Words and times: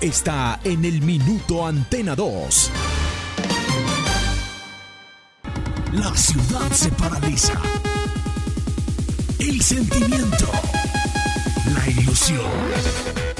está 0.00 0.60
en 0.64 0.84
el 0.84 1.02
Minuto 1.02 1.66
Antena 1.66 2.14
2. 2.16 2.70
La 5.92 6.16
ciudad 6.16 6.70
se 6.72 6.90
paraliza. 6.92 7.60
El 9.38 9.60
sentimiento. 9.60 10.50
La 11.74 11.90
ilusión. 11.90 13.39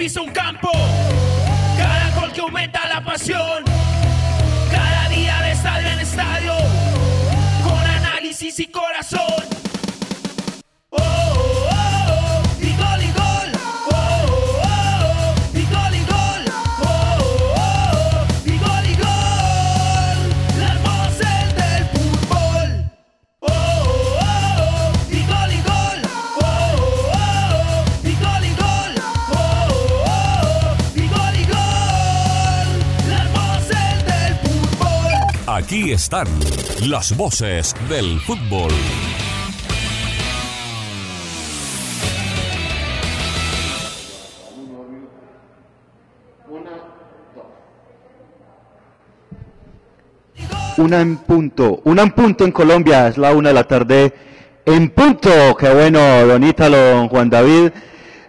Pisa 0.00 0.22
un 0.22 0.30
campo, 0.30 0.70
cada 1.76 2.10
gol 2.18 2.32
que 2.32 2.40
aumenta 2.40 2.88
la 2.88 3.04
pasión, 3.04 3.62
cada 4.70 5.10
día 5.10 5.42
de 5.42 5.52
estadio 5.52 5.88
en 5.90 5.98
estadio, 5.98 6.54
con 7.62 7.78
análisis 7.78 8.60
y 8.60 8.66
corazón. 8.68 8.89
Están 36.00 36.26
las 36.88 37.14
voces 37.14 37.76
del 37.90 38.18
fútbol. 38.20 38.72
Una 50.78 51.02
en 51.02 51.18
punto, 51.18 51.82
una 51.84 52.00
en 52.00 52.12
punto 52.12 52.44
en 52.44 52.52
Colombia, 52.52 53.08
es 53.08 53.18
la 53.18 53.34
una 53.34 53.50
de 53.50 53.54
la 53.54 53.64
tarde 53.64 54.14
en 54.64 54.88
punto. 54.88 55.54
Qué 55.58 55.68
bueno, 55.68 56.00
don 56.26 56.42
Ítalo, 56.42 56.78
don 56.78 57.08
Juan 57.10 57.28
David, 57.28 57.72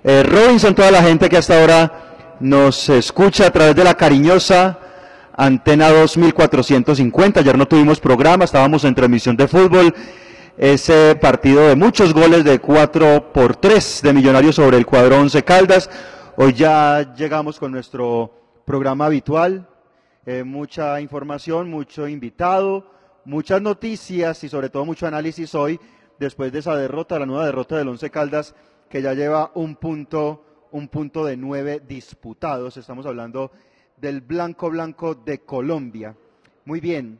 eh, 0.04 0.24
Robinson, 0.24 0.76
toda 0.76 0.92
la 0.92 1.02
gente 1.02 1.30
que 1.30 1.38
hasta 1.38 1.58
ahora 1.58 2.36
nos 2.42 2.90
escucha 2.90 3.48
a 3.48 3.52
través 3.52 3.78
de 3.78 3.86
la 3.86 3.94
cariñosa 3.94 4.81
Antena 5.42 5.90
2450. 5.90 7.40
Ayer 7.40 7.58
no 7.58 7.68
tuvimos 7.68 8.00
programa, 8.00 8.46
estábamos 8.46 8.84
en 8.84 8.94
transmisión 8.94 9.36
de 9.36 9.48
fútbol. 9.48 9.92
Ese 10.56 11.16
partido 11.16 11.68
de 11.68 11.76
muchos 11.76 12.14
goles 12.14 12.44
de 12.44 12.60
4 12.60 13.34
por 13.34 13.56
3 13.56 14.02
de 14.04 14.14
Millonarios 14.14 14.54
sobre 14.54 14.78
el 14.78 14.86
cuadro 14.86 15.20
11 15.20 15.42
Caldas. 15.44 15.90
Hoy 16.38 16.54
ya 16.54 17.16
llegamos 17.16 17.58
con 17.58 17.72
nuestro 17.72 18.32
programa 18.66 19.08
habitual, 19.08 19.68
eh, 20.28 20.44
mucha 20.44 21.02
información, 21.02 21.72
mucho 21.72 22.08
invitado, 22.08 22.92
muchas 23.26 23.64
noticias 23.64 24.44
y 24.44 24.50
sobre 24.50 24.70
todo 24.70 24.86
mucho 24.86 25.08
análisis 25.08 25.56
hoy 25.56 25.80
después 26.20 26.52
de 26.52 26.60
esa 26.60 26.76
derrota, 26.76 27.18
la 27.18 27.26
nueva 27.26 27.48
derrota 27.48 27.78
del 27.78 27.88
Once 27.88 28.12
Caldas 28.12 28.54
que 28.88 29.02
ya 29.02 29.16
lleva 29.16 29.50
un 29.56 29.76
punto, 29.76 30.68
un 30.70 30.88
punto 30.88 31.26
de 31.26 31.36
nueve 31.36 31.82
disputados. 31.84 32.78
Estamos 32.78 33.08
hablando 33.08 33.52
del 34.02 34.22
Blanco 34.22 34.72
Blanco 34.72 35.14
de 35.14 35.42
Colombia. 35.42 36.16
Muy 36.66 36.80
bien. 36.80 37.20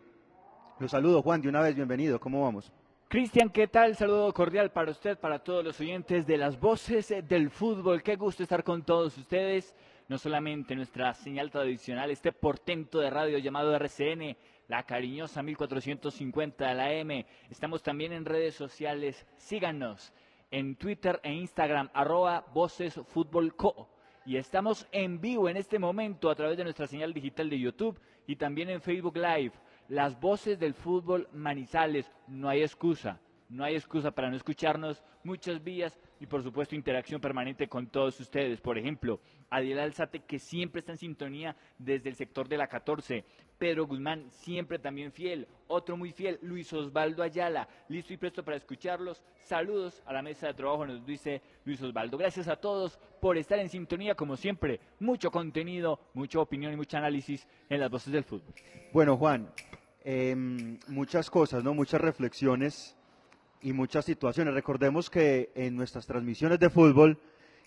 Los 0.80 0.92
saludo, 0.92 1.22
Juan, 1.22 1.42
de 1.42 1.48
una 1.48 1.62
vez, 1.62 1.76
bienvenido. 1.76 2.20
¿Cómo 2.20 2.42
vamos? 2.42 2.74
Cristian, 3.08 3.50
¿qué 3.50 3.68
tal? 3.68 3.96
Saludo 3.96 4.34
cordial 4.34 4.72
para 4.72 4.90
usted, 4.90 5.20
para 5.20 5.40
todos 5.40 5.64
los 5.64 5.80
oyentes 5.80 6.26
de 6.26 6.38
las 6.38 6.60
voces 6.60 7.14
del 7.28 7.52
fútbol. 7.52 8.02
Qué 8.02 8.16
gusto 8.16 8.42
estar 8.42 8.64
con 8.64 8.84
todos 8.84 9.16
ustedes 9.18 9.76
no 10.08 10.18
solamente 10.18 10.76
nuestra 10.76 11.14
señal 11.14 11.52
tradicional, 11.52 12.12
este 12.12 12.34
portento 12.34 13.00
de 13.00 13.10
radio 13.10 13.38
llamado 13.38 13.74
RCN, 13.74 14.36
la 14.68 14.84
cariñosa 14.84 15.42
1450 15.42 16.68
de 16.68 16.74
la 16.74 16.92
M. 16.92 17.26
Estamos 17.50 17.82
también 17.82 18.12
en 18.12 18.26
redes 18.26 18.56
sociales, 18.56 19.26
síganos 19.38 20.12
en 20.50 20.76
Twitter 20.76 21.22
e 21.24 21.32
Instagram, 21.32 21.90
arroba 21.94 22.46
Voces 22.54 23.00
Fútbol 23.08 23.56
Co. 23.56 23.88
Y 24.26 24.38
estamos 24.38 24.88
en 24.92 25.20
vivo 25.20 25.50
en 25.50 25.58
este 25.58 25.80
momento 25.80 26.30
a 26.30 26.36
través 26.36 26.58
de 26.58 26.64
nuestra 26.64 26.86
señal 26.88 27.14
digital 27.14 27.50
de 27.50 27.60
YouTube 27.60 28.00
y 28.28 28.36
también 28.36 28.70
en 28.70 28.82
Facebook 28.82 29.18
Live. 29.18 29.54
Las 29.88 30.20
voces 30.20 30.60
del 30.60 30.74
fútbol 30.74 31.28
Manizales, 31.34 32.12
no 32.28 32.48
hay 32.48 32.62
excusa. 32.62 33.20
No 33.52 33.66
hay 33.66 33.76
excusa 33.76 34.12
para 34.12 34.30
no 34.30 34.38
escucharnos, 34.38 35.04
muchas 35.26 35.62
vías 35.62 36.00
y 36.22 36.26
por 36.26 36.42
supuesto 36.42 36.74
interacción 36.74 37.20
permanente 37.20 37.68
con 37.68 37.88
todos 37.88 38.18
ustedes. 38.22 38.62
Por 38.62 38.78
ejemplo, 38.78 39.20
Adiel 39.50 39.80
Alzate 39.80 40.22
que 40.22 40.40
siempre 40.40 40.80
está 40.80 40.94
en 40.94 40.98
sintonía 40.98 41.58
desde 41.78 42.08
el 42.08 42.16
sector 42.16 42.48
de 42.48 42.56
la 42.56 42.68
14. 42.68 43.26
Pedro 43.58 43.88
Guzmán 43.88 44.32
siempre 44.32 44.80
también 44.80 45.12
fiel. 45.12 45.50
Otro 45.68 45.98
muy 45.98 46.14
fiel, 46.14 46.40
Luis 46.44 46.72
Osvaldo 46.72 47.24
Ayala. 47.24 47.68
Listo 47.90 48.14
y 48.14 48.18
presto 48.18 48.42
para 48.42 48.56
escucharlos. 48.56 49.22
Saludos 49.42 50.02
a 50.06 50.14
la 50.14 50.22
mesa 50.22 50.48
de 50.48 50.54
trabajo, 50.54 50.86
nos 50.86 51.06
dice 51.06 51.42
Luis 51.66 51.82
Osvaldo. 51.82 52.18
Gracias 52.18 52.48
a 52.48 52.56
todos 52.56 52.98
por 53.20 53.38
estar 53.38 53.60
en 53.60 53.68
sintonía 53.68 54.16
como 54.16 54.38
siempre. 54.38 54.80
Mucho 55.02 55.30
contenido, 55.30 56.00
mucha 56.14 56.40
opinión 56.40 56.72
y 56.72 56.78
mucho 56.78 56.96
análisis 56.96 57.46
en 57.68 57.82
las 57.82 57.92
voces 57.92 58.14
del 58.14 58.24
fútbol. 58.24 58.54
Bueno, 58.94 59.18
Juan, 59.18 59.52
eh, 60.06 60.34
muchas 60.88 61.30
cosas, 61.30 61.66
¿no? 61.66 61.74
Muchas 61.74 62.00
reflexiones 62.00 62.98
y 63.62 63.74
muchas 63.74 64.06
situaciones. 64.06 64.54
Recordemos 64.54 65.10
que 65.10 65.52
en 65.56 65.76
nuestras 65.76 66.06
transmisiones 66.06 66.60
de 66.60 66.70
fútbol 66.70 67.18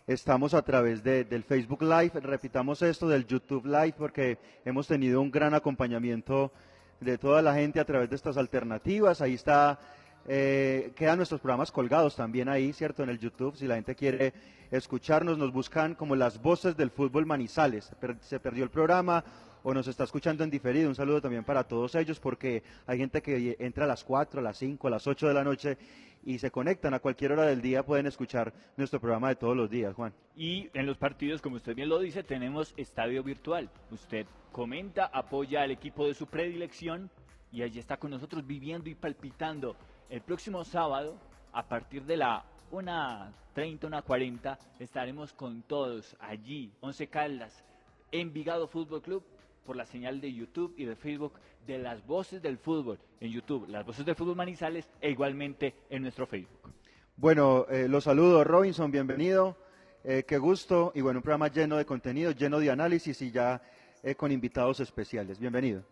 estamos 0.06 0.54
a 0.54 0.62
través 0.62 1.02
de, 1.02 1.24
del 1.24 1.44
Facebook 1.44 1.82
Live, 1.82 2.12
repitamos 2.20 2.82
esto 2.82 3.08
del 3.08 3.26
YouTube 3.26 3.64
Live 3.64 3.94
porque 3.96 4.38
hemos 4.64 4.86
tenido 4.86 5.20
un 5.20 5.30
gran 5.30 5.54
acompañamiento 5.54 6.52
de 7.00 7.18
toda 7.18 7.42
la 7.42 7.54
gente 7.54 7.80
a 7.80 7.84
través 7.84 8.10
de 8.10 8.16
estas 8.16 8.36
alternativas. 8.36 9.20
Ahí 9.20 9.34
está, 9.34 9.78
eh, 10.26 10.92
quedan 10.96 11.16
nuestros 11.16 11.40
programas 11.40 11.70
colgados 11.70 12.16
también 12.16 12.48
ahí, 12.48 12.72
¿cierto? 12.72 13.02
En 13.02 13.10
el 13.10 13.18
YouTube, 13.18 13.56
si 13.56 13.66
la 13.66 13.76
gente 13.76 13.94
quiere 13.94 14.32
escucharnos, 14.70 15.38
nos 15.38 15.52
buscan 15.52 15.94
como 15.94 16.16
las 16.16 16.40
voces 16.40 16.76
del 16.76 16.90
fútbol 16.90 17.26
Manizales. 17.26 17.90
Se 18.20 18.40
perdió 18.40 18.64
el 18.64 18.70
programa 18.70 19.24
o 19.64 19.74
nos 19.74 19.88
está 19.88 20.04
escuchando 20.04 20.44
en 20.44 20.50
diferido. 20.50 20.88
Un 20.88 20.94
saludo 20.94 21.20
también 21.20 21.42
para 21.42 21.64
todos 21.64 21.94
ellos 21.96 22.20
porque 22.20 22.62
hay 22.86 22.98
gente 22.98 23.20
que 23.22 23.56
entra 23.58 23.84
a 23.84 23.88
las 23.88 24.04
4, 24.04 24.38
a 24.38 24.42
las 24.42 24.58
5, 24.58 24.86
a 24.86 24.90
las 24.90 25.06
8 25.06 25.26
de 25.26 25.34
la 25.34 25.42
noche 25.42 25.78
y 26.22 26.38
se 26.38 26.50
conectan 26.50 26.94
a 26.94 27.00
cualquier 27.00 27.32
hora 27.32 27.44
del 27.44 27.60
día, 27.60 27.82
pueden 27.82 28.06
escuchar 28.06 28.52
nuestro 28.76 29.00
programa 29.00 29.28
de 29.28 29.36
todos 29.36 29.56
los 29.56 29.68
días, 29.68 29.94
Juan. 29.94 30.12
Y 30.36 30.70
en 30.74 30.86
los 30.86 30.96
partidos, 30.96 31.42
como 31.42 31.56
usted 31.56 31.74
bien 31.74 31.88
lo 31.88 31.98
dice, 31.98 32.22
tenemos 32.22 32.72
estadio 32.76 33.22
virtual. 33.22 33.70
Usted 33.90 34.26
comenta, 34.52 35.06
apoya 35.06 35.62
al 35.62 35.70
equipo 35.70 36.06
de 36.06 36.14
su 36.14 36.26
predilección 36.26 37.10
y 37.50 37.62
allí 37.62 37.78
está 37.78 37.96
con 37.96 38.10
nosotros 38.10 38.46
viviendo 38.46 38.88
y 38.88 38.94
palpitando. 38.94 39.76
El 40.10 40.20
próximo 40.20 40.64
sábado, 40.64 41.16
a 41.52 41.66
partir 41.66 42.04
de 42.04 42.18
la 42.18 42.44
1.30, 42.70 43.80
1.40, 43.80 44.58
estaremos 44.78 45.32
con 45.32 45.62
todos 45.62 46.16
allí, 46.20 46.72
Once 46.80 47.06
Caldas, 47.08 47.64
Envigado 48.12 48.68
Fútbol 48.68 49.02
Club, 49.02 49.24
por 49.64 49.76
la 49.76 49.86
señal 49.86 50.20
de 50.20 50.32
YouTube 50.32 50.74
y 50.76 50.84
de 50.84 50.94
Facebook 50.94 51.32
de 51.66 51.78
las 51.78 52.06
voces 52.06 52.42
del 52.42 52.58
fútbol 52.58 52.98
en 53.20 53.30
YouTube, 53.30 53.66
las 53.68 53.84
voces 53.84 54.04
del 54.04 54.14
fútbol 54.14 54.36
Manizales 54.36 54.88
e 55.00 55.10
igualmente 55.10 55.74
en 55.90 56.02
nuestro 56.02 56.26
Facebook. 56.26 56.72
Bueno, 57.16 57.66
eh, 57.70 57.88
los 57.88 58.04
saludo 58.04 58.44
Robinson, 58.44 58.90
bienvenido, 58.90 59.56
eh, 60.04 60.24
qué 60.26 60.38
gusto 60.38 60.92
y 60.94 61.00
bueno, 61.00 61.18
un 61.20 61.22
programa 61.22 61.48
lleno 61.48 61.76
de 61.76 61.86
contenido, 61.86 62.32
lleno 62.32 62.58
de 62.58 62.70
análisis 62.70 63.20
y 63.22 63.30
ya 63.30 63.62
eh, 64.02 64.14
con 64.14 64.30
invitados 64.30 64.80
especiales. 64.80 65.38
Bienvenido. 65.38 65.82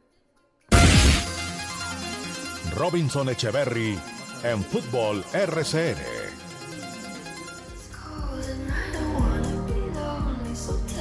Robinson 2.77 3.29
Echeverry 3.29 3.99
en 4.45 4.63
Fútbol 4.63 5.25
RCN. 5.33 5.97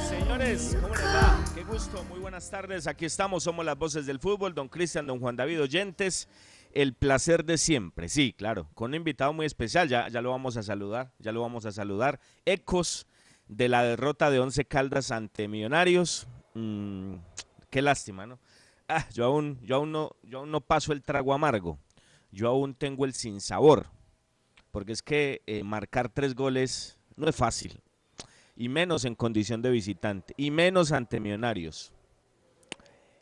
Señores, 0.08 0.76
¿cómo 0.80 0.94
les 0.94 1.04
va? 1.04 1.41
Gusto, 1.68 2.02
muy 2.04 2.18
buenas 2.18 2.50
tardes. 2.50 2.86
Aquí 2.86 3.04
estamos, 3.04 3.44
somos 3.44 3.64
las 3.64 3.78
voces 3.78 4.04
del 4.04 4.18
fútbol, 4.18 4.52
don 4.52 4.68
Cristian, 4.68 5.06
don 5.06 5.20
Juan 5.20 5.36
David 5.36 5.62
Oyentes. 5.62 6.28
El 6.72 6.94
placer 6.94 7.44
de 7.44 7.56
siempre, 7.56 8.08
sí, 8.08 8.34
claro, 8.36 8.68
con 8.74 8.90
un 8.90 8.94
invitado 8.96 9.32
muy 9.32 9.46
especial, 9.46 9.88
ya, 9.88 10.08
ya 10.08 10.20
lo 10.22 10.30
vamos 10.30 10.56
a 10.56 10.62
saludar, 10.62 11.12
ya 11.18 11.30
lo 11.30 11.40
vamos 11.40 11.64
a 11.64 11.72
saludar. 11.72 12.20
Ecos 12.44 13.06
de 13.46 13.68
la 13.68 13.84
derrota 13.84 14.30
de 14.30 14.40
Once 14.40 14.64
Caldas 14.64 15.12
ante 15.12 15.48
Millonarios. 15.48 16.26
Mm, 16.54 17.14
qué 17.70 17.80
lástima, 17.80 18.26
¿no? 18.26 18.38
Ah, 18.88 19.06
yo 19.12 19.24
aún, 19.24 19.60
yo 19.62 19.76
aún 19.76 19.92
no, 19.92 20.16
yo 20.22 20.40
aún 20.40 20.50
no 20.50 20.60
paso 20.60 20.92
el 20.92 21.02
trago 21.02 21.32
amargo. 21.32 21.78
Yo 22.32 22.48
aún 22.48 22.74
tengo 22.74 23.04
el 23.04 23.14
sinsabor. 23.14 23.86
Porque 24.72 24.92
es 24.92 25.02
que 25.02 25.42
eh, 25.46 25.62
marcar 25.62 26.08
tres 26.08 26.34
goles 26.34 26.98
no 27.16 27.28
es 27.28 27.36
fácil. 27.36 27.80
Y 28.56 28.68
menos 28.68 29.04
en 29.04 29.14
condición 29.14 29.62
de 29.62 29.70
visitante. 29.70 30.34
Y 30.36 30.50
menos 30.50 30.92
ante 30.92 31.20
Millonarios. 31.20 31.92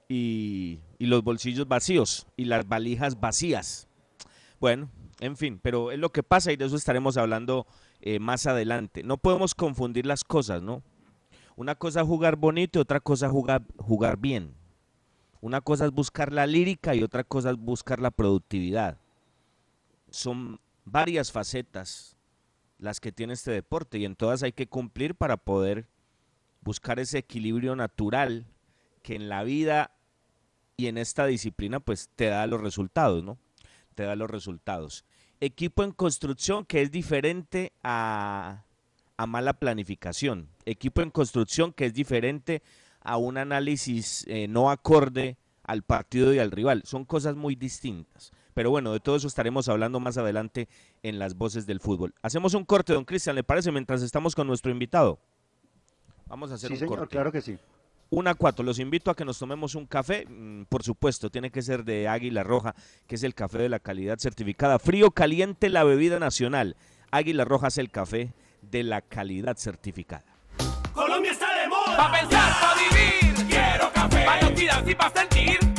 Y, 0.09 0.81
y 0.99 1.07
los 1.07 1.23
bolsillos 1.23 1.69
vacíos. 1.69 2.27
Y 2.37 2.47
las 2.47 2.67
valijas 2.69 3.21
vacías. 3.21 3.89
Bueno, 4.59 4.91
en 5.21 5.37
fin, 5.37 5.61
pero 5.63 5.93
es 5.93 5.99
lo 5.99 6.11
que 6.11 6.23
pasa 6.23 6.51
y 6.51 6.57
de 6.57 6.65
eso 6.65 6.77
estaremos 6.77 7.17
hablando 7.17 7.67
eh, 8.01 8.19
más 8.19 8.47
adelante. 8.47 9.03
No 9.03 9.19
podemos 9.19 9.55
confundir 9.55 10.07
las 10.07 10.25
cosas, 10.25 10.63
¿no? 10.63 10.83
Una 11.57 11.75
cosa 11.75 12.01
es 12.01 12.07
jugar 12.07 12.37
bonito 12.37 12.79
y 12.79 12.83
otra 12.83 13.01
cosa 13.01 13.27
es 13.27 13.33
jugar, 13.33 13.63
jugar 13.77 14.17
bien. 14.17 14.55
Una 15.43 15.61
cosa 15.61 15.85
es 15.85 15.91
buscar 15.93 16.33
la 16.33 16.47
lírica 16.47 16.95
y 16.95 17.03
otra 17.03 17.23
cosa 17.23 17.51
es 17.51 17.57
buscar 17.57 18.01
la 18.01 18.11
productividad. 18.11 18.99
Son 20.11 20.59
varias 20.85 21.31
facetas 21.31 22.17
las 22.81 23.01
que 23.01 23.13
tiene 23.13 23.35
este 23.35 23.51
deporte 23.51 23.99
y 23.99 24.05
en 24.05 24.17
todas 24.17 24.43
hay 24.43 24.53
que 24.53 24.67
cumplir 24.69 25.15
para 25.15 25.37
poder 25.37 25.87
buscar 26.63 26.99
ese 26.99 27.19
equilibrio 27.19 27.77
natural 27.77 28.47
que 29.03 29.15
en 29.15 29.29
la 29.29 29.45
vida 29.45 29.93
y 30.77 30.87
en 30.87 30.99
esta 30.99 31.27
disciplina 31.27 31.81
pues 31.81 32.11
te 32.17 32.27
da 32.27 32.47
los 32.47 32.61
resultados, 32.61 33.23
¿no? 33.23 33.39
Te 33.95 34.03
da 34.05 34.17
los 34.17 34.31
resultados 34.31 35.05
equipo 35.41 35.83
en 35.83 35.93
construcción 35.93 36.65
que 36.65 36.83
es 36.83 36.91
diferente 36.91 37.73
a, 37.83 38.65
mala 39.27 39.55
planificación. 39.55 40.49
Equipo 40.65 41.03
en 41.03 41.11
construcción 41.11 41.73
que 41.73 41.87
es 41.87 41.95
diferente 41.95 42.63
a 43.01 43.17
un 43.17 43.39
análisis 43.39 44.25
eh, 44.29 44.49
no 44.49 44.71
acorde 44.71 45.37
al 45.65 45.83
partido 45.83 46.33
y 46.33 46.39
al 46.39 46.51
rival. 46.51 46.83
Son 46.85 47.05
cosas 47.05 47.37
muy 47.37 47.55
distintas. 47.55 48.33
Pero 48.55 48.71
bueno, 48.71 48.93
de 48.93 49.01
todo 49.01 49.17
eso 49.17 49.27
estaremos 49.27 49.69
hablando 49.69 50.01
más 50.01 50.19
adelante 50.19 50.69
en 51.03 51.19
las 51.19 51.35
voces 51.37 51.67
del 51.67 51.81
fútbol. 51.81 52.15
Hacemos 52.23 52.55
un 52.55 52.65
corte, 52.65 52.93
don 52.93 53.05
Cristian, 53.05 53.37
¿le 53.37 53.45
parece? 53.45 53.71
Mientras 53.73 54.03
estamos 54.03 54.35
con 54.35 54.47
nuestro 54.47 54.71
invitado. 54.71 55.19
Vamos 56.27 56.51
a 56.51 56.55
hacer 56.55 56.69
sí, 56.69 56.75
un 56.75 56.79
señor, 56.81 57.09
Claro 57.09 57.33
que 57.33 57.41
sí. 57.41 57.59
Una 58.13 58.35
cuatro, 58.35 58.65
los 58.65 58.81
invito 58.81 59.11
a 59.11 59.15
que 59.15 59.25
nos 59.25 59.39
tomemos 59.39 59.77
un 59.77 59.87
café, 59.87 60.27
mm, 60.29 60.65
por 60.65 60.83
supuesto, 60.83 61.31
tiene 61.31 61.51
que 61.51 61.63
ser 61.63 61.85
de 61.85 62.09
Águila 62.09 62.43
Roja, 62.43 62.75
que 63.07 63.15
es 63.15 63.23
el 63.23 63.35
café 63.35 63.59
de 63.59 63.69
la 63.69 63.79
calidad 63.79 64.19
certificada. 64.19 64.81
Frío, 64.81 65.13
caliente, 65.13 65.69
la 65.69 65.85
bebida 65.85 66.19
nacional. 66.19 66.77
Águila 67.13 67.45
Roja 67.45 67.69
es 67.69 67.79
el 67.79 67.91
café 67.91 68.33
de 68.63 68.83
la 68.83 69.01
calidad 69.01 69.57
certificada. 69.57 70.25
Colombia 70.93 71.31
está 71.31 71.47
de 71.61 71.69
moda. 71.69 71.97
Pa' 71.97 72.13
pensar, 72.13 72.53
pa' 72.61 72.75
vivir. 72.75 73.47
Quiero 73.49 73.93
café. 73.93 74.27
Y 74.91 74.95
pa' 74.97 75.11
sentir. 75.11 75.70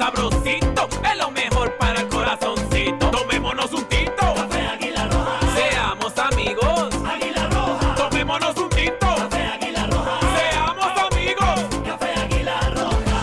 Sabrosito. 0.00 0.88
Es 1.10 1.18
lo 1.18 1.30
mejor 1.30 1.76
para 1.76 2.00
el 2.00 2.08
corazoncito. 2.08 3.10
Tomémonos 3.10 3.70
un 3.72 3.84
tinto. 3.84 4.24
Café 4.34 4.66
Águila 4.66 5.06
Roja. 5.08 5.38
Seamos 5.54 6.18
amigos. 6.18 6.88
Águila 7.14 7.44
Roja. 7.48 7.94
Tomémonos 7.96 8.56
un 8.56 8.70
tinto. 8.70 9.08
Café 9.22 9.42
Águila 9.54 9.86
Roja. 9.92 10.18
Seamos 10.38 10.92
amigos. 11.08 11.58
Café 11.84 12.10
Águila 12.24 12.60
Roja. 12.78 13.22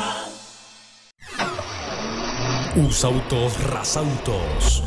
Usautos 2.88 3.52
Rasautos. 3.72 4.87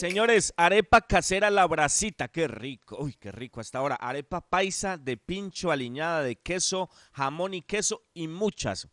Señores, 0.00 0.52
arepa 0.56 1.02
casera 1.02 1.50
la 1.50 1.66
bracita, 1.66 2.28
qué 2.28 2.48
rico, 2.48 2.96
uy, 2.98 3.14
qué 3.20 3.30
rico 3.30 3.60
hasta 3.60 3.80
ahora. 3.80 3.96
Arepa 3.96 4.40
paisa 4.40 4.96
de 4.96 5.18
pincho 5.18 5.70
aliñada 5.70 6.22
de 6.22 6.36
queso, 6.36 6.88
jamón 7.12 7.52
y 7.52 7.60
queso 7.60 8.04
y 8.14 8.26
muchas. 8.26 8.88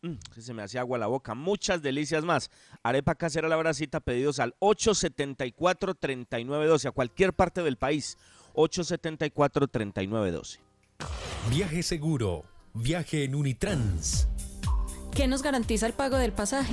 mm, 0.00 0.14
se 0.38 0.54
me 0.54 0.62
hacía 0.62 0.80
agua 0.80 0.96
la 0.96 1.08
boca, 1.08 1.34
muchas 1.34 1.82
delicias 1.82 2.24
más. 2.24 2.50
Arepa 2.82 3.16
casera 3.16 3.48
la 3.48 3.56
bracita, 3.56 4.00
pedidos 4.00 4.40
al 4.40 4.54
874-3912, 4.60 6.86
a 6.86 6.92
cualquier 6.92 7.34
parte 7.34 7.62
del 7.62 7.76
país. 7.76 8.16
874-3912. 8.54 10.60
Viaje 11.50 11.82
seguro. 11.82 12.46
Viaje 12.72 13.24
en 13.24 13.34
Unitrans. 13.34 14.26
¿Qué 15.14 15.26
nos 15.26 15.42
garantiza 15.42 15.86
el 15.86 15.92
pago 15.92 16.16
del 16.16 16.32
pasaje? 16.32 16.72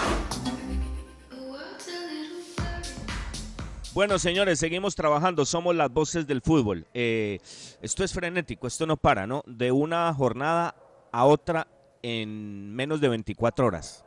Bueno, 3.93 4.17
señores, 4.19 4.59
seguimos 4.59 4.95
trabajando. 4.95 5.45
Somos 5.45 5.75
las 5.75 5.91
voces 5.91 6.25
del 6.25 6.41
fútbol. 6.41 6.87
Eh, 6.93 7.39
esto 7.81 8.03
es 8.03 8.13
frenético, 8.13 8.67
esto 8.67 8.85
no 8.85 8.95
para, 8.95 9.27
¿no? 9.27 9.43
De 9.45 9.71
una 9.71 10.13
jornada 10.13 10.75
a 11.11 11.25
otra 11.25 11.67
en 12.01 12.73
menos 12.73 13.01
de 13.01 13.09
24 13.09 13.65
horas. 13.65 14.05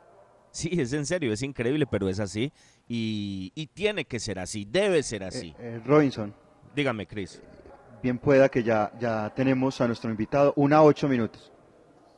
Sí, 0.49 0.69
es 0.71 0.93
en 0.93 1.05
serio, 1.05 1.31
es 1.31 1.43
increíble, 1.43 1.85
pero 1.85 2.09
es 2.09 2.19
así. 2.19 2.51
Y, 2.87 3.51
y 3.55 3.67
tiene 3.67 4.05
que 4.05 4.19
ser 4.19 4.39
así, 4.39 4.65
debe 4.65 5.03
ser 5.03 5.23
así. 5.23 5.53
Eh, 5.59 5.81
Robinson, 5.85 6.33
Dígame, 6.73 7.05
Chris. 7.05 7.41
bien 8.01 8.17
pueda 8.17 8.49
que 8.49 8.63
ya, 8.63 8.91
ya 8.99 9.31
tenemos 9.35 9.79
a 9.81 9.87
nuestro 9.87 10.09
invitado 10.09 10.53
una 10.55 10.81
ocho 10.81 11.07
minutos. 11.07 11.51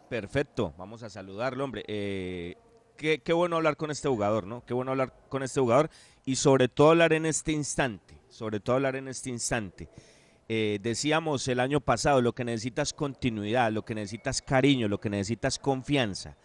Perfecto, 0.09 0.73
vamos 0.77 1.03
a 1.03 1.09
saludarlo, 1.09 1.63
hombre. 1.65 1.83
Eh, 1.87 2.55
qué, 2.95 3.19
qué 3.19 3.33
bueno 3.33 3.57
hablar 3.57 3.75
con 3.75 3.91
este 3.91 4.07
jugador, 4.07 4.45
¿no? 4.47 4.63
Qué 4.65 4.73
bueno 4.73 4.91
hablar 4.91 5.13
con 5.29 5.43
este 5.43 5.59
jugador 5.59 5.89
y 6.27 6.35
sobre 6.35 6.67
todo 6.67 6.89
hablar 6.89 7.13
en 7.13 7.25
este 7.25 7.53
instante, 7.53 8.19
sobre 8.27 8.59
todo 8.59 8.75
hablar 8.75 8.97
en 8.97 9.07
este 9.07 9.29
instante. 9.29 9.87
Eh, 10.49 10.77
decíamos 10.83 11.47
el 11.47 11.61
año 11.61 11.79
pasado, 11.79 12.21
lo 12.21 12.33
que 12.33 12.43
necesitas 12.43 12.91
continuidad, 12.91 13.71
lo 13.71 13.85
que 13.85 13.95
necesitas 13.95 14.41
cariño, 14.41 14.89
lo 14.89 14.99
que 14.99 15.09
necesitas 15.09 15.57
confianza. 15.57 16.35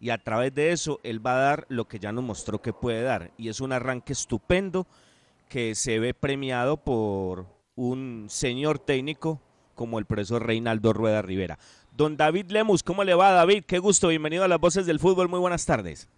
Y 0.00 0.10
a 0.10 0.18
través 0.18 0.52
de 0.56 0.72
eso, 0.72 0.98
él 1.04 1.24
va 1.24 1.36
a 1.36 1.40
dar 1.40 1.66
lo 1.68 1.86
que 1.86 2.00
ya 2.00 2.10
nos 2.10 2.24
mostró 2.24 2.60
que 2.60 2.72
puede 2.72 3.02
dar. 3.02 3.30
Y 3.38 3.48
es 3.48 3.60
un 3.60 3.70
arranque 3.70 4.12
estupendo 4.12 4.88
que 5.48 5.76
se 5.76 6.00
ve 6.00 6.14
premiado 6.14 6.76
por 6.76 7.46
un 7.76 8.26
señor 8.28 8.80
técnico 8.80 9.40
como 9.76 10.00
el 10.00 10.04
profesor 10.06 10.44
Reinaldo 10.44 10.92
Rueda 10.92 11.22
Rivera. 11.22 11.60
Don 11.96 12.16
David 12.16 12.50
Lemus, 12.50 12.82
¿cómo 12.82 13.04
le 13.04 13.14
va 13.14 13.30
David? 13.30 13.62
Qué 13.68 13.78
gusto, 13.78 14.08
bienvenido 14.08 14.42
a 14.42 14.48
las 14.48 14.58
voces 14.58 14.84
del 14.84 14.98
fútbol, 14.98 15.28
muy 15.28 15.38
buenas 15.38 15.64
tardes. 15.64 16.08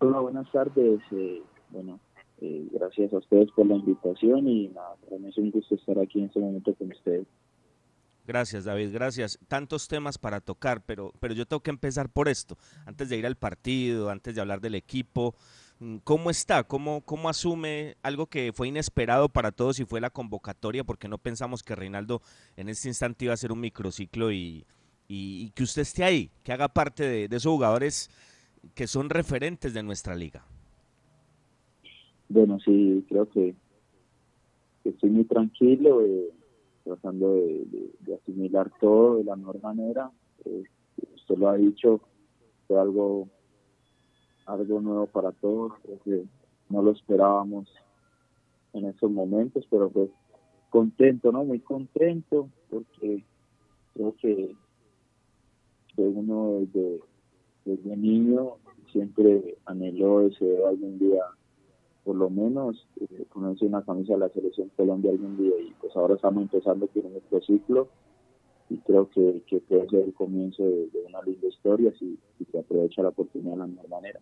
Hola, 0.00 0.20
buenas 0.20 0.50
tardes. 0.52 1.00
Eh, 1.12 1.42
bueno, 1.74 2.00
eh, 2.40 2.68
gracias 2.72 3.12
a 3.12 3.18
ustedes 3.18 3.50
por 3.52 3.66
la 3.66 3.74
invitación 3.74 4.48
y 4.48 4.68
nada, 4.68 4.96
para 5.04 5.18
mí 5.18 5.28
es 5.28 5.36
un 5.36 5.50
gusto 5.50 5.74
estar 5.74 5.98
aquí 5.98 6.20
en 6.20 6.26
este 6.26 6.40
momento 6.40 6.74
con 6.74 6.90
ustedes. 6.90 7.26
Gracias, 8.26 8.64
David, 8.64 8.90
gracias. 8.92 9.38
Tantos 9.48 9.86
temas 9.86 10.16
para 10.16 10.40
tocar, 10.40 10.82
pero, 10.86 11.12
pero 11.20 11.34
yo 11.34 11.44
tengo 11.44 11.62
que 11.62 11.70
empezar 11.70 12.08
por 12.08 12.28
esto. 12.28 12.56
Antes 12.86 13.10
de 13.10 13.18
ir 13.18 13.26
al 13.26 13.36
partido, 13.36 14.08
antes 14.08 14.34
de 14.34 14.40
hablar 14.40 14.62
del 14.62 14.76
equipo, 14.76 15.34
mm, 15.78 15.96
¿cómo 16.04 16.30
está? 16.30 16.64
¿Cómo, 16.64 17.02
cómo 17.02 17.28
asume 17.28 17.96
algo 18.02 18.26
que 18.26 18.52
fue 18.54 18.68
inesperado 18.68 19.28
para 19.28 19.52
todos 19.52 19.78
y 19.78 19.84
fue 19.84 20.00
la 20.00 20.08
convocatoria? 20.08 20.84
Porque 20.84 21.06
no 21.06 21.18
pensamos 21.18 21.62
que 21.62 21.74
Reinaldo 21.74 22.22
en 22.56 22.70
este 22.70 22.88
instante 22.88 23.26
iba 23.26 23.34
a 23.34 23.36
ser 23.36 23.52
un 23.52 23.60
microciclo 23.60 24.32
y, 24.32 24.64
y, 25.06 25.44
y 25.44 25.50
que 25.50 25.64
usted 25.64 25.82
esté 25.82 26.04
ahí, 26.04 26.30
que 26.44 26.52
haga 26.52 26.68
parte 26.68 27.02
de, 27.02 27.28
de 27.28 27.36
esos 27.36 27.52
jugadores 27.52 28.10
que 28.74 28.86
son 28.86 29.10
referentes 29.10 29.74
de 29.74 29.82
nuestra 29.82 30.14
liga. 30.14 30.46
Bueno, 32.28 32.58
sí, 32.60 33.04
creo 33.08 33.28
que, 33.28 33.54
estoy 34.84 35.10
muy 35.10 35.24
tranquilo. 35.24 36.02
Eh, 36.02 36.30
tratando 36.84 37.34
de, 37.34 38.14
asimilar 38.14 38.70
todo 38.78 39.16
de 39.16 39.24
la 39.24 39.36
mejor 39.36 39.60
manera. 39.62 40.10
Eh, 40.44 40.62
usted 41.14 41.36
lo 41.36 41.48
ha 41.48 41.56
dicho, 41.56 42.00
fue 42.68 42.78
algo, 42.78 43.28
algo 44.46 44.80
nuevo 44.80 45.06
para 45.06 45.32
todos, 45.32 45.72
creo 45.82 45.98
que 46.04 46.24
no 46.68 46.82
lo 46.82 46.92
esperábamos 46.92 47.68
en 48.74 48.86
esos 48.86 49.10
momentos, 49.10 49.66
pero 49.70 49.88
pues 49.90 50.10
contento, 50.70 51.32
¿no? 51.32 51.44
Muy 51.44 51.60
contento 51.60 52.48
porque 52.68 53.24
creo 53.94 54.14
que, 54.20 54.54
que 55.96 56.02
uno 56.02 56.60
desde, 56.60 57.00
desde 57.64 57.96
niño 57.96 58.56
siempre 58.92 59.56
anheló 59.64 60.26
ese 60.26 60.64
algún 60.66 60.98
día 60.98 61.22
por 62.04 62.16
lo 62.16 62.30
menos 62.30 62.86
eh, 63.00 63.24
ponerse 63.32 63.64
una 63.64 63.82
camisa 63.82 64.12
de 64.12 64.20
la 64.20 64.28
selección 64.28 64.70
Colombia 64.76 65.10
algún 65.10 65.36
día 65.38 65.54
y 65.60 65.72
pues 65.80 65.96
ahora 65.96 66.14
estamos 66.14 66.42
empezando 66.42 66.86
con 66.88 67.10
nuestro 67.10 67.40
ciclo 67.40 67.88
y 68.68 68.78
creo 68.78 69.08
que, 69.10 69.42
que 69.46 69.60
puede 69.60 69.88
ser 69.88 70.00
el 70.04 70.14
comienzo 70.14 70.62
de, 70.62 70.90
una 71.06 71.22
linda 71.22 71.48
historia 71.48 71.92
si, 71.98 72.18
si, 72.38 72.44
se 72.44 72.58
aprovecha 72.58 73.02
la 73.02 73.08
oportunidad 73.08 73.52
de 73.52 73.58
la 73.58 73.66
mejor 73.66 73.88
manera. 73.88 74.20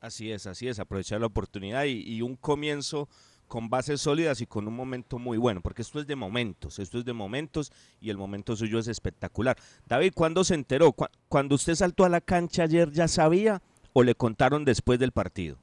Así 0.00 0.30
es, 0.30 0.46
así 0.46 0.68
es, 0.68 0.78
aprovechar 0.78 1.20
la 1.20 1.26
oportunidad 1.26 1.84
y, 1.84 2.02
y 2.02 2.22
un 2.22 2.36
comienzo 2.36 3.08
con 3.48 3.68
bases 3.68 4.00
sólidas 4.00 4.40
y 4.40 4.46
con 4.46 4.68
un 4.68 4.76
momento 4.76 5.18
muy 5.18 5.38
bueno, 5.38 5.60
porque 5.60 5.82
esto 5.82 5.98
es 5.98 6.06
de 6.06 6.14
momentos, 6.14 6.78
esto 6.78 6.98
es 6.98 7.04
de 7.04 7.14
momentos 7.14 7.72
y 8.00 8.10
el 8.10 8.16
momento 8.16 8.54
suyo 8.54 8.78
es 8.78 8.86
espectacular. 8.86 9.56
David, 9.86 10.12
¿cuándo 10.14 10.44
se 10.44 10.54
enteró? 10.54 10.94
¿Cuando 11.28 11.54
usted 11.56 11.74
saltó 11.74 12.04
a 12.04 12.08
la 12.08 12.20
cancha 12.20 12.64
ayer 12.64 12.92
ya 12.92 13.08
sabía 13.08 13.60
o 13.92 14.02
le 14.02 14.14
contaron 14.14 14.64
después 14.64 14.98
del 14.98 15.12
partido? 15.12 15.58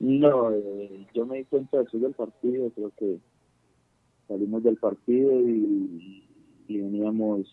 No, 0.00 0.50
eh, 0.50 1.06
yo 1.12 1.26
me 1.26 1.36
di 1.36 1.44
cuenta 1.44 1.78
después 1.78 2.02
del 2.02 2.14
partido, 2.14 2.70
creo 2.70 2.90
que 2.96 3.18
salimos 4.28 4.62
del 4.62 4.78
partido 4.78 5.38
y, 5.40 6.26
veníamos 6.68 7.46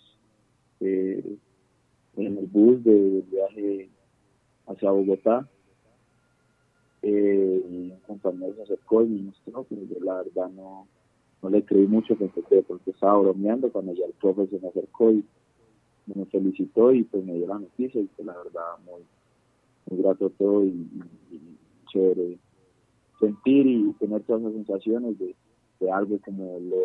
eh, 0.79 1.37
en 2.15 2.37
el 2.37 2.45
bus 2.45 2.81
de 2.85 3.23
viaje 3.29 3.89
hacia 4.67 4.91
Bogotá. 4.91 5.49
Eh, 7.01 7.65
y 7.69 7.91
un 7.91 7.99
compañero 8.07 8.55
se 8.55 8.63
acercó 8.63 9.03
y 9.03 9.07
me 9.07 9.21
mostró, 9.23 9.63
pero 9.63 9.81
yo 9.83 9.99
la 10.05 10.23
verdad 10.23 10.49
no, 10.49 10.87
le 11.49 11.65
creí 11.65 11.85
mucho 11.85 12.15
porque, 12.15 12.63
porque 12.63 12.91
estaba 12.91 13.17
bromeando 13.19 13.71
cuando 13.71 13.93
ya 13.93 14.05
el 14.05 14.13
profe 14.13 14.47
se 14.47 14.59
me 14.59 14.69
acercó 14.69 15.11
y 15.11 15.25
me 16.05 16.25
felicitó 16.27 16.93
y 16.93 17.03
pues 17.03 17.25
me 17.25 17.33
dio 17.33 17.47
la 17.47 17.59
noticia 17.59 17.99
y 17.99 18.05
pues 18.05 18.25
la 18.25 18.37
verdad 18.37 18.77
muy, 18.85 19.01
muy 19.89 20.01
grato 20.01 20.29
todo 20.29 20.63
y 20.63 20.87
sentir 23.19 23.67
y 23.67 23.93
tener 23.99 24.21
todas 24.23 24.41
esas 24.41 24.53
sensaciones 24.53 25.15
de, 25.19 25.35
algo 25.91 26.19
como 26.19 26.59
lo 26.59 26.77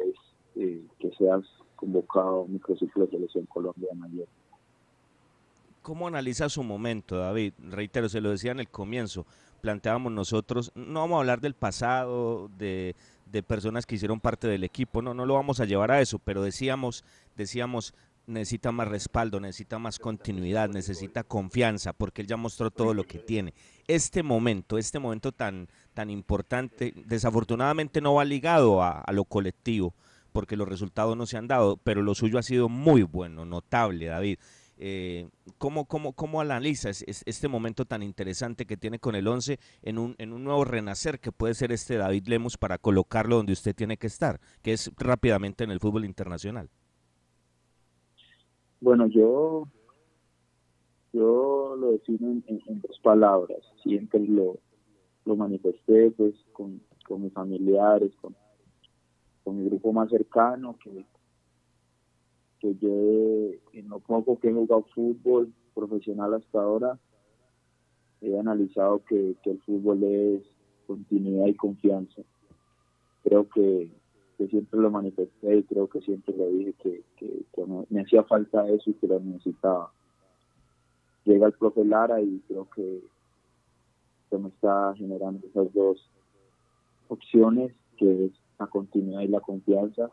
eh, 0.56 0.82
que 0.98 1.10
seas 1.16 1.42
convocado 1.76 2.28
a 2.28 2.40
un 2.42 2.52
microciclo 2.52 3.06
de 3.06 3.10
selección 3.10 3.46
Colombia 3.46 3.88
mayor. 3.94 4.26
¿Cómo 5.82 6.06
analiza 6.06 6.48
su 6.48 6.62
momento, 6.62 7.16
David? 7.16 7.54
Reitero, 7.58 8.08
se 8.08 8.20
lo 8.20 8.30
decía 8.30 8.52
en 8.52 8.60
el 8.60 8.68
comienzo, 8.68 9.26
planteábamos 9.60 10.12
nosotros, 10.12 10.70
no 10.76 11.00
vamos 11.00 11.16
a 11.16 11.20
hablar 11.20 11.40
del 11.40 11.54
pasado, 11.54 12.48
de, 12.56 12.94
de 13.32 13.42
personas 13.42 13.86
que 13.86 13.96
hicieron 13.96 14.20
parte 14.20 14.46
del 14.46 14.62
equipo, 14.62 15.02
no, 15.02 15.14
no 15.14 15.26
lo 15.26 15.34
vamos 15.34 15.58
a 15.58 15.64
llevar 15.64 15.90
a 15.90 16.00
eso, 16.00 16.20
pero 16.20 16.42
decíamos, 16.42 17.04
decíamos, 17.36 17.94
necesita 18.26 18.72
más 18.72 18.88
respaldo, 18.88 19.40
necesita 19.40 19.78
más 19.78 19.98
continuidad, 19.98 20.68
necesita 20.68 21.24
confianza, 21.24 21.92
porque 21.92 22.22
él 22.22 22.28
ya 22.28 22.36
mostró 22.36 22.70
todo 22.70 22.94
lo 22.94 23.04
que 23.04 23.18
tiene. 23.18 23.54
Este 23.88 24.22
momento, 24.22 24.78
este 24.78 24.98
momento 24.98 25.32
tan, 25.32 25.68
tan 25.94 26.10
importante, 26.10 26.92
desafortunadamente 27.06 28.00
no 28.00 28.14
va 28.14 28.24
ligado 28.24 28.82
a, 28.82 29.00
a, 29.00 29.12
lo 29.12 29.24
colectivo, 29.24 29.94
porque 30.32 30.56
los 30.56 30.68
resultados 30.68 31.16
no 31.16 31.26
se 31.26 31.36
han 31.36 31.48
dado, 31.48 31.76
pero 31.76 32.02
lo 32.02 32.14
suyo 32.14 32.38
ha 32.38 32.42
sido 32.42 32.68
muy 32.68 33.02
bueno, 33.02 33.44
notable, 33.44 34.06
David. 34.06 34.38
Eh, 34.84 35.28
¿cómo, 35.58 35.84
cómo, 35.84 36.12
¿Cómo 36.12 36.40
analizas 36.40 37.04
este 37.06 37.46
momento 37.46 37.84
tan 37.84 38.02
interesante 38.02 38.66
que 38.66 38.76
tiene 38.76 38.98
con 38.98 39.14
el 39.14 39.28
11 39.28 39.60
en 39.82 39.96
un, 39.96 40.16
en 40.18 40.32
un 40.32 40.42
nuevo 40.42 40.64
renacer 40.64 41.20
que 41.20 41.30
puede 41.30 41.54
ser 41.54 41.70
este 41.70 41.96
David 41.96 42.26
Lemus 42.26 42.56
para 42.56 42.78
colocarlo 42.78 43.36
donde 43.36 43.52
usted 43.52 43.76
tiene 43.76 43.96
que 43.96 44.08
estar, 44.08 44.40
que 44.60 44.72
es 44.72 44.90
rápidamente 44.96 45.62
en 45.62 45.70
el 45.70 45.78
fútbol 45.78 46.04
internacional? 46.04 46.68
Bueno, 48.82 49.06
yo, 49.06 49.68
yo 51.12 51.76
lo 51.78 51.92
defino 51.92 52.42
en, 52.48 52.80
dos 52.80 52.98
palabras. 53.00 53.60
Siempre 53.80 54.18
lo, 54.26 54.58
lo 55.24 55.36
manifesté 55.36 56.10
pues 56.10 56.34
con, 56.52 56.82
con 57.06 57.22
mis 57.22 57.32
familiares, 57.32 58.10
con, 58.20 58.34
con, 59.44 59.56
mi 59.56 59.66
grupo 59.66 59.92
más 59.92 60.10
cercano, 60.10 60.76
que, 60.82 61.06
que 62.58 62.74
yo 62.74 63.54
en 63.72 63.88
lo 63.88 64.00
poco 64.00 64.40
que 64.40 64.48
he 64.48 64.52
jugado 64.52 64.84
fútbol 64.92 65.52
profesional 65.74 66.34
hasta 66.34 66.60
ahora, 66.60 66.98
he 68.20 68.36
analizado 68.36 69.04
que, 69.04 69.36
que 69.44 69.52
el 69.52 69.60
fútbol 69.60 70.02
es 70.02 70.42
continuidad 70.88 71.46
y 71.46 71.54
confianza. 71.54 72.22
Creo 73.22 73.48
que 73.48 73.92
que 74.42 74.48
siempre 74.48 74.80
lo 74.80 74.90
manifesté 74.90 75.58
y 75.58 75.62
creo 75.62 75.88
que 75.88 76.00
siempre 76.00 76.34
le 76.36 76.48
dije 76.48 76.74
que, 76.82 77.02
que, 77.16 77.64
me, 77.90 78.00
hacía 78.00 78.24
falta 78.24 78.68
eso 78.68 78.90
y 78.90 78.94
que 78.94 79.06
lo 79.06 79.20
necesitaba. 79.20 79.92
Llega 81.24 81.46
el 81.46 81.52
profe 81.52 81.84
Lara 81.84 82.20
y 82.20 82.40
creo 82.48 82.68
que 82.74 83.00
se 84.30 84.38
me 84.38 84.48
está 84.48 84.94
generando 84.96 85.46
esas 85.46 85.72
dos 85.72 86.10
opciones, 87.08 87.72
que 87.96 88.26
es 88.26 88.32
la 88.58 88.66
continuidad 88.66 89.20
y 89.20 89.28
la 89.28 89.40
confianza. 89.40 90.10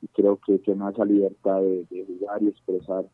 Y 0.00 0.06
creo 0.08 0.38
que, 0.38 0.60
que 0.60 0.74
me 0.74 0.88
esa 0.90 1.04
libertad 1.04 1.60
de, 1.60 1.84
de, 1.90 2.06
jugar 2.06 2.42
y 2.42 2.48
expresar 2.48 3.04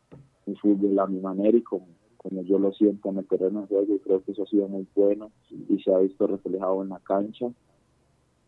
mi 0.45 0.55
fútbol 0.55 0.97
a 0.99 1.07
mi 1.07 1.19
manera 1.19 1.57
y 1.57 1.63
como, 1.63 1.87
como 2.15 2.43
yo 2.43 2.59
lo 2.59 2.71
siento 2.71 3.09
en 3.09 3.17
el 3.17 3.27
terreno 3.27 3.61
de 3.61 3.67
juego. 3.67 3.95
Y 3.95 3.99
creo 3.99 4.23
que 4.23 4.31
eso 4.31 4.43
ha 4.43 4.47
sido 4.47 4.69
muy 4.69 4.87
bueno 4.95 5.31
y 5.49 5.81
se 5.81 5.93
ha 5.93 5.97
visto 5.97 6.27
reflejado 6.27 6.81
en 6.83 6.89
la 6.89 6.99
cancha. 6.99 7.47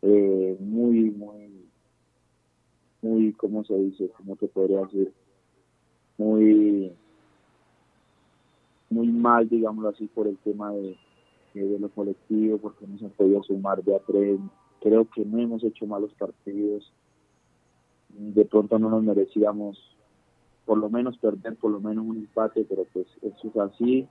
Eh, 0.04 0.56
muy, 0.60 1.10
muy 1.10 1.47
muy, 3.08 3.34
¿cómo 3.34 3.64
se 3.64 3.76
dice? 3.76 4.10
¿Cómo 4.18 4.36
te 4.36 4.48
podría 4.48 4.82
decir? 4.82 5.14
Muy, 6.18 6.92
muy 8.90 9.08
mal, 9.08 9.48
digámoslo 9.48 9.90
así, 9.90 10.08
por 10.08 10.28
el 10.28 10.38
tema 10.38 10.72
de, 10.72 10.98
de 11.54 11.80
lo 11.80 11.90
colectivo, 11.90 12.58
porque 12.58 12.86
no 12.88 12.98
se 12.98 13.06
han 13.06 13.12
podido 13.12 13.44
sumar 13.44 13.84
de 13.84 13.96
a 13.96 14.00
tres. 14.00 14.40
Creo 14.82 15.10
que 15.10 15.24
no 15.26 15.40
hemos 15.40 15.64
hecho 15.64 15.86
malos 15.86 16.14
partidos. 16.14 16.92
De 18.10 18.46
pronto 18.46 18.80
no 18.80 18.90
nos 18.90 19.04
merecíamos 19.04 19.78
por 20.66 20.78
lo 20.78 20.90
menos 20.90 21.18
perder, 21.18 21.56
por 21.56 21.72
lo 21.72 21.80
menos 21.80 22.06
un 22.06 22.18
empate, 22.18 22.66
pero 22.68 22.86
pues 22.92 23.08
eso 23.22 23.48
es 23.48 23.58
así 23.58 24.08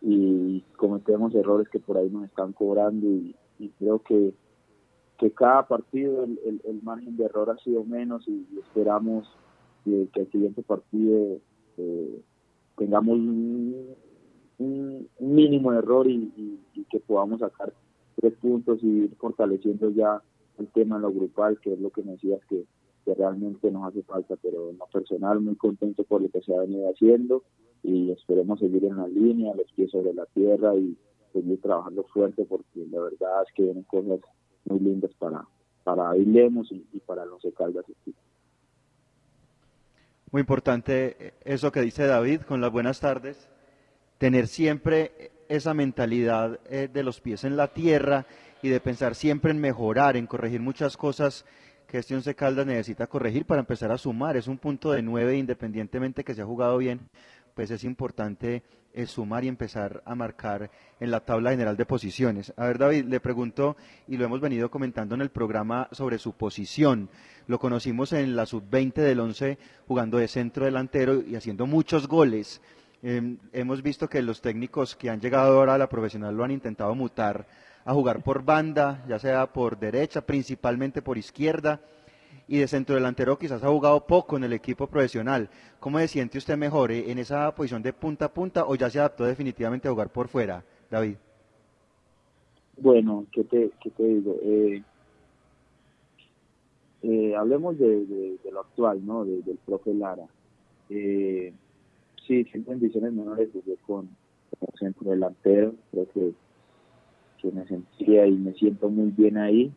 y 0.00 0.60
cometemos 0.76 1.34
errores 1.34 1.68
que 1.68 1.78
por 1.78 1.96
ahí 1.96 2.08
nos 2.08 2.24
están 2.24 2.52
cobrando 2.52 3.06
y 3.06 3.68
creo 3.78 4.00
que 4.00 4.32
que 5.22 5.30
cada 5.30 5.68
partido 5.68 6.24
el, 6.24 6.60
el, 6.64 6.82
margen 6.82 7.16
de 7.16 7.26
error 7.26 7.48
ha 7.48 7.56
sido 7.58 7.84
menos 7.84 8.26
y, 8.26 8.44
esperamos 8.58 9.30
que, 9.84 10.08
que 10.12 10.22
el 10.22 10.30
siguiente 10.32 10.64
partido 10.64 11.38
eh, 11.78 12.20
tengamos 12.76 13.18
un, 13.18 13.86
un, 14.58 15.08
mínimo 15.20 15.72
error 15.72 16.08
y, 16.08 16.58
que 16.90 16.98
podamos 16.98 17.38
sacar 17.38 17.72
tres 18.16 18.34
puntos 18.34 18.82
y 18.82 19.04
ir 19.04 19.14
fortaleciendo 19.14 19.90
ya 19.90 20.20
el 20.58 20.66
tema 20.72 20.96
en 20.96 21.02
lo 21.02 21.12
grupal, 21.12 21.60
que 21.60 21.72
es 21.72 21.80
lo 21.80 21.90
que 21.90 22.02
me 22.02 22.12
decías 22.12 22.40
que, 22.48 22.64
que 23.04 23.14
realmente 23.14 23.70
nos 23.70 23.86
hace 23.86 24.02
falta, 24.02 24.34
pero 24.42 24.70
en 24.70 24.78
lo 24.78 24.86
personal 24.86 25.40
muy 25.40 25.54
contento 25.54 26.02
por 26.02 26.20
lo 26.20 26.30
que 26.30 26.42
se 26.42 26.52
ha 26.52 26.62
venido 26.62 26.90
haciendo 26.90 27.44
y 27.84 28.10
esperemos 28.10 28.58
seguir 28.58 28.84
en 28.86 28.96
la 28.96 29.06
línea, 29.06 29.54
los 29.54 29.70
pies 29.72 29.92
sobre 29.92 30.14
la 30.14 30.26
tierra 30.26 30.74
y 30.74 30.96
seguir 31.32 31.60
trabajando 31.60 32.02
fuerte 32.12 32.44
porque 32.44 32.84
la 32.90 33.00
verdad 33.02 33.44
es 33.46 33.54
que 33.54 33.62
vienen 33.62 33.84
cosas 33.84 34.18
muy 34.64 34.80
lindas 34.80 35.12
para, 35.18 35.44
para 35.84 36.12
Lemos 36.14 36.70
y, 36.72 36.86
y 36.92 37.00
para 37.00 37.24
los 37.24 37.42
Caldas. 37.56 37.84
Muy 40.30 40.40
importante 40.40 41.34
eso 41.44 41.70
que 41.70 41.82
dice 41.82 42.06
David 42.06 42.42
con 42.42 42.60
las 42.60 42.72
buenas 42.72 43.00
tardes, 43.00 43.48
tener 44.18 44.46
siempre 44.46 45.32
esa 45.48 45.74
mentalidad 45.74 46.58
eh, 46.70 46.88
de 46.90 47.02
los 47.02 47.20
pies 47.20 47.44
en 47.44 47.56
la 47.56 47.68
tierra 47.68 48.24
y 48.62 48.68
de 48.68 48.80
pensar 48.80 49.14
siempre 49.14 49.50
en 49.50 49.60
mejorar, 49.60 50.16
en 50.16 50.26
corregir 50.26 50.60
muchas 50.60 50.96
cosas 50.96 51.44
que 51.86 51.98
este 51.98 52.14
Once 52.14 52.34
Caldas 52.34 52.64
necesita 52.64 53.06
corregir 53.06 53.44
para 53.44 53.60
empezar 53.60 53.92
a 53.92 53.98
sumar. 53.98 54.38
Es 54.38 54.48
un 54.48 54.56
punto 54.56 54.92
de 54.92 55.02
nueve, 55.02 55.36
independientemente 55.36 56.24
que 56.24 56.34
se 56.34 56.40
ha 56.40 56.46
jugado 56.46 56.78
bien, 56.78 57.00
pues 57.54 57.70
es 57.70 57.84
importante 57.84 58.62
eh, 58.94 59.06
sumar 59.06 59.42
y 59.44 59.48
empezar 59.48 60.02
a 60.04 60.14
marcar 60.14 60.70
en 61.00 61.10
la 61.10 61.20
tabla 61.20 61.50
general 61.50 61.76
de 61.76 61.86
posiciones. 61.86 62.52
A 62.56 62.66
ver, 62.66 62.78
David, 62.78 63.06
le 63.06 63.20
pregunto, 63.20 63.76
y 64.06 64.18
lo 64.18 64.26
hemos 64.26 64.40
venido 64.40 64.70
comentando 64.70 65.14
en 65.14 65.22
el 65.22 65.30
programa 65.30 65.88
sobre 65.92 66.18
su 66.18 66.34
posición. 66.34 67.08
Lo 67.46 67.58
conocimos 67.58 68.12
en 68.12 68.36
la 68.36 68.44
sub-20 68.44 68.94
del 68.94 69.20
once 69.20 69.58
jugando 69.88 70.18
de 70.18 70.28
centro 70.28 70.66
delantero 70.66 71.22
y 71.22 71.36
haciendo 71.36 71.66
muchos 71.66 72.06
goles. 72.06 72.60
Em, 73.02 73.38
hemos 73.52 73.82
visto 73.82 74.08
que 74.08 74.22
los 74.22 74.42
técnicos 74.42 74.94
que 74.94 75.10
han 75.10 75.20
llegado 75.20 75.58
ahora 75.58 75.74
a 75.74 75.78
la 75.78 75.88
profesional 75.88 76.36
lo 76.36 76.44
han 76.44 76.50
intentado 76.50 76.94
mutar 76.94 77.46
a 77.84 77.94
jugar 77.94 78.22
por 78.22 78.44
banda, 78.44 79.04
ya 79.08 79.18
sea 79.18 79.52
por 79.52 79.78
derecha, 79.78 80.20
principalmente 80.20 81.02
por 81.02 81.18
izquierda, 81.18 81.80
y 82.48 82.58
de 82.58 82.68
centro 82.68 82.94
delantero 82.94 83.38
quizás 83.38 83.62
ha 83.62 83.68
jugado 83.68 84.06
poco 84.06 84.36
en 84.36 84.44
el 84.44 84.52
equipo 84.52 84.86
profesional. 84.86 85.48
¿Cómo 85.80 85.98
se 85.98 86.08
siente 86.08 86.38
usted 86.38 86.56
mejor 86.56 86.92
eh, 86.92 87.10
en 87.10 87.18
esa 87.18 87.54
posición 87.54 87.82
de 87.82 87.92
punta 87.92 88.26
a 88.26 88.32
punta 88.32 88.66
o 88.66 88.74
ya 88.74 88.90
se 88.90 88.98
adaptó 88.98 89.24
definitivamente 89.24 89.88
a 89.88 89.90
jugar 89.90 90.10
por 90.10 90.28
fuera, 90.28 90.64
David? 90.90 91.16
Bueno, 92.76 93.26
¿qué 93.32 93.44
te, 93.44 93.70
qué 93.80 93.90
te 93.90 94.02
digo? 94.02 94.36
Eh, 94.42 94.82
eh, 97.02 97.34
hablemos 97.36 97.78
de, 97.78 98.38
lo 98.50 98.60
actual, 98.60 99.04
¿no? 99.04 99.24
del 99.24 99.58
profe 99.64 99.94
Lara. 99.94 100.26
sí, 100.88 102.44
siempre 102.44 102.74
en 102.74 102.80
divisiones 102.80 103.12
menores 103.12 103.48
jugué 103.52 103.76
con, 103.86 104.08
con 104.58 104.78
centro 104.78 105.10
delantero, 105.10 105.74
creo 105.90 106.08
que 106.12 106.32
que 107.42 107.50
me 107.50 107.66
sentía 107.66 108.26
y 108.26 108.32
me 108.32 108.54
siento 108.54 108.88
muy 108.88 109.10
bien 109.10 109.36
ahí, 109.36 109.72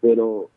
pero 0.00 0.48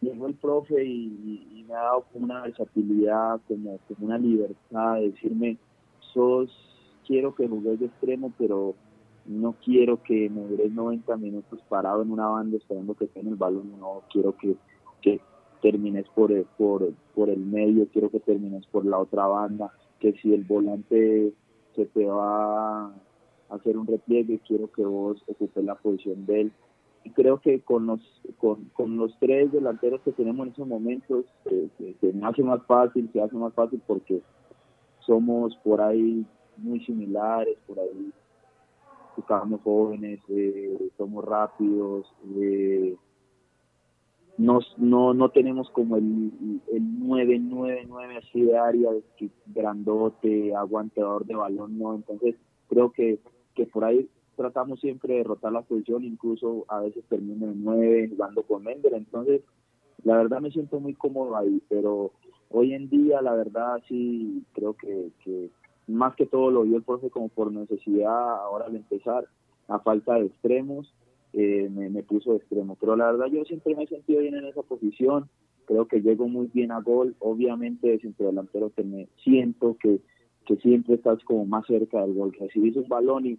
llegó 0.00 0.26
el 0.26 0.34
profe 0.34 0.84
y, 0.84 1.64
me 1.68 1.76
ha 1.76 1.82
dado 1.82 2.04
como 2.12 2.24
una 2.24 2.42
versatilidad, 2.42 3.40
como, 3.46 3.78
como 3.86 4.06
una 4.06 4.18
libertad 4.18 4.96
de 4.96 5.10
decirme, 5.10 5.56
sos, 6.12 6.50
quiero 7.06 7.34
que 7.34 7.46
jugues 7.46 7.78
de 7.78 7.86
extremo, 7.86 8.32
pero 8.36 8.74
no 9.26 9.54
quiero 9.64 10.02
que 10.02 10.28
me 10.28 10.42
dures 10.48 10.72
90 10.72 11.16
minutos 11.16 11.60
parado 11.68 12.02
en 12.02 12.10
una 12.10 12.26
banda 12.26 12.56
esperando 12.56 12.94
que 12.94 13.06
tenga 13.06 13.30
el 13.30 13.36
balón, 13.36 13.78
no 13.78 14.02
quiero 14.10 14.36
que, 14.36 14.56
que 15.00 15.20
termines 15.62 16.08
por 16.08 16.32
el, 16.32 16.44
por, 16.58 16.92
por 17.14 17.30
el 17.30 17.38
medio, 17.38 17.86
quiero 17.92 18.10
que 18.10 18.18
termines 18.18 18.66
por 18.66 18.84
la 18.84 18.98
otra 18.98 19.26
banda, 19.26 19.70
que 20.00 20.12
si 20.14 20.34
el 20.34 20.42
volante 20.42 21.32
se 21.76 21.86
te 21.86 22.04
va 22.06 22.92
hacer 23.50 23.76
un 23.76 23.86
repliegue, 23.86 24.40
quiero 24.46 24.70
que 24.70 24.84
vos 24.84 25.22
ocupes 25.26 25.64
la 25.64 25.74
posición 25.74 26.24
de 26.26 26.42
él. 26.42 26.52
Y 27.04 27.10
creo 27.10 27.40
que 27.40 27.60
con 27.60 27.86
los, 27.86 28.00
con, 28.38 28.66
con 28.74 28.96
los 28.96 29.16
tres 29.18 29.50
delanteros 29.52 30.00
que 30.02 30.12
tenemos 30.12 30.46
en 30.46 30.52
esos 30.52 30.66
momentos, 30.66 31.24
eh, 31.46 31.68
se 32.00 32.12
me 32.12 32.26
hace 32.26 32.42
más 32.42 32.62
fácil, 32.66 33.08
se 33.12 33.22
hace 33.22 33.36
más 33.36 33.54
fácil 33.54 33.80
porque 33.86 34.20
somos 35.00 35.56
por 35.64 35.80
ahí 35.80 36.26
muy 36.58 36.80
similares, 36.84 37.56
por 37.66 37.80
ahí 37.80 38.12
estamos 39.16 39.60
jóvenes, 39.62 40.20
eh, 40.28 40.90
somos 40.98 41.24
rápidos, 41.24 42.06
eh, 42.36 42.96
no, 44.36 44.60
no 44.78 45.28
tenemos 45.30 45.68
como 45.70 45.96
el, 45.96 46.32
el 46.72 46.82
9-9-9 47.00 48.18
así 48.18 48.42
de 48.42 48.56
área, 48.56 48.90
grandote, 49.46 50.54
aguantador 50.54 51.26
de 51.26 51.34
balón, 51.34 51.78
no, 51.78 51.94
entonces 51.94 52.36
creo 52.68 52.90
que 52.92 53.18
que 53.54 53.66
por 53.66 53.84
ahí 53.84 54.08
tratamos 54.40 54.80
siempre 54.80 55.16
de 55.16 55.24
rotar 55.24 55.52
la 55.52 55.60
posición, 55.60 56.02
incluso 56.02 56.64
a 56.68 56.80
veces 56.80 57.04
termino 57.10 57.44
en 57.44 57.62
nueve 57.62 58.08
jugando 58.08 58.42
con 58.42 58.64
Mender, 58.64 58.94
entonces 58.94 59.42
la 60.02 60.16
verdad 60.16 60.40
me 60.40 60.50
siento 60.50 60.80
muy 60.80 60.94
cómodo 60.94 61.36
ahí, 61.36 61.60
pero 61.68 62.12
hoy 62.48 62.72
en 62.72 62.88
día 62.88 63.20
la 63.20 63.34
verdad 63.34 63.82
sí 63.86 64.42
creo 64.54 64.72
que, 64.72 65.10
más 65.88 66.16
que 66.16 66.24
todo 66.24 66.50
lo 66.50 66.62
vio 66.62 66.78
el 66.78 66.82
profe 66.84 67.10
como 67.10 67.28
por 67.28 67.52
necesidad 67.52 68.36
ahora 68.36 68.64
al 68.64 68.76
empezar, 68.76 69.26
a 69.68 69.78
falta 69.80 70.14
de 70.14 70.24
extremos, 70.24 70.90
eh, 71.34 71.68
me, 71.70 72.02
puso 72.02 72.30
de 72.30 72.38
extremo, 72.38 72.78
pero 72.80 72.96
la 72.96 73.12
verdad 73.12 73.26
yo 73.26 73.44
siempre 73.44 73.76
me 73.76 73.82
he 73.82 73.88
sentido 73.88 74.22
bien 74.22 74.36
en 74.36 74.46
esa 74.46 74.62
posición, 74.62 75.28
creo 75.66 75.86
que 75.86 76.00
llego 76.00 76.28
muy 76.28 76.46
bien 76.46 76.72
a 76.72 76.80
gol, 76.80 77.14
obviamente 77.18 77.88
de 77.88 78.00
centro 78.00 78.28
delantero 78.28 78.72
que 78.74 78.84
me 78.84 79.06
siento 79.22 79.76
que 79.78 80.00
que 80.46 80.56
siempre 80.56 80.94
estás 80.94 81.22
como 81.24 81.44
más 81.44 81.66
cerca 81.66 82.00
del 82.00 82.14
gol. 82.14 82.32
Recibís 82.32 82.74
un 82.74 82.88
balón 82.88 83.26
y 83.26 83.38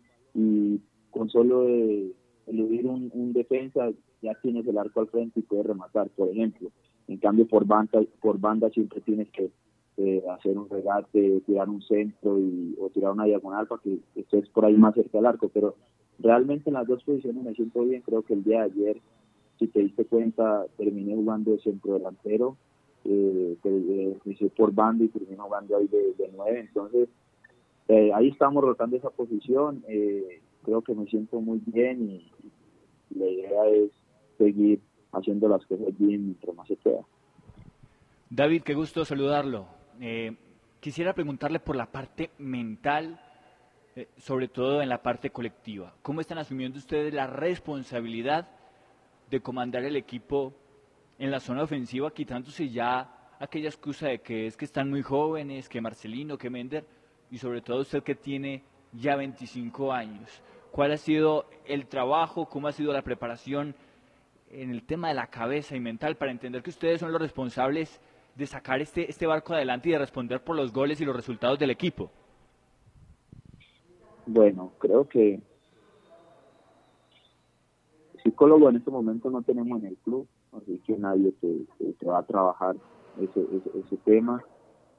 con 1.11 1.29
solo 1.29 1.63
de 1.63 2.11
eludir 2.47 2.87
un, 2.87 3.33
defensa 3.33 3.89
ya 4.21 4.33
tienes 4.41 4.67
el 4.67 4.77
arco 4.77 5.01
al 5.01 5.07
frente 5.07 5.39
y 5.39 5.43
puedes 5.43 5.65
rematar, 5.65 6.09
por 6.09 6.29
ejemplo. 6.29 6.69
En 7.07 7.17
cambio, 7.17 7.47
por 7.47 7.65
banda, 7.65 8.01
por 8.21 8.39
banda 8.39 8.69
siempre 8.69 9.01
tienes 9.01 9.29
que 9.31 9.51
eh, 9.97 10.23
hacer 10.29 10.57
un 10.57 10.69
regate, 10.69 11.41
tirar 11.41 11.69
un 11.69 11.81
centro 11.81 12.39
y, 12.39 12.75
o 12.79 12.89
tirar 12.89 13.11
una 13.11 13.25
diagonal 13.25 13.67
para 13.67 13.81
que 13.81 13.99
estés 14.15 14.47
por 14.49 14.65
ahí 14.65 14.75
más 14.75 14.95
cerca 14.95 15.17
del 15.17 15.27
arco. 15.27 15.49
Pero 15.49 15.75
realmente 16.19 16.69
en 16.69 16.75
las 16.75 16.87
dos 16.87 17.03
posiciones 17.03 17.43
me 17.43 17.53
siento 17.53 17.83
bien. 17.83 18.01
Creo 18.01 18.21
que 18.21 18.33
el 18.33 18.43
día 18.43 18.59
de 18.59 18.65
ayer, 18.65 19.01
si 19.59 19.67
te 19.67 19.79
diste 19.79 20.05
cuenta, 20.05 20.65
terminé 20.77 21.15
jugando 21.15 21.51
de 21.51 21.59
centro 21.59 21.93
delantero 21.93 22.57
eh, 23.03 23.57
que 23.63 24.51
por 24.55 24.73
banda 24.73 25.03
y 25.03 25.07
terminó 25.07 25.45
jugando 25.45 25.77
ahí 25.77 25.87
de, 25.87 26.31
nueve. 26.35 26.59
Entonces, 26.59 27.09
eh, 27.87 28.11
ahí 28.13 28.29
estamos 28.29 28.63
rotando 28.63 28.95
esa 28.95 29.09
posición. 29.09 29.83
Eh, 29.87 30.41
creo 30.63 30.81
que 30.81 30.93
me 30.93 31.05
siento 31.05 31.39
muy 31.39 31.61
bien 31.65 32.09
y, 32.09 32.31
la 33.13 33.25
idea 33.25 33.65
es 33.67 33.91
seguir 34.37 34.79
haciendo 35.11 35.49
las 35.49 35.65
cosas 35.65 35.87
bien 35.99 36.27
mientras 36.27 36.55
más 36.55 36.65
se 36.65 36.77
pueda. 36.77 37.01
David, 38.29 38.63
qué 38.63 38.73
gusto 38.73 39.03
saludarlo. 39.03 39.67
Eh, 39.99 40.37
quisiera 40.79 41.13
preguntarle 41.13 41.59
por 41.59 41.75
la 41.75 41.91
parte 41.91 42.29
mental, 42.37 43.19
sobre 44.15 44.47
todo 44.47 44.81
en 44.81 44.87
la 44.87 45.03
parte 45.03 45.31
colectiva. 45.31 45.93
¿Cómo 46.01 46.21
están 46.21 46.37
asumiendo 46.37 46.79
ustedes 46.79 47.13
la 47.13 47.27
responsabilidad 47.27 48.47
de 49.29 49.41
comandar 49.41 49.83
el 49.83 49.95
equipo 49.95 50.53
en 51.17 51.31
la 51.31 51.39
zona 51.39 51.63
ofensiva, 51.63 52.13
quitándose 52.13 52.69
ya 52.69 53.35
aquella 53.39 53.69
excusa 53.69 54.07
de 54.07 54.21
que 54.21 54.47
es 54.47 54.57
que 54.57 54.65
están 54.65 54.89
muy 54.89 55.01
jóvenes, 55.01 55.69
que 55.69 55.79
Marcelino, 55.79 56.37
que 56.37 56.49
Mender, 56.49 56.85
y 57.31 57.37
sobre 57.37 57.61
todo 57.61 57.81
usted 57.81 58.03
que 58.03 58.15
tiene 58.15 58.63
ya 58.93 59.15
25 59.15 59.91
años. 59.91 60.41
¿Cuál 60.71 60.91
ha 60.91 60.97
sido 60.97 61.45
el 61.65 61.87
trabajo, 61.87 62.47
cómo 62.47 62.67
ha 62.67 62.71
sido 62.71 62.93
la 62.93 63.01
preparación 63.01 63.75
en 64.49 64.69
el 64.69 64.83
tema 64.83 65.09
de 65.09 65.15
la 65.15 65.27
cabeza 65.27 65.75
y 65.75 65.79
mental 65.79 66.15
para 66.15 66.31
entender 66.31 66.61
que 66.61 66.69
ustedes 66.69 66.99
son 66.99 67.11
los 67.11 67.21
responsables 67.21 67.99
de 68.35 68.45
sacar 68.45 68.81
este, 68.81 69.09
este 69.09 69.27
barco 69.27 69.53
adelante 69.53 69.89
y 69.89 69.91
de 69.91 69.99
responder 69.99 70.41
por 70.43 70.55
los 70.55 70.71
goles 70.71 70.99
y 71.01 71.05
los 71.05 71.15
resultados 71.15 71.59
del 71.59 71.71
equipo? 71.71 72.09
Bueno, 74.25 74.71
creo 74.77 75.07
que 75.07 75.41
psicólogo 78.23 78.69
en 78.69 78.77
este 78.77 78.91
momento 78.91 79.29
no 79.29 79.41
tenemos 79.41 79.81
en 79.81 79.87
el 79.87 79.97
club 79.97 80.27
así 80.53 80.81
que 80.85 80.97
nadie 80.97 81.31
te, 81.39 82.05
va 82.05 82.19
a 82.19 82.23
trabajar 82.23 82.75
ese, 83.19 83.45
ese, 83.79 83.97
tema. 83.97 84.43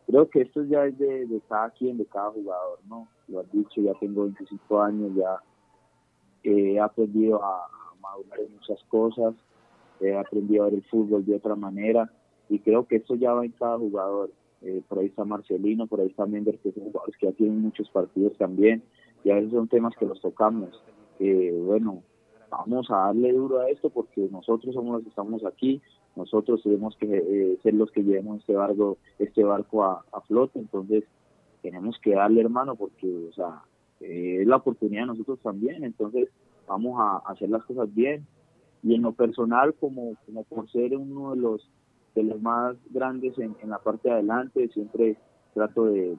Creo 0.07 0.29
que 0.29 0.43
esto 0.43 0.65
ya 0.65 0.85
es 0.85 0.99
de, 0.99 1.41
cada 1.49 1.71
quien, 1.71 1.97
de 1.97 2.07
cada 2.07 2.31
jugador, 2.31 2.81
¿no? 2.89 3.09
Lo 3.29 3.41
has 3.41 3.53
dicho, 3.53 3.81
ya 3.81 3.95
tengo 3.95 4.25
25 4.25 4.83
años, 4.83 5.13
ya 5.15 5.41
he 6.43 6.79
aprendido 6.81 7.43
a, 7.43 7.69
madurar 8.01 8.41
en 8.41 8.53
muchas 8.55 8.83
cosas, 8.89 9.35
he 10.01 10.17
aprendido 10.17 10.65
a 10.65 10.67
ver 10.67 10.75
el 10.75 10.85
fútbol 10.85 11.25
de 11.25 11.37
otra 11.37 11.55
manera 11.55 12.11
y 12.49 12.59
creo 12.59 12.87
que 12.87 12.97
esto 12.97 13.15
ya 13.15 13.33
va 13.33 13.45
en 13.45 13.53
cada 13.53 13.79
jugador. 13.79 14.33
Eh, 14.61 14.83
por 14.89 14.99
ahí 14.99 15.07
está 15.07 15.25
Marcelino, 15.25 15.87
por 15.87 16.01
ahí 16.01 16.09
está 16.09 16.27
Mender, 16.27 16.59
que 16.59 16.73
son 16.73 16.85
jugadores 16.85 17.17
que 17.17 17.27
ya 17.27 17.33
tienen 17.33 17.63
muchos 17.63 17.89
partidos 17.91 18.37
también 18.39 18.83
y 19.25 19.31
a 19.31 19.37
veces 19.37 19.53
son 19.53 19.69
temas 19.69 19.95
que 19.97 20.07
los 20.07 20.21
tocamos. 20.21 20.83
Eh, 21.21 21.57
bueno, 21.65 22.03
vamos 22.51 22.91
a 22.91 22.97
darle 22.97 23.33
duro 23.33 23.61
a 23.61 23.71
esto 23.71 23.91
porque 23.91 24.29
nosotros 24.31 24.75
somos 24.75 24.95
los 24.95 25.03
que 25.05 25.09
estamos 25.09 25.45
aquí, 25.45 25.81
nosotros 26.17 26.63
tenemos 26.63 26.97
que 26.97 27.07
eh, 27.07 27.59
ser 27.63 27.75
los 27.75 27.91
que 27.91 28.03
llevemos 28.03 28.41
este 28.41 28.55
barco, 28.55 28.99
este 29.19 29.45
barco 29.45 29.85
a, 29.85 30.03
flote, 30.27 30.59
entonces 30.59 31.05
tenemos 31.63 31.99
que 32.01 32.15
darle 32.15 32.41
hermano 32.41 32.77
porque, 32.77 33.29
o 33.31 33.33
sea, 33.33 33.63
eh, 34.01 34.39
es 34.41 34.47
la 34.47 34.57
oportunidad 34.57 35.03
de 35.03 35.07
nosotros 35.09 35.39
también, 35.41 35.85
entonces 35.85 36.29
vamos 36.67 37.01
a, 37.01 37.19
hacer 37.31 37.49
las 37.49 37.65
cosas 37.65 37.93
bien. 37.95 38.27
Y 38.83 38.97
en 38.97 39.03
lo 39.03 39.13
personal 39.13 39.75
como, 39.75 40.17
como 40.27 40.43
por 40.45 40.69
ser 40.71 40.97
uno 40.97 41.35
de 41.35 41.41
los 41.41 41.69
de 42.17 42.25
los 42.25 42.43
más 42.43 42.77
grandes 42.91 43.39
en, 43.39 43.55
la 43.65 43.79
parte 43.79 44.09
de 44.09 44.17
adelante, 44.17 44.69
siempre 44.69 45.17
trato 45.55 45.87
de, 45.87 46.15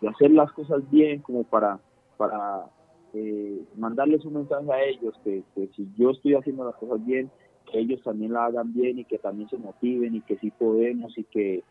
de 0.00 0.08
hacer 0.08 0.30
las 0.30 0.52
cosas 0.52 0.88
bien 0.90 1.20
como 1.20 1.42
para, 1.42 1.80
para 2.16 2.66
eh, 3.14 3.62
mandarles 3.76 4.24
un 4.24 4.34
mensaje 4.34 4.72
a 4.72 4.84
ellos 4.84 5.14
que, 5.22 5.42
si 5.76 5.88
yo 5.96 6.10
estoy 6.10 6.34
haciendo 6.34 6.64
las 6.64 6.76
cosas 6.76 7.04
bien, 7.04 7.30
que 7.30 7.41
ellos 7.78 8.02
también 8.02 8.32
la 8.32 8.46
hagan 8.46 8.72
bien 8.72 8.98
y 8.98 9.04
que 9.04 9.18
también 9.18 9.48
se 9.48 9.56
motiven 9.56 10.14
y 10.14 10.20
que 10.22 10.36
sí 10.38 10.50
podemos 10.50 11.16
y 11.16 11.24
que 11.24 11.62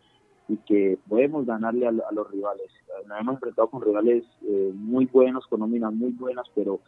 y 0.51 0.57
que 0.57 0.99
podemos 1.07 1.45
ganarle 1.45 1.87
a, 1.87 1.91
los 1.91 2.29
rivales. 2.29 2.67
Nos 3.07 3.19
hemos 3.19 3.35
enfrentado 3.35 3.69
con 3.69 3.81
rivales 3.81 4.25
eh, 4.45 4.71
muy 4.75 5.05
buenos, 5.05 5.47
con 5.47 5.61
nóminas 5.61 5.93
muy 5.93 6.11
buenas, 6.11 6.45
pero 6.53 6.81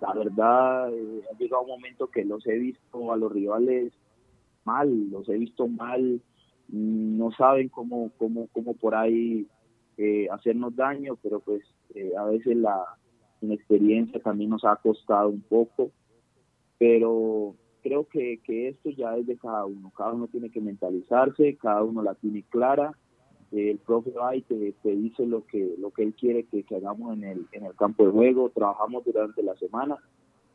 la 0.00 0.12
verdad 0.14 0.92
eh, 0.92 1.22
ha 1.32 1.38
llegado 1.38 1.62
un 1.62 1.68
momento 1.68 2.08
que 2.08 2.24
los 2.24 2.44
he 2.48 2.58
visto 2.58 3.12
a 3.12 3.16
los 3.16 3.30
rivales 3.30 3.92
mal, 4.64 5.10
los 5.10 5.28
he 5.28 5.38
visto 5.38 5.68
mal, 5.68 6.20
no 6.68 7.30
saben 7.32 7.68
cómo, 7.68 8.10
cómo, 8.18 8.48
cómo 8.52 8.74
por 8.74 8.96
ahí 8.96 9.46
eh, 9.96 10.26
hacernos 10.32 10.74
daño, 10.74 11.16
pero 11.22 11.38
pues 11.38 11.62
a 12.16 12.24
veces 12.24 12.56
la 12.56 12.84
inexperiencia 13.40 14.20
también 14.20 14.50
nos 14.50 14.64
ha 14.64 14.74
costado 14.74 15.28
un 15.28 15.40
poco, 15.42 15.92
pero 16.78 17.54
creo 17.82 18.06
que, 18.08 18.40
que 18.44 18.68
esto 18.68 18.90
ya 18.90 19.16
es 19.16 19.26
de 19.26 19.36
cada 19.36 19.64
uno, 19.64 19.92
cada 19.96 20.12
uno 20.12 20.28
tiene 20.28 20.50
que 20.50 20.60
mentalizarse, 20.60 21.56
cada 21.56 21.82
uno 21.82 22.02
la 22.02 22.14
tiene 22.14 22.42
clara, 22.48 22.92
el 23.52 23.78
profe 23.78 24.10
va 24.10 24.36
y 24.36 24.42
te, 24.42 24.74
dice 24.84 25.26
lo 25.26 25.46
que, 25.46 25.74
lo 25.78 25.90
que 25.90 26.02
él 26.02 26.14
quiere 26.14 26.44
que, 26.44 26.64
hagamos 26.74 27.14
en 27.14 27.24
el, 27.24 27.46
en 27.52 27.64
el 27.64 27.74
campo 27.74 28.04
de 28.04 28.12
juego, 28.12 28.50
trabajamos 28.50 29.04
durante 29.04 29.42
la 29.42 29.56
semana, 29.56 29.96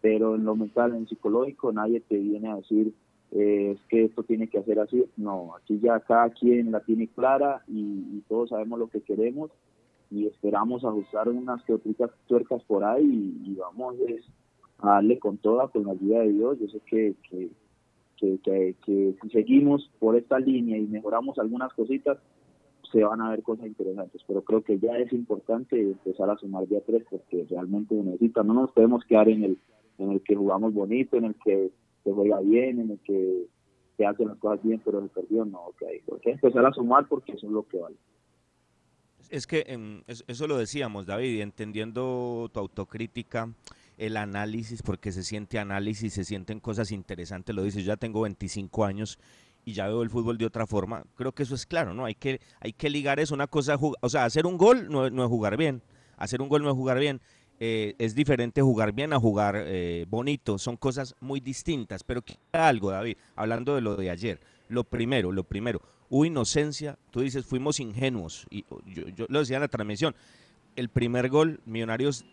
pero 0.02 0.36
en 0.36 0.46
lo 0.46 0.56
mental, 0.56 0.96
en 0.96 1.08
psicológico, 1.08 1.72
nadie 1.72 2.02
te 2.02 2.18
viene 2.18 2.52
a 2.52 2.58
decir 2.58 2.94
eh, 3.32 3.72
es 3.72 3.80
que 3.90 4.06
esto 4.06 4.22
tiene 4.24 4.48
que 4.48 4.60
hacer 4.60 4.80
así, 4.80 5.04
no, 5.18 5.56
aquí 5.56 5.80
ya 5.80 6.00
cada 6.02 6.30
quien 6.30 6.72
la 6.72 6.82
tiene 6.82 7.08
clara 7.08 7.64
y, 7.68 8.22
todos 8.30 8.50
sabemos 8.50 8.80
lo 8.80 8.88
que 8.88 9.02
queremos 9.02 9.52
y 10.12 10.28
esperamos 10.28 10.86
ajustar 10.86 11.30
unas 11.30 11.64
que 11.64 11.74
otras 11.74 12.12
tuercas 12.28 12.64
por 12.64 12.84
ahí 12.84 13.36
y, 13.44 13.56
vamos 13.56 13.96
a 14.80 14.96
darle 14.96 15.20
con 15.20 15.38
toda, 15.38 15.68
con 15.70 15.86
la 15.86 15.92
ayuda 15.94 16.20
de 16.20 16.34
Dios, 16.34 16.60
yo 16.60 16.68
sé 16.68 16.80
que, 16.86 17.16
que, 17.30 17.50
que, 18.18 18.76
que 18.86 19.16
si 19.22 19.30
seguimos 19.30 19.90
por 20.00 20.16
esta 20.16 20.40
línea 20.40 20.78
y 20.78 20.88
mejoramos 20.88 21.38
algunas 21.40 21.74
cositas, 21.74 22.18
se 22.92 23.04
van 23.04 23.22
a 23.22 23.32
ver 23.32 23.42
cosas 23.42 23.66
interesantes, 23.66 24.22
pero 24.28 24.44
creo 24.44 24.64
que 24.64 24.78
ya 24.78 24.98
es 24.98 25.12
importante 25.14 25.82
empezar 25.82 26.30
a 26.30 26.38
sumar 26.38 26.68
día 26.68 26.80
tres 26.86 27.04
porque 27.10 27.46
realmente 27.50 27.96
necesita, 27.96 28.44
no 28.44 28.54
nos 28.54 28.72
podemos 28.72 29.04
quedar 29.06 29.30
en 29.30 29.44
el, 29.44 29.58
en 29.98 30.12
el 30.12 30.22
que 30.22 30.36
jugamos 30.36 30.74
bonito, 30.74 31.18
en 31.18 31.26
el 31.26 31.36
que 31.44 31.72
se 32.04 32.12
juega 32.12 32.40
bien, 32.42 32.80
en 32.80 32.92
el 32.92 33.00
que 33.00 33.48
se 33.98 34.06
hacen 34.06 34.28
las 34.28 34.38
cosas 34.38 34.64
bien, 34.64 34.80
pero 34.86 35.02
se 35.02 35.10
perdió, 35.10 35.44
no, 35.44 35.66
ok, 35.68 35.84
hay 35.90 36.20
que 36.22 36.32
empezar 36.32 36.66
a 36.66 36.72
sumar 36.72 37.08
porque 37.08 37.34
eso 37.34 37.48
es 37.48 37.54
lo 37.54 37.68
que 37.68 37.80
vale. 37.80 37.96
Es 39.30 39.48
que 39.48 39.66
eso 40.28 40.48
lo 40.48 40.58
decíamos, 40.58 41.08
David, 41.08 41.42
entendiendo 41.42 42.50
tu 42.54 42.60
autocrítica, 42.60 43.52
el 44.06 44.18
análisis, 44.18 44.82
porque 44.82 45.14
se 45.14 45.24
siente 45.24 45.60
análisis, 45.60 46.14
se 46.14 46.26
sienten 46.26 46.60
cosas 46.60 46.92
interesantes, 46.92 47.56
lo 47.56 47.64
dices, 47.64 47.84
yo 47.84 47.94
ya 47.94 47.98
tengo 47.98 48.22
25 48.22 48.84
años 48.84 49.18
y 49.64 49.72
ya 49.74 49.88
veo 49.88 50.04
el 50.04 50.10
fútbol 50.10 50.38
de 50.38 50.46
otra 50.46 50.68
forma. 50.68 51.06
Creo 51.16 51.32
que 51.32 51.44
eso 51.44 51.56
es 51.56 51.66
claro, 51.66 51.94
¿no? 51.94 52.04
Hay 52.04 52.16
que, 52.16 52.42
hay 52.60 52.74
que 52.74 52.90
ligar 52.90 53.22
eso, 53.22 53.34
una 53.34 53.48
cosa, 53.48 53.78
o 53.80 54.10
sea, 54.10 54.26
hacer 54.26 54.46
un 54.46 54.58
gol 54.58 54.90
no, 54.90 55.10
no 55.10 55.24
es 55.24 55.30
jugar 55.30 55.56
bien, 55.56 55.82
hacer 56.18 56.42
un 56.42 56.50
gol 56.50 56.64
no 56.64 56.70
es 56.70 56.76
jugar 56.76 57.00
bien. 57.00 57.22
Eh, 57.60 57.96
es 57.98 58.14
diferente 58.14 58.62
jugar 58.62 58.92
bien 58.92 59.14
a 59.14 59.20
jugar 59.20 59.56
eh, 59.58 60.06
bonito, 60.10 60.58
son 60.58 60.76
cosas 60.76 61.16
muy 61.22 61.40
distintas, 61.40 62.04
pero 62.04 62.22
algo, 62.52 62.92
David, 62.92 63.16
hablando 63.38 63.76
de 63.76 63.82
lo 63.82 63.96
de 63.96 64.10
ayer. 64.10 64.42
Lo 64.68 64.84
primero, 64.84 65.32
lo 65.32 65.46
primero, 65.46 65.82
hubo 66.10 66.26
inocencia, 66.26 66.98
tú 67.12 67.22
dices, 67.22 67.46
fuimos 67.46 67.80
ingenuos, 67.80 68.48
y 68.50 68.66
yo, 68.88 69.08
yo 69.16 69.28
lo 69.30 69.40
decía 69.40 69.58
en 69.58 69.62
la 69.62 69.68
transmisión, 69.70 70.14
el 70.76 70.90
primer 70.90 71.30
gol, 71.30 71.62
Millonarios 71.66 72.26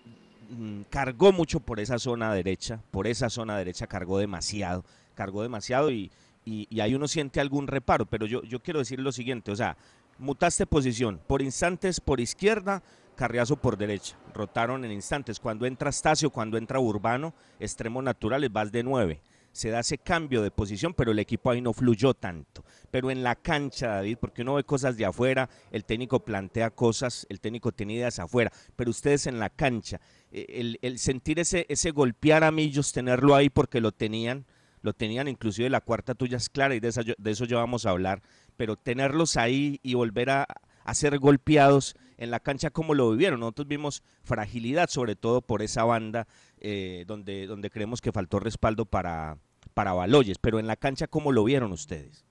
mm, 0.50 0.82
cargó 0.90 1.32
mucho 1.32 1.60
por 1.60 1.80
esa 1.80 1.98
zona 1.98 2.32
derecha, 2.34 2.80
por 2.90 3.06
esa 3.06 3.30
zona 3.30 3.56
derecha 3.56 3.86
cargó 3.86 4.18
demasiado, 4.18 4.84
cargó 5.14 5.42
demasiado 5.42 5.90
y, 5.90 6.10
y, 6.44 6.80
ahí 6.80 6.94
uno 6.94 7.08
siente 7.08 7.40
algún 7.40 7.66
reparo, 7.66 8.06
pero 8.06 8.26
yo, 8.26 8.42
yo 8.42 8.60
quiero 8.60 8.80
decir 8.80 9.00
lo 9.00 9.12
siguiente, 9.12 9.50
o 9.52 9.56
sea, 9.56 9.76
mutaste 10.18 10.66
posición, 10.66 11.20
por 11.26 11.42
instantes 11.42 12.00
por 12.00 12.20
izquierda, 12.20 12.82
Carriazo 13.14 13.56
por 13.56 13.76
derecha, 13.76 14.16
rotaron 14.32 14.84
en 14.84 14.92
instantes, 14.92 15.38
cuando 15.38 15.66
entra 15.66 15.92
Stacio, 15.92 16.30
cuando 16.30 16.56
entra 16.56 16.80
Urbano, 16.80 17.34
extremos 17.58 18.02
naturales, 18.02 18.50
vas 18.50 18.72
de 18.72 18.82
nueve, 18.82 19.20
se 19.52 19.70
da 19.70 19.80
ese 19.80 19.98
cambio 19.98 20.42
de 20.42 20.50
posición, 20.50 20.94
pero 20.94 21.12
el 21.12 21.18
equipo 21.18 21.50
ahí 21.50 21.60
no 21.60 21.72
fluyó 21.72 22.14
tanto. 22.14 22.64
Pero 22.90 23.10
en 23.10 23.22
la 23.22 23.34
cancha, 23.36 23.88
David, 23.88 24.18
porque 24.20 24.42
uno 24.42 24.54
ve 24.54 24.64
cosas 24.64 24.96
de 24.96 25.04
afuera, 25.04 25.48
el 25.70 25.84
técnico 25.84 26.20
plantea 26.20 26.70
cosas, 26.70 27.26
el 27.28 27.40
técnico 27.40 27.72
tiene 27.72 27.94
ideas 27.94 28.18
afuera, 28.18 28.52
pero 28.76 28.90
ustedes 28.90 29.26
en 29.26 29.38
la 29.38 29.50
cancha, 29.50 30.00
el, 30.30 30.78
el 30.82 30.98
sentir 30.98 31.38
ese, 31.38 31.66
ese 31.68 31.90
golpear 31.90 32.44
a 32.44 32.50
Millos, 32.50 32.92
tenerlo 32.92 33.34
ahí 33.34 33.50
porque 33.50 33.80
lo 33.80 33.92
tenían, 33.92 34.46
lo 34.82 34.92
tenían, 34.92 35.28
inclusive 35.28 35.68
la 35.68 35.80
cuarta 35.80 36.14
tuya 36.14 36.36
es 36.36 36.48
clara 36.48 36.74
y 36.74 36.80
de, 36.80 37.14
de 37.16 37.30
eso 37.30 37.44
ya 37.44 37.58
vamos 37.58 37.86
a 37.86 37.90
hablar, 37.90 38.22
pero 38.56 38.76
tenerlos 38.76 39.36
ahí 39.36 39.80
y 39.82 39.94
volver 39.94 40.30
a, 40.30 40.46
ser 40.92 41.20
golpeados 41.20 41.94
en 42.18 42.32
la 42.32 42.40
cancha 42.40 42.70
como 42.70 42.94
lo 42.94 43.12
vivieron. 43.12 43.38
Nosotros 43.38 43.68
vimos 43.68 44.02
fragilidad, 44.24 44.88
sobre 44.88 45.14
todo 45.14 45.40
por 45.40 45.62
esa 45.62 45.84
banda 45.84 46.26
eh, 46.58 47.04
donde, 47.06 47.46
donde 47.46 47.70
creemos 47.70 48.00
que 48.00 48.10
faltó 48.10 48.40
respaldo 48.40 48.86
para, 48.86 49.38
para 49.72 49.92
Baloyes, 49.92 50.38
pero 50.38 50.58
en 50.58 50.66
la 50.66 50.74
cancha 50.74 51.06
¿cómo 51.06 51.30
lo 51.30 51.44
vieron 51.44 51.70
ustedes? 51.70 52.24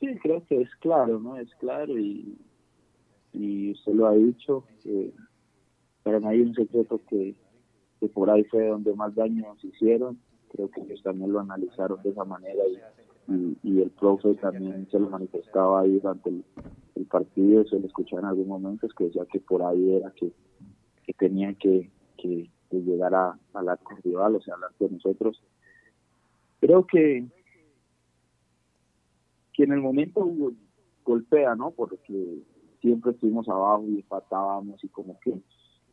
Sí, 0.00 0.08
creo 0.20 0.44
que 0.46 0.60
es 0.60 0.74
claro, 0.80 1.20
¿no? 1.20 1.36
Es 1.36 1.54
claro 1.60 1.96
y, 1.96 2.36
y 3.32 3.70
usted 3.70 3.92
lo 3.92 4.08
ha 4.08 4.14
dicho, 4.14 4.64
para 6.02 6.20
nadie 6.20 6.42
es 6.42 6.48
un 6.48 6.54
secreto 6.54 7.00
que, 7.08 7.34
que 8.00 8.08
por 8.08 8.30
ahí 8.30 8.44
fue 8.44 8.66
donde 8.66 8.94
más 8.94 9.14
daño 9.14 9.46
nos 9.46 9.64
hicieron 9.64 10.18
creo 10.52 10.70
que 10.70 10.82
ellos 10.82 11.02
también 11.02 11.32
lo 11.32 11.40
analizaron 11.40 12.00
de 12.02 12.10
esa 12.10 12.24
manera 12.24 12.62
y, 13.28 13.56
y, 13.62 13.80
el 13.80 13.90
profe 13.90 14.34
también 14.34 14.86
se 14.90 14.98
lo 14.98 15.08
manifestaba 15.08 15.80
ahí 15.80 15.98
durante 15.98 16.30
el, 16.30 16.44
partido, 17.06 17.64
se 17.66 17.78
lo 17.78 17.86
escuchaba 17.86 18.22
en 18.22 18.28
algún 18.28 18.48
momento, 18.48 18.86
es 18.86 18.94
que 18.94 19.04
decía 19.04 19.26
que 19.30 19.40
por 19.40 19.62
ahí 19.62 19.96
era 19.96 20.10
que, 20.12 20.32
que 21.04 21.12
tenían 21.14 21.54
que, 21.56 21.90
que, 22.16 22.48
llegar 22.70 23.14
a, 23.14 23.38
a 23.52 23.62
la 23.62 23.78
rival, 24.02 24.36
o 24.36 24.40
sea, 24.40 24.54
hablar 24.54 24.70
con 24.78 24.92
nosotros. 24.92 25.42
Creo 26.60 26.86
que, 26.86 27.26
que 29.52 29.64
en 29.64 29.72
el 29.72 29.80
momento 29.80 30.26
golpea, 31.04 31.54
¿no? 31.54 31.70
Porque 31.72 32.38
siempre 32.80 33.10
estuvimos 33.10 33.46
abajo 33.48 33.84
y 33.88 33.96
empatábamos 33.96 34.82
y 34.82 34.88
como 34.88 35.20
que 35.20 35.34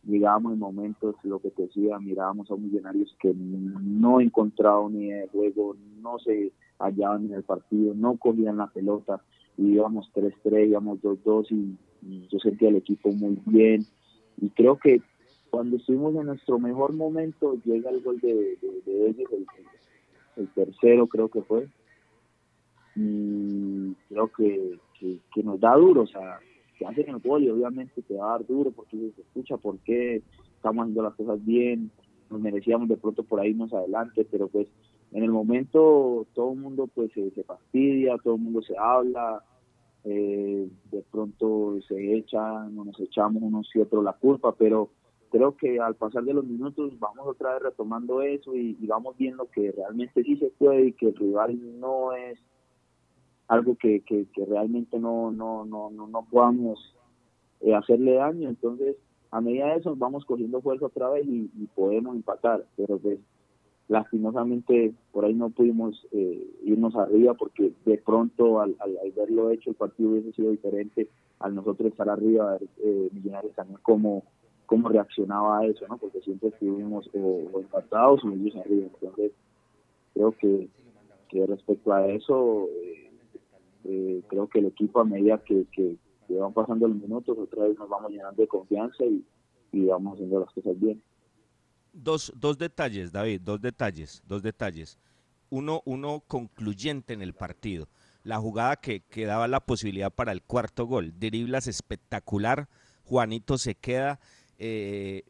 mirábamos 0.09 0.53
en 0.53 0.59
momentos, 0.59 1.15
lo 1.23 1.39
que 1.39 1.51
te 1.51 1.63
decía, 1.63 1.99
mirábamos 1.99 2.49
a 2.51 2.55
millonarios 2.55 3.15
que 3.19 3.33
no 3.33 4.19
encontraban 4.19 4.93
ni 4.93 5.11
de 5.11 5.27
juego, 5.27 5.75
no 6.01 6.19
se 6.19 6.51
hallaban 6.79 7.25
en 7.25 7.33
el 7.33 7.43
partido, 7.43 7.93
no 7.93 8.17
cogían 8.17 8.57
la 8.57 8.67
pelota, 8.67 9.21
íbamos 9.57 10.11
3-3, 10.13 10.69
íbamos 10.69 10.99
2-2 11.01 11.47
y, 11.51 11.77
yo 12.31 12.39
sentía 12.39 12.69
el 12.69 12.77
equipo 12.77 13.11
muy 13.11 13.37
bien. 13.45 13.85
Y 14.37 14.49
creo 14.51 14.77
que 14.77 15.01
cuando 15.49 15.75
estuvimos 15.75 16.15
en 16.15 16.27
nuestro 16.27 16.57
mejor 16.57 16.93
momento, 16.93 17.57
llega 17.65 17.89
el 17.89 18.01
gol 18.01 18.19
de, 18.21 18.57
ellos, 18.85 19.29
el, 20.37 20.47
tercero 20.49 21.07
creo 21.07 21.27
que 21.27 21.41
fue, 21.41 21.67
y 22.95 23.93
creo 24.07 24.31
que, 24.31 24.79
que 24.99 25.43
nos 25.43 25.59
da 25.59 25.75
duro, 25.75 26.03
o 26.03 26.07
sea, 26.07 26.39
que 26.79 26.85
hacen 26.85 27.09
el 27.09 27.43
y 27.43 27.49
obviamente 27.49 28.01
te 28.01 28.15
va 28.15 28.27
a 28.27 28.31
dar 28.37 28.47
duro 28.47 28.71
porque 28.71 28.97
se 29.13 29.21
escucha 29.21 29.57
por 29.57 29.77
qué 29.79 30.23
estamos 30.55 30.83
haciendo 30.83 31.03
las 31.03 31.13
cosas 31.15 31.45
bien, 31.45 31.91
nos 32.29 32.39
merecíamos 32.39 32.87
de 32.87 32.95
pronto 32.95 33.23
por 33.23 33.41
ahí 33.41 33.53
más 33.53 33.73
adelante, 33.73 34.25
pero 34.31 34.47
pues 34.47 34.67
en 35.11 35.23
el 35.23 35.29
momento 35.29 36.25
todo 36.33 36.53
el 36.53 36.59
mundo 36.59 36.87
pues 36.87 37.11
se, 37.11 37.43
fastidia, 37.43 38.17
todo 38.23 38.35
el 38.35 38.41
mundo 38.41 38.61
se 38.61 38.77
habla, 38.77 39.43
eh, 40.05 40.69
de 40.89 41.01
pronto 41.11 41.79
se 41.85 42.15
echan 42.15 42.77
o 42.77 42.85
nos 42.85 42.99
echamos 43.01 43.43
unos 43.43 43.69
y 43.75 43.79
otros 43.79 44.01
la 44.01 44.13
culpa, 44.13 44.55
pero 44.55 44.89
creo 45.31 45.57
que 45.57 45.81
al 45.81 45.95
pasar 45.95 46.23
de 46.23 46.33
los 46.33 46.45
minutos 46.45 46.97
vamos 46.97 47.27
otra 47.27 47.55
vez 47.55 47.63
retomando 47.63 48.21
eso 48.21 48.55
y, 48.55 48.77
y 48.79 48.87
vamos 48.87 49.17
viendo 49.17 49.49
que 49.51 49.73
realmente 49.73 50.23
sí 50.23 50.37
se 50.37 50.49
puede 50.57 50.87
y 50.87 50.93
que 50.93 51.07
el 51.07 51.15
rival 51.15 51.59
no 51.77 52.13
es 52.13 52.39
algo 53.49 53.75
que, 53.75 54.01
que, 54.01 54.27
realmente 54.45 54.99
no, 54.99 55.31
no, 55.31 55.65
no, 55.65 55.89
no, 55.89 56.27
podamos 56.29 56.95
eh, 57.61 57.73
hacerle 57.73 58.13
daño. 58.13 58.47
Entonces, 58.47 58.95
a 59.31 59.41
medida 59.41 59.67
de 59.67 59.79
eso, 59.79 59.95
vamos 59.95 60.23
cogiendo 60.23 60.61
fuerza 60.61 60.85
otra 60.85 61.09
vez 61.09 61.25
y, 61.27 61.49
podemos 61.75 62.15
empatar. 62.15 62.63
Pero 62.77 62.99
pues, 62.99 63.17
lastimosamente, 63.87 64.93
por 65.11 65.25
ahí 65.25 65.33
no 65.33 65.49
pudimos 65.49 66.07
eh, 66.11 66.47
irnos 66.63 66.95
arriba 66.95 67.33
porque 67.33 67.73
de 67.85 67.97
pronto, 67.97 68.61
al, 68.61 68.75
al, 68.79 68.97
haberlo 68.99 69.49
hecho, 69.49 69.71
el 69.71 69.75
partido 69.75 70.11
hubiese 70.11 70.31
sido 70.33 70.51
diferente 70.51 71.09
al 71.39 71.55
nosotros 71.55 71.91
estar 71.91 72.07
arriba, 72.07 72.57
eh, 72.83 73.09
Millonarios 73.13 73.55
también 73.55 73.79
cómo, 73.81 74.25
cómo 74.67 74.89
reaccionaba 74.89 75.59
a 75.59 75.65
eso, 75.65 75.87
¿no? 75.87 75.97
Porque 75.97 76.21
siempre 76.21 76.49
estuvimos 76.49 77.09
o, 77.15 77.59
empatados 77.59 78.23
o 78.23 78.29
ellos 78.29 78.55
arriba. 78.57 78.87
Entonces, 78.93 79.31
creo 80.13 80.33
que, 80.33 80.67
que 81.29 81.47
respecto 81.47 81.93
a 81.93 82.05
eso, 82.07 82.67
eh, 82.83 83.08
eh, 83.85 84.21
creo 84.27 84.47
que 84.47 84.59
el 84.59 84.65
equipo 84.67 84.99
a 84.99 85.05
medida 85.05 85.41
que, 85.45 85.65
van 86.29 86.53
pasando 86.53 86.87
los 86.87 86.97
minutos, 86.97 87.37
otra 87.37 87.63
vez 87.63 87.77
nos 87.77 87.89
vamos 87.89 88.11
llenando 88.11 88.41
de 88.41 88.47
confianza 88.47 89.03
y, 89.05 89.25
vamos 89.85 90.13
haciendo 90.13 90.39
las 90.39 90.51
cosas 90.53 90.79
bien. 90.79 91.01
Dos, 91.91 92.31
dos 92.35 92.57
detalles, 92.57 93.11
David, 93.11 93.41
dos 93.43 93.59
detalles, 93.61 94.21
dos 94.27 94.41
detalles. 94.43 94.97
Uno, 95.49 95.81
uno 95.85 96.23
concluyente 96.27 97.13
en 97.13 97.21
el 97.21 97.33
partido. 97.33 97.87
la 98.23 98.37
jugada 98.37 98.75
que, 98.75 99.01
daba 99.25 99.47
la 99.47 99.59
posibilidad 99.61 100.11
para 100.13 100.31
el 100.33 100.43
cuarto 100.43 100.85
gol. 100.85 101.13
Driblas 101.17 101.67
espectacular, 101.67 102.67
Juanito 103.05 103.57
se 103.57 103.75
queda. 103.75 104.19
eh, 104.59 105.23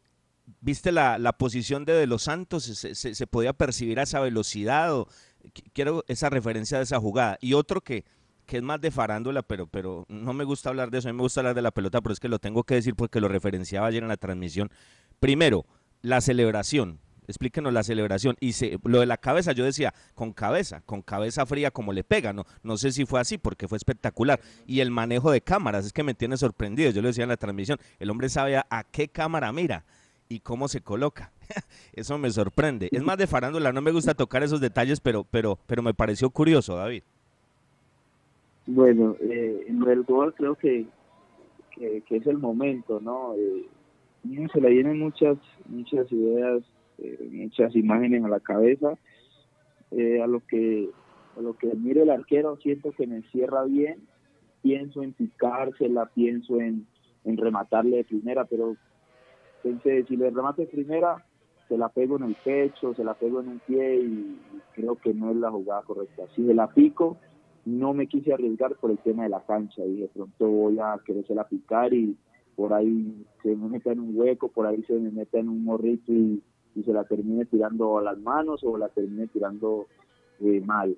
¿Viste 0.60 0.90
la, 0.90 1.16
la 1.18 1.32
posición 1.38 1.84
de 1.84 1.92
De 1.94 2.06
Los 2.08 2.24
Santos? 2.24 2.64
¿Se, 2.64 2.94
se- 2.96 3.14
se 3.14 3.26
podía 3.28 3.52
percibir 3.52 4.00
a 4.00 4.02
esa 4.02 4.20
velocidad? 4.20 4.92
O, 4.98 5.06
qu- 5.54 5.70
quiero 5.72 6.04
esa 6.08 6.28
referencia 6.28 6.76
de 6.78 6.84
esa 6.84 6.98
jugada. 6.98 7.38
Y 7.40 7.54
otro 7.54 7.80
que, 7.80 8.04
que 8.50 8.56
es 8.56 8.64
más 8.64 8.80
de 8.80 8.90
farándula, 8.90 9.42
pero, 9.42 9.68
pero 9.68 10.04
no 10.08 10.32
me 10.32 10.42
gusta 10.42 10.70
hablar 10.70 10.90
de 10.90 10.98
eso, 10.98 11.08
a 11.08 11.12
mí 11.12 11.16
me 11.16 11.22
gusta 11.22 11.38
hablar 11.38 11.54
de 11.54 11.62
la 11.62 11.70
pelota, 11.70 12.00
pero 12.00 12.12
es 12.12 12.18
que 12.18 12.28
lo 12.28 12.40
tengo 12.40 12.64
que 12.64 12.74
decir 12.74 12.96
porque 12.96 13.20
lo 13.20 13.28
referenciaba 13.28 13.86
ayer 13.86 14.02
en 14.02 14.08
la 14.08 14.16
transmisión. 14.16 14.72
Primero, 15.20 15.66
la 16.02 16.20
celebración. 16.20 16.98
Explíquenos 17.28 17.72
la 17.72 17.84
celebración. 17.84 18.36
Y 18.40 18.54
se, 18.54 18.80
lo 18.82 18.98
de 18.98 19.06
la 19.06 19.18
cabeza, 19.18 19.52
yo 19.52 19.64
decía, 19.64 19.94
con 20.16 20.32
cabeza, 20.32 20.80
con 20.80 21.00
cabeza 21.00 21.46
fría 21.46 21.70
como 21.70 21.92
le 21.92 22.02
pega. 22.02 22.32
No, 22.32 22.44
no 22.64 22.76
sé 22.76 22.90
si 22.90 23.06
fue 23.06 23.20
así 23.20 23.38
porque 23.38 23.68
fue 23.68 23.78
espectacular. 23.78 24.40
Y 24.66 24.80
el 24.80 24.90
manejo 24.90 25.30
de 25.30 25.42
cámaras, 25.42 25.86
es 25.86 25.92
que 25.92 26.02
me 26.02 26.14
tiene 26.14 26.36
sorprendido. 26.36 26.90
Yo 26.90 27.02
lo 27.02 27.06
decía 27.06 27.22
en 27.22 27.28
la 27.28 27.36
transmisión, 27.36 27.78
el 28.00 28.10
hombre 28.10 28.28
sabe 28.30 28.56
a, 28.56 28.86
qué 28.90 29.06
cámara 29.06 29.52
mira 29.52 29.84
y 30.28 30.40
cómo 30.40 30.66
se 30.66 30.80
coloca. 30.80 31.30
Eso 31.92 32.18
me 32.18 32.32
sorprende. 32.32 32.88
Es 32.90 33.04
más 33.04 33.16
de 33.16 33.28
farándula, 33.28 33.72
no 33.72 33.80
me 33.80 33.92
gusta 33.92 34.14
tocar 34.14 34.42
esos 34.42 34.60
detalles, 34.60 34.98
pero, 34.98 35.22
pero, 35.22 35.56
pero 35.68 35.84
me 35.84 35.94
pareció 35.94 36.30
curioso, 36.30 36.74
David. 36.74 37.04
Bueno, 38.72 39.16
eh, 39.18 39.64
en 39.66 39.82
el 39.82 40.04
gol 40.04 40.32
creo 40.34 40.54
que, 40.54 40.86
que, 41.76 42.16
es 42.16 42.26
el 42.28 42.38
momento, 42.38 43.00
¿no? 43.00 43.34
Eh, 43.34 43.66
se 44.52 44.60
le 44.60 44.70
vienen 44.70 45.00
muchas, 45.00 45.38
muchas 45.66 46.10
ideas, 46.12 46.62
eh, 46.98 47.28
muchas 47.32 47.74
imágenes 47.74 48.22
a 48.24 48.28
la 48.28 48.38
cabeza. 48.38 48.96
Eh, 49.90 50.22
a 50.22 50.28
lo 50.28 50.40
que 50.46 50.88
a 51.36 51.40
lo 51.40 51.56
que 51.56 51.74
miro 51.74 52.04
el 52.04 52.10
arquero 52.10 52.56
siento 52.58 52.92
que 52.92 53.08
me 53.08 53.22
cierra 53.32 53.64
bien, 53.64 54.06
pienso 54.62 55.02
en 55.02 55.14
picársela, 55.14 56.06
pienso 56.14 56.60
en, 56.60 56.86
en 57.24 57.36
rematarle 57.36 57.96
de 57.96 58.04
primera, 58.04 58.44
pero 58.44 58.76
pensé, 59.64 60.04
si 60.04 60.16
le 60.16 60.30
remate 60.30 60.62
de 60.62 60.68
primera, 60.68 61.24
se 61.68 61.76
la 61.76 61.88
pego 61.88 62.18
en 62.18 62.22
el 62.24 62.36
pecho, 62.36 62.94
se 62.94 63.02
la 63.02 63.14
pego 63.14 63.40
en 63.40 63.48
un 63.48 63.58
pie 63.60 63.96
y 63.96 64.38
creo 64.74 64.94
que 64.94 65.12
no 65.12 65.30
es 65.32 65.36
la 65.36 65.50
jugada 65.50 65.82
correcta. 65.82 66.22
Si 66.36 66.46
se 66.46 66.54
la 66.54 66.68
pico, 66.68 67.16
no 67.64 67.94
me 67.94 68.06
quise 68.06 68.32
arriesgar 68.32 68.74
por 68.76 68.90
el 68.90 68.98
tema 68.98 69.24
de 69.24 69.28
la 69.28 69.44
cancha 69.44 69.84
y 69.84 70.00
de 70.00 70.08
pronto 70.08 70.48
voy 70.48 70.78
a 70.78 70.98
querérsela 71.04 71.44
picar 71.44 71.92
y 71.92 72.16
por 72.56 72.72
ahí 72.72 73.24
se 73.42 73.54
me 73.56 73.68
meta 73.68 73.92
en 73.92 74.00
un 74.00 74.16
hueco, 74.16 74.48
por 74.48 74.66
ahí 74.66 74.82
se 74.84 74.94
me 74.94 75.10
meta 75.10 75.38
en 75.38 75.48
un 75.48 75.64
morrito 75.64 76.12
y, 76.12 76.42
y 76.74 76.82
se 76.82 76.92
la 76.92 77.04
termine 77.04 77.44
tirando 77.46 77.98
a 77.98 78.02
las 78.02 78.18
manos 78.18 78.62
o 78.64 78.76
la 78.76 78.88
termine 78.88 79.26
tirando 79.28 79.86
eh, 80.40 80.60
mal. 80.60 80.96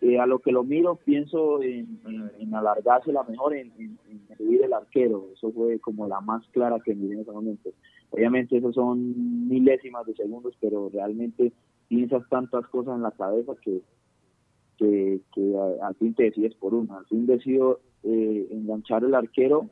Eh, 0.00 0.18
a 0.18 0.26
lo 0.26 0.40
que 0.40 0.52
lo 0.52 0.64
miro, 0.64 0.96
pienso 0.96 1.62
en, 1.62 1.98
en, 2.06 2.30
en 2.38 2.54
alargársela 2.54 3.22
mejor, 3.22 3.54
en, 3.54 3.72
en, 3.78 3.98
en 4.10 4.36
subir 4.36 4.62
el 4.62 4.72
arquero. 4.72 5.28
Eso 5.32 5.50
fue 5.52 5.78
como 5.78 6.06
la 6.06 6.20
más 6.20 6.46
clara 6.48 6.78
que 6.84 6.94
miré 6.94 7.14
en 7.14 7.20
ese 7.20 7.32
momento. 7.32 7.70
Obviamente, 8.10 8.58
esos 8.58 8.74
son 8.74 9.48
milésimas 9.48 10.04
de 10.06 10.14
segundos, 10.14 10.54
pero 10.60 10.90
realmente 10.92 11.52
piensas 11.88 12.22
tantas 12.28 12.66
cosas 12.66 12.96
en 12.96 13.02
la 13.02 13.12
cabeza 13.12 13.52
que, 13.62 13.80
que, 14.78 15.20
que 15.34 15.54
al 15.82 15.94
fin 15.96 16.14
te 16.14 16.24
decides 16.24 16.54
por 16.54 16.74
una. 16.74 16.98
Al 16.98 17.06
fin 17.06 17.26
decido 17.26 17.80
eh, 18.02 18.48
enganchar 18.50 19.04
el 19.04 19.14
arquero 19.14 19.70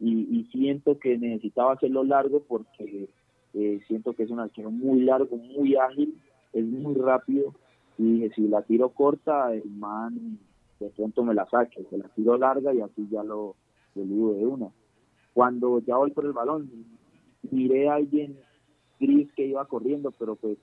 y, 0.00 0.44
siento 0.50 0.98
que 0.98 1.16
necesitaba 1.16 1.74
hacerlo 1.74 2.02
largo 2.02 2.42
porque 2.42 3.08
eh, 3.54 3.80
siento 3.86 4.14
que 4.14 4.24
es 4.24 4.30
un 4.30 4.40
arquero 4.40 4.70
muy 4.70 5.02
largo, 5.02 5.36
muy 5.36 5.76
ágil, 5.76 6.20
es 6.52 6.64
muy 6.64 6.94
rápido 6.94 7.54
y 7.98 8.28
si 8.30 8.48
la 8.48 8.62
tiro 8.62 8.88
corta, 8.88 9.54
el 9.54 9.70
man 9.70 10.38
de 10.80 10.88
pronto 10.90 11.22
me 11.22 11.34
la 11.34 11.46
saque, 11.48 11.84
se 11.88 11.98
la 11.98 12.08
tiro 12.08 12.36
larga 12.36 12.74
y 12.74 12.80
así 12.80 13.06
ya 13.10 13.22
lo, 13.22 13.54
lo 13.94 14.34
de 14.34 14.46
una. 14.46 14.68
Cuando 15.32 15.78
ya 15.78 15.96
voy 15.96 16.10
por 16.10 16.24
el 16.24 16.32
balón, 16.32 16.68
miré 17.50 17.88
a 17.88 17.94
alguien 17.94 18.36
gris 18.98 19.32
que 19.34 19.46
iba 19.46 19.64
corriendo, 19.66 20.10
pero 20.10 20.34
pues 20.34 20.58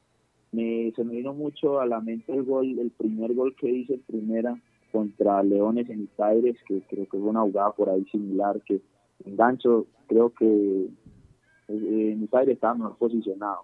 me, 0.52 0.92
se 0.96 1.04
me 1.04 1.16
vino 1.16 1.34
mucho 1.34 1.80
a 1.80 1.86
la 1.86 2.00
mente 2.00 2.34
el 2.34 2.44
gol, 2.44 2.78
el 2.80 2.92
primer 2.92 3.34
gol 3.34 3.56
que 3.56 3.70
hice 3.70 3.96
en 3.96 4.02
primera 4.02 4.62
contra 4.92 5.44
Leones 5.44 5.90
en 5.90 6.04
Itaires, 6.04 6.58
que 6.68 6.82
creo 6.82 7.06
que 7.06 7.18
fue 7.18 7.30
una 7.30 7.42
jugada 7.42 7.72
por 7.72 7.90
ahí 7.90 8.04
similar, 8.06 8.62
que 8.62 8.82
engancho, 9.26 9.86
creo 10.08 10.34
que 10.34 10.88
eh, 11.68 12.12
en 12.14 12.24
Itaires 12.24 12.56
estaba 12.56 12.76
mejor 12.76 12.98
posicionado. 12.98 13.64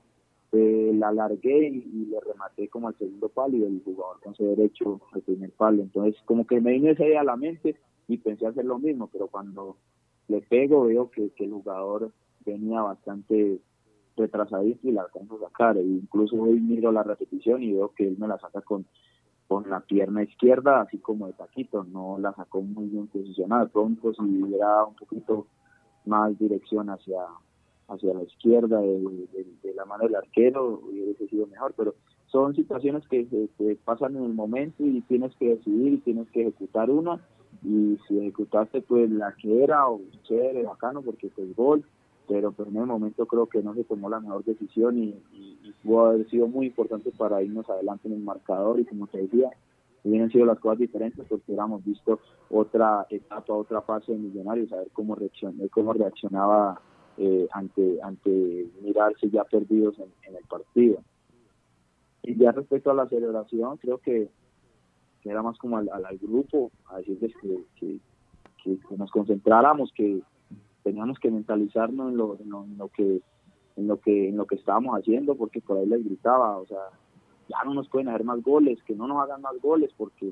Eh, 0.51 0.91
la 0.93 1.09
alargué 1.09 1.67
y, 1.67 1.77
y 1.77 2.05
le 2.05 2.19
rematé 2.21 2.69
como 2.69 2.87
al 2.87 2.97
segundo 2.97 3.27
palo 3.27 3.57
y 3.57 3.63
el 3.63 3.81
jugador 3.83 4.21
con 4.21 4.35
su 4.35 4.45
derecho 4.45 5.01
al 5.11 5.21
primer 5.21 5.51
palo. 5.51 5.81
Entonces, 5.81 6.15
como 6.25 6.45
que 6.45 6.61
me 6.61 6.71
vino 6.73 6.89
esa 6.89 7.05
idea 7.05 7.21
a 7.21 7.25
la 7.25 7.35
mente 7.35 7.75
y 8.07 8.17
pensé 8.17 8.45
hacer 8.45 8.63
lo 8.63 8.79
mismo, 8.79 9.09
pero 9.11 9.27
cuando 9.27 9.75
le 10.27 10.41
pego 10.41 10.85
veo 10.85 11.09
que, 11.09 11.31
que 11.31 11.45
el 11.45 11.51
jugador 11.51 12.11
venía 12.45 12.81
bastante 12.81 13.59
retrasadito 14.17 14.87
y 14.87 14.91
la 14.91 15.03
alcanzo 15.03 15.35
a 15.35 15.47
sacar. 15.49 15.77
E 15.77 15.83
incluso 15.83 16.35
hoy 16.37 16.59
miro 16.59 16.91
la 16.91 17.03
repetición 17.03 17.63
y 17.63 17.73
veo 17.73 17.93
que 17.95 18.07
él 18.07 18.17
me 18.17 18.27
la 18.27 18.37
saca 18.39 18.61
con, 18.61 18.85
con 19.47 19.69
la 19.69 19.79
pierna 19.81 20.23
izquierda, 20.23 20.81
así 20.81 20.97
como 20.99 21.27
de 21.27 21.33
taquito, 21.33 21.83
no 21.83 22.17
la 22.19 22.33
sacó 22.33 22.61
muy 22.61 22.87
bien 22.87 23.07
posicionada. 23.07 23.67
Pronto, 23.67 24.13
si 24.13 24.21
hubiera 24.21 24.85
un 24.85 24.95
poquito 24.95 25.47
más 26.05 26.37
dirección 26.37 26.89
hacia 26.89 27.19
hacia 27.87 28.15
la 28.15 28.23
izquierda 28.23 28.79
de, 28.81 28.97
de- 29.61 29.73
la 29.75 29.85
mano 29.85 30.05
del 30.05 30.15
arquero 30.15 30.79
hubiese 30.89 31.27
sido 31.27 31.45
mejor, 31.47 31.73
pero 31.77 31.93
son 32.27 32.55
situaciones 32.55 33.07
que 33.07 33.25
se 33.57 33.75
pasan 33.85 34.15
en 34.15 34.23
el 34.23 34.33
momento 34.33 34.83
y 34.83 35.01
tienes 35.01 35.35
que 35.35 35.49
decidir 35.49 35.93
y 35.93 35.97
tienes 35.97 36.27
que 36.31 36.41
ejecutar 36.41 36.89
una 36.89 37.21
y 37.63 37.97
si 38.07 38.17
ejecutaste 38.19 38.81
pues 38.81 39.11
la 39.11 39.35
que 39.35 39.63
era 39.63 39.87
o 39.87 40.01
chévere, 40.23 40.63
bacano 40.63 41.01
porque 41.03 41.29
pues 41.35 41.55
gol, 41.55 41.85
pero, 42.27 42.51
pero 42.51 42.69
en 42.69 42.77
el 42.77 42.85
momento 42.85 43.25
creo 43.25 43.47
que 43.47 43.61
no 43.61 43.73
se 43.73 43.83
tomó 43.83 44.09
la 44.09 44.19
mejor 44.19 44.43
decisión 44.43 44.97
y, 44.97 45.15
pudo 45.83 46.07
haber 46.07 46.27
sido 46.29 46.47
muy 46.47 46.67
importante 46.67 47.11
para 47.11 47.43
irnos 47.43 47.69
adelante 47.69 48.07
en 48.07 48.15
el 48.15 48.19
marcador 48.19 48.79
y 48.79 48.85
como 48.85 49.05
te 49.07 49.19
decía, 49.19 49.51
hubieran 50.03 50.31
sido 50.31 50.45
las 50.45 50.59
cosas 50.59 50.79
diferentes 50.79 51.23
porque 51.27 51.43
hubiéramos 51.47 51.85
visto 51.85 52.19
otra 52.49 53.05
etapa, 53.09 53.53
otra 53.53 53.81
fase 53.81 54.11
de 54.11 54.17
Millonarios, 54.17 54.71
a 54.73 54.77
ver 54.77 54.89
cómo, 54.93 55.15
reaccion- 55.15 55.69
cómo 55.69 55.93
reaccionaba 55.93 56.81
eh, 57.17 57.47
ante, 57.51 57.99
ante 58.01 58.67
mirarse 58.81 59.29
ya 59.29 59.43
perdidos 59.43 59.95
en, 59.99 60.35
el 60.35 60.43
partido. 60.45 61.03
Y 62.23 62.35
ya 62.35 62.51
respecto 62.51 62.89
a 62.89 62.95
la 62.95 63.07
celebración, 63.07 63.77
creo 63.77 63.99
que, 63.99 64.29
era 65.23 65.41
más 65.41 65.57
como 65.57 65.77
al, 65.77 65.89
grupo, 66.19 66.71
a 66.87 66.97
decirles 66.97 67.33
que, 67.41 67.59
que- 67.79 67.99
que 68.63 68.97
nos 68.97 69.11
concentráramos, 69.11 69.91
que 69.95 70.21
teníamos 70.85 71.17
que 71.17 71.31
mentalizarnos 71.31 72.11
en 72.11 72.17
lo, 72.17 72.39
en 72.39 72.49
lo, 72.49 72.63
en 72.63 72.77
lo 72.77 72.87
que 72.89 73.21
en 73.75 73.87
lo 73.87 73.99
que 73.99 74.29
en 74.29 74.37
lo 74.37 74.45
que 74.45 74.55
estábamos 74.55 74.97
haciendo, 74.97 75.35
porque 75.35 75.59
por 75.59 75.77
ahí 75.77 75.87
les 75.87 76.05
gritaba, 76.05 76.57
o 76.57 76.67
sea, 76.67 76.77
ya 77.49 77.57
no 77.65 77.73
nos 77.73 77.89
pueden 77.89 78.07
hacer 78.07 78.23
más 78.23 78.41
goles, 78.43 78.81
que 78.83 78.95
no 78.95 79.07
nos 79.07 79.21
hagan 79.21 79.41
más 79.41 79.59
goles, 79.61 79.91
porque 79.97 80.31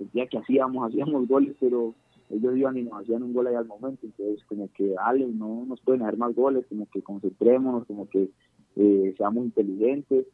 el 0.00 0.10
día 0.12 0.26
que 0.26 0.38
hacíamos, 0.38 0.88
hacíamos 0.88 1.28
goles, 1.28 1.54
pero 1.60 1.94
ellos 2.30 2.56
iban 2.56 2.78
y 2.78 2.82
nos 2.82 3.02
hacían 3.02 3.22
un 3.22 3.34
gol 3.34 3.46
ahí 3.46 3.54
al 3.54 3.66
momento, 3.66 4.06
entonces 4.06 4.42
como 4.46 4.72
que 4.72 4.88
dale, 4.88 5.26
no 5.26 5.66
nos 5.66 5.80
pueden 5.82 6.02
hacer 6.02 6.16
más 6.16 6.34
goles, 6.34 6.64
como 6.66 6.88
que 6.88 7.02
concentrémonos, 7.02 7.86
como 7.86 8.08
que 8.08 8.30
eh, 8.76 9.14
seamos 9.18 9.44
inteligentes 9.44 10.26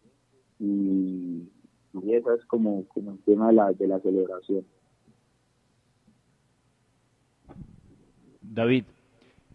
y, 0.61 1.42
y 1.92 2.14
eso 2.14 2.33
es 2.35 2.44
como, 2.46 2.87
como 2.87 3.12
el 3.12 3.18
tema 3.24 3.48
de 3.48 3.55
la, 3.55 3.72
de 3.72 3.88
la 3.88 3.98
celebración. 3.98 4.64
David, 8.42 8.85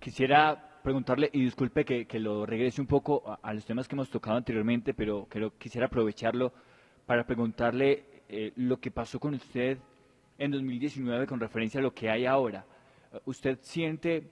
quisiera 0.02 0.82
preguntarle, 0.84 1.30
y 1.32 1.44
disculpe 1.44 1.86
que, 1.86 2.08
que 2.08 2.20
lo 2.20 2.46
regrese 2.46 2.82
un 2.82 2.88
poco 2.88 3.38
a, 3.42 3.54
los 3.54 3.64
temas 3.66 3.88
que 3.88 3.96
hemos 3.96 4.10
tocado 4.10 4.36
anteriormente, 4.36 4.94
pero 4.94 5.28
creo, 5.30 5.58
quisiera 5.58 5.88
aprovecharlo 5.88 6.52
para 7.06 7.26
preguntarle 7.26 8.24
eh, 8.28 8.52
lo 8.56 8.80
que 8.80 8.92
pasó 8.92 9.20
con 9.20 9.36
usted 9.36 9.78
en 10.38 10.52
2019 10.52 11.28
con 11.28 11.40
referencia 11.40 11.80
a 11.80 11.84
lo 11.84 11.94
que 11.94 12.10
hay 12.10 12.26
ahora. 12.26 12.66
¿Usted 13.26 13.60
siente 13.62 14.28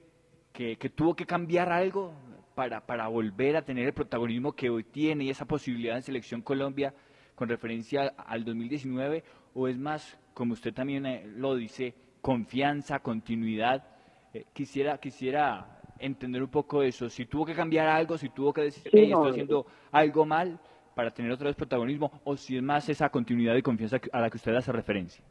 que, 0.52 0.78
que 0.78 0.90
tuvo 0.90 1.16
que 1.16 1.26
cambiar 1.26 1.72
algo 1.72 2.14
para, 2.56 2.86
para 2.86 3.08
volver 3.08 3.56
a 3.56 3.62
tener 3.62 3.86
el 3.86 3.94
protagonismo 3.94 4.54
que 4.54 4.70
hoy 4.70 4.84
tiene 4.84 5.26
y 5.26 5.30
esa 5.30 5.46
posibilidad 5.46 5.98
en 5.98 6.04
Selección 6.04 6.42
Colombia 6.42 6.94
con 7.36 7.48
referencia 7.48 8.08
al 8.18 8.44
2019? 8.44 9.24
¿O 9.54 9.68
es 9.68 9.78
más, 9.78 10.18
como 10.34 10.54
usted 10.54 10.74
también 10.74 11.06
eh, 11.06 11.28
lo 11.28 11.56
dice, 11.56 11.94
confianza, 12.22 13.00
continuidad? 13.00 13.99
Eh, 14.34 14.46
quisiera, 14.54 14.98
quisiera 15.00 15.82
entender 15.98 16.42
un 16.42 16.50
poco 16.50 16.84
eso, 16.84 17.10
si 17.10 17.26
tuvo 17.26 17.46
que 17.46 17.56
cambiar 17.56 17.88
algo, 17.88 18.18
si 18.18 18.30
tuvo 18.30 18.54
que 18.54 18.62
decir, 18.62 18.92
"Hey, 18.94 19.12
estoy 19.12 19.28
eh, 19.28 19.32
haciendo 19.32 19.66
algo 19.92 20.26
mal 20.26 20.60
para 20.96 21.12
tener 21.12 21.32
otra 21.32 21.48
vez 21.48 21.56
protagonismo, 21.56 22.12
o 22.24 22.36
si 22.36 22.58
es 22.58 22.64
más 22.64 22.90
esa 22.90 23.10
continuidad 23.10 23.56
y 23.56 23.62
confianza 23.62 24.00
a 24.12 24.22
la 24.22 24.30
que 24.30 24.38
usted 24.38 24.54
hace 24.54 24.72
referencia. 24.72 25.24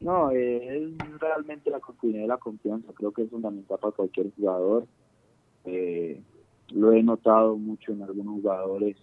No, 0.00 0.30
eh, 0.30 0.76
es 0.76 1.20
realmente 1.20 1.70
la 1.70 1.80
continuidad 1.80 2.24
y 2.24 2.28
la 2.28 2.38
confianza, 2.38 2.92
creo 2.94 3.12
que 3.12 3.22
es 3.22 3.30
fundamental 3.30 3.78
para 3.78 3.92
cualquier 3.92 4.32
jugador. 4.34 4.86
Eh, 5.64 6.22
lo 6.72 6.92
he 6.92 7.02
notado 7.02 7.56
mucho 7.56 7.92
en 7.92 8.02
algunos 8.02 8.34
jugadores, 8.34 8.96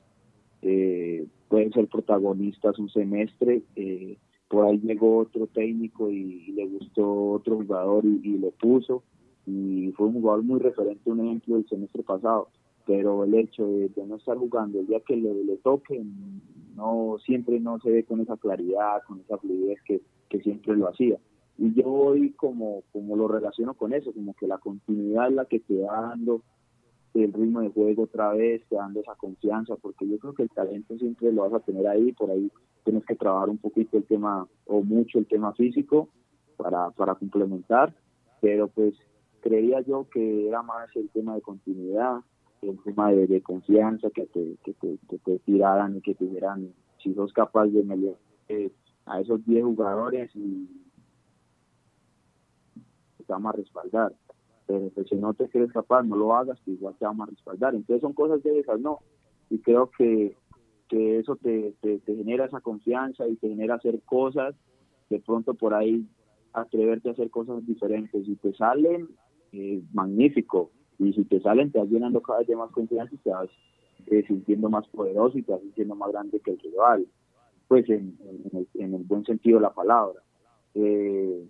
eh, 0.62 1.28
pueden 1.50 1.72
ser 1.72 1.88
protagonistas 1.88 2.80
un 2.80 2.90
semestre, 2.90 3.62
eh, 3.76 4.18
por 4.48 4.66
ahí 4.66 4.80
llegó 4.80 5.20
otro 5.20 5.48
técnico 5.48 6.10
y, 6.10 6.52
le 6.52 6.66
gustó 6.68 7.32
otro 7.32 7.58
jugador 7.58 8.06
y, 8.06 8.22
y 8.24 8.38
lo 8.38 8.52
puso 8.52 9.04
y 9.48 9.94
fue 9.94 10.08
un 10.08 10.22
jugador 10.22 10.44
muy 10.44 10.60
referente, 10.60 11.10
un 11.10 11.22
ejemplo 11.22 11.56
del 11.56 11.68
semestre 11.68 12.04
pasado, 12.04 12.50
pero 12.86 13.24
el 13.24 13.34
hecho 13.34 13.66
de, 13.66 13.90
no 14.06 14.18
estar 14.18 14.38
jugando 14.38 14.80
el 14.80 14.88
día 14.88 15.00
que 15.00 15.16
le, 15.16 15.44
le 15.46 15.58
toque, 15.58 16.04
no 16.76 17.18
siempre 17.26 17.60
no 17.60 17.80
se 17.80 17.90
ve 17.90 18.04
con 18.04 18.20
esa 18.20 18.36
claridad, 18.38 19.02
con 19.08 19.22
esa 19.22 19.38
fluidez 19.38 19.82
que, 19.84 20.02
que 20.30 20.42
siempre 20.42 20.76
lo 20.76 20.90
hacía. 20.90 21.18
Y 21.58 21.74
yo 21.74 21.88
hoy 21.88 22.32
como, 22.32 22.84
como 22.92 23.16
lo 23.16 23.28
relaciono 23.28 23.74
con 23.74 23.94
eso, 23.94 24.12
como 24.14 24.34
que 24.34 24.48
la 24.48 24.58
continuidad 24.58 25.30
es 25.30 25.34
la 25.34 25.46
que 25.46 25.60
te 25.60 25.82
va 25.82 26.02
dando 26.02 26.42
el 27.14 27.34
ritmo 27.34 27.62
de 27.62 27.70
juego 27.70 28.04
otra 28.04 28.34
vez, 28.34 28.62
te 28.70 28.76
dando 28.76 29.00
esa 29.00 29.16
confianza, 29.16 29.76
porque 29.78 30.08
yo 30.08 30.20
creo 30.20 30.34
que 30.34 30.44
el 30.44 30.50
talento 30.50 30.98
siempre 30.98 31.32
lo 31.32 31.50
vas 31.50 31.54
a 31.54 31.66
tener 31.66 31.88
ahí, 31.88 32.12
por 32.12 32.30
ahí 32.30 32.52
tienes 32.88 33.06
que 33.06 33.16
trabajar 33.16 33.50
un 33.50 33.58
poquito 33.58 33.98
el 33.98 34.06
tema, 34.06 34.48
o 34.66 34.82
mucho 34.82 35.20
el 35.20 35.28
tema 35.28 35.52
físico, 35.52 36.08
para, 36.56 36.90
para 36.92 37.16
complementar, 37.16 37.94
pero 38.40 38.70
pues 38.70 38.96
creía 39.42 39.82
yo 39.82 40.08
que 40.10 40.48
era 40.48 40.64
más 40.64 40.88
el 40.96 41.10
tema 41.10 41.36
de 41.36 41.42
continuidad, 41.42 42.22
el 42.62 42.82
tema 42.84 43.12
de, 43.12 43.42
confianza, 43.42 44.10
que 44.10 44.26
te, 44.28 44.56
que, 44.64 44.74
te, 44.74 45.40
tiraran 45.40 45.98
y 45.98 46.02
que 46.02 46.16
te 46.16 46.24
dijeran 46.24 46.74
si 47.04 47.14
sos 47.14 47.34
capaz 47.34 47.66
de 47.66 47.84
meter 47.84 48.16
eh, 48.48 48.72
a 49.06 49.20
esos 49.20 49.46
10 49.46 49.66
jugadores 49.66 50.32
y 50.34 50.66
te 53.18 53.34
vamos 53.34 53.54
a 53.54 53.58
respaldar. 53.58 54.14
Pero 54.66 54.90
pues, 54.96 55.10
si 55.10 55.16
no 55.16 55.34
te 55.34 55.50
crees 55.50 55.74
capaz, 55.74 56.04
no 56.04 56.16
lo 56.16 56.34
hagas, 56.34 56.58
que 56.62 56.72
igual 56.72 56.96
te 56.98 57.04
vamos 57.04 57.28
a 57.28 57.32
respaldar. 57.32 57.76
Entonces 57.76 58.00
son 58.00 58.14
cosas 58.14 58.42
de 58.44 58.60
esas, 58.60 58.80
¿no? 58.80 59.00
Y 59.50 59.60
creo 59.60 59.92
que, 59.92 60.38
que 60.88 61.20
eso 61.20 61.36
te, 61.36 61.74
te, 61.82 62.00
te 62.00 62.16
genera 62.16 62.46
esa 62.46 62.62
confianza 62.62 63.28
y 63.28 63.36
te 63.36 63.50
genera 63.50 63.76
hacer 63.76 64.02
cosas 64.04 64.56
de 65.10 65.20
pronto 65.20 65.54
por 65.54 65.74
ahí 65.74 66.06
atreverte 66.54 67.10
a 67.10 67.12
hacer 67.14 67.30
cosas 67.30 67.66
diferentes. 67.66 68.28
y 68.28 68.36
te 68.36 68.54
salen, 68.54 69.08
eh, 69.52 69.82
magnífico. 69.94 70.72
Y 71.00 71.14
si 71.14 71.24
te 71.26 71.40
salen, 71.42 71.72
te 71.72 71.80
vas 71.80 71.90
llenando 71.90 72.22
cada 72.22 72.40
vez 72.40 72.50
más 72.58 72.72
confianza 72.72 73.14
y 73.14 73.18
te 73.20 73.30
vas 73.30 73.50
eh, 74.08 74.24
sintiendo 74.28 74.70
más 74.70 74.88
poderoso 74.88 75.38
y 75.38 75.44
te 75.44 75.52
vas 75.52 75.62
sintiendo 75.62 75.96
más 75.96 76.12
grande 76.12 76.40
que 76.40 76.52
el 76.52 76.60
rival. 76.60 77.08
Pues 77.68 77.88
en, 77.90 78.18
en, 78.74 78.94
el, 78.94 79.04
buen 79.04 79.26
sentido 79.26 79.58
de 79.60 79.64
la 79.64 79.74
palabra. 79.74 80.22
Eh, 80.74 81.46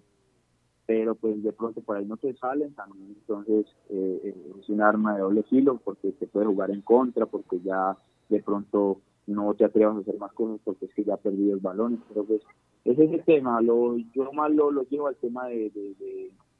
pero 0.85 1.15
pues 1.15 1.41
de 1.43 1.51
pronto 1.51 1.81
por 1.81 1.97
ahí 1.97 2.05
no 2.05 2.15
te 2.15 2.33
salen 2.35 2.73
también 2.73 3.09
entonces 3.09 3.65
es 3.89 4.69
un 4.69 4.81
arma 4.81 5.15
de 5.15 5.19
doble 5.19 5.43
filo 5.43 5.81
porque 5.83 6.13
te 6.13 6.27
puede 6.27 6.45
jugar 6.45 6.71
en 6.71 6.81
contra 6.81 7.25
porque 7.25 7.59
ya 7.59 7.97
de 8.29 8.41
pronto 8.41 9.01
no 9.27 9.53
te 9.53 9.65
atrevas 9.65 9.97
a 9.97 9.99
hacer 9.99 10.17
más 10.17 10.33
cosas 10.33 10.59
porque 10.63 10.85
es 10.85 10.93
que 10.93 11.03
ya 11.03 11.17
perdido 11.17 11.53
el 11.53 11.59
balón 11.59 12.03
pero 12.09 12.25
pues 12.25 12.41
ese 12.85 13.03
es 13.05 13.11
el 13.11 13.23
tema 13.23 13.61
lo 13.61 13.97
yo 13.97 14.31
más 14.33 14.51
lo, 14.51 14.71
lo 14.71 14.83
llevo 14.83 15.07
al 15.07 15.15
tema 15.17 15.47
de, 15.47 15.71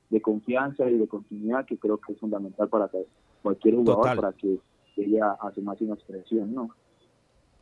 de 0.09 0.21
confianza 0.21 0.89
y 0.89 0.97
de 0.97 1.07
continuidad 1.07 1.65
que 1.65 1.77
creo 1.77 1.97
que 1.97 2.13
es 2.13 2.19
fundamental 2.19 2.69
para 2.69 2.89
cualquier 3.41 3.75
jugador 3.75 4.15
para 4.15 4.33
que 4.33 4.59
ella 4.97 5.37
hace 5.41 5.61
más 5.61 5.79
una 5.81 5.93
expresión, 5.93 6.53
¿no? 6.53 6.69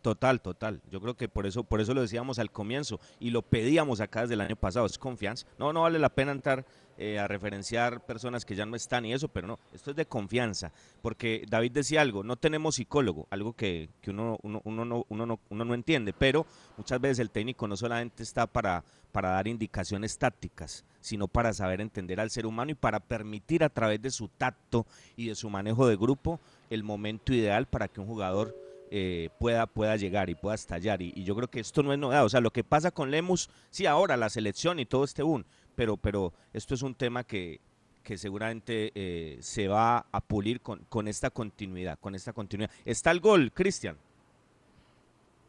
Total, 0.05 0.39
total. 0.39 0.83
Yo 0.91 1.01
creo 1.01 1.17
que 1.17 1.27
por 1.27 1.47
eso, 1.47 1.63
por 1.63 1.81
eso 1.81 1.95
lo 1.95 2.01
decíamos 2.01 2.37
al 2.37 2.51
comienzo 2.51 2.99
y 3.19 3.31
lo 3.31 3.41
pedíamos 3.41 4.01
acá 4.01 4.21
desde 4.21 4.35
el 4.35 4.41
año 4.41 4.55
pasado, 4.55 4.85
es 4.85 4.99
confianza. 4.99 5.47
No, 5.57 5.73
no 5.73 5.81
vale 5.81 5.97
la 5.97 6.09
pena 6.09 6.31
entrar 6.31 6.63
eh, 6.99 7.17
a 7.17 7.27
referenciar 7.27 8.05
personas 8.05 8.45
que 8.45 8.55
ya 8.55 8.67
no 8.67 8.75
están 8.75 9.03
y 9.07 9.13
eso, 9.13 9.29
pero 9.29 9.47
no, 9.47 9.59
esto 9.73 9.89
es 9.89 9.97
de 9.97 10.05
confianza. 10.05 10.71
Porque 11.01 11.43
David 11.49 11.71
decía 11.71 12.01
algo, 12.01 12.21
no 12.21 12.35
tenemos 12.35 12.75
psicólogo, 12.75 13.25
algo 13.31 13.53
que, 13.53 13.89
que 13.99 14.11
uno, 14.11 14.37
uno, 14.43 14.61
uno, 14.63 14.85
no, 14.85 15.05
uno, 15.09 15.25
no, 15.25 15.39
uno 15.49 15.65
no 15.65 15.73
entiende, 15.73 16.13
pero 16.13 16.45
muchas 16.77 17.01
veces 17.01 17.17
el 17.17 17.31
técnico 17.31 17.67
no 17.67 17.75
solamente 17.75 18.21
está 18.21 18.45
para, 18.45 18.83
para 19.11 19.29
dar 19.29 19.47
indicaciones 19.47 20.19
tácticas, 20.19 20.85
sino 21.01 21.27
para 21.27 21.51
saber 21.51 21.81
entender 21.81 22.19
al 22.19 22.29
ser 22.29 22.45
humano 22.45 22.69
y 22.69 22.75
para 22.75 22.99
permitir 22.99 23.63
a 23.63 23.69
través 23.69 23.99
de 24.03 24.11
su 24.11 24.27
tacto 24.27 24.85
y 25.15 25.29
de 25.29 25.33
su 25.33 25.49
manejo 25.49 25.87
de 25.87 25.95
grupo 25.95 26.39
el 26.69 26.83
momento 26.83 27.33
ideal 27.33 27.65
para 27.65 27.87
que 27.87 28.01
un 28.01 28.05
jugador 28.05 28.64
eh, 28.91 29.29
pueda, 29.39 29.65
pueda 29.67 29.95
llegar 29.95 30.29
y 30.29 30.35
pueda 30.35 30.55
estallar. 30.55 31.01
Y, 31.01 31.23
yo 31.23 31.35
creo 31.35 31.49
que 31.49 31.59
esto 31.59 31.83
no 31.83 31.93
es 31.93 31.99
novedad. 31.99 32.25
O 32.25 32.29
sea, 32.29 32.41
lo 32.41 32.51
que 32.51 32.63
pasa 32.63 32.91
con 32.91 33.11
Lemus, 33.11 33.49
sí, 33.69 33.85
ahora 33.85 34.17
la 34.17 34.29
selección 34.29 34.79
y 34.79 34.85
todo 34.85 35.03
este 35.03 35.23
un, 35.23 35.45
pero, 35.75 35.97
pero 35.97 36.33
esto 36.53 36.73
es 36.73 36.81
un 36.81 36.95
tema 36.95 37.23
que, 37.23 37.59
que 38.03 38.17
seguramente 38.17 38.91
eh, 38.95 39.37
se 39.41 39.67
va 39.67 40.05
a 40.11 40.21
pulir 40.21 40.61
con, 40.61 40.79
con 40.89 41.07
esta 41.07 41.29
continuidad, 41.29 41.99
con 41.99 42.15
esta 42.15 42.33
continuidad. 42.33 42.71
Está 42.85 43.11
el 43.11 43.19
gol, 43.19 43.51
Cristian. 43.53 43.97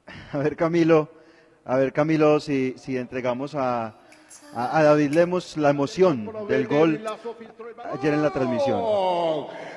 A 0.33 0.39
ver, 0.39 0.57
Camilo, 0.57 1.11
a 1.69 1.77
ver, 1.79 1.93
Camilo, 1.93 2.39
si, 2.39 2.77
si 2.79 2.97
entregamos 2.97 3.57
a, 3.57 3.99
a, 4.55 4.83
David 4.83 5.13
Lemos 5.13 5.57
la 5.57 5.71
emoción 5.71 6.31
del 6.49 6.67
gol 6.67 7.05
ayer 7.93 8.15
en 8.15 8.23
la 8.23 8.31
transmisión. 8.31 8.83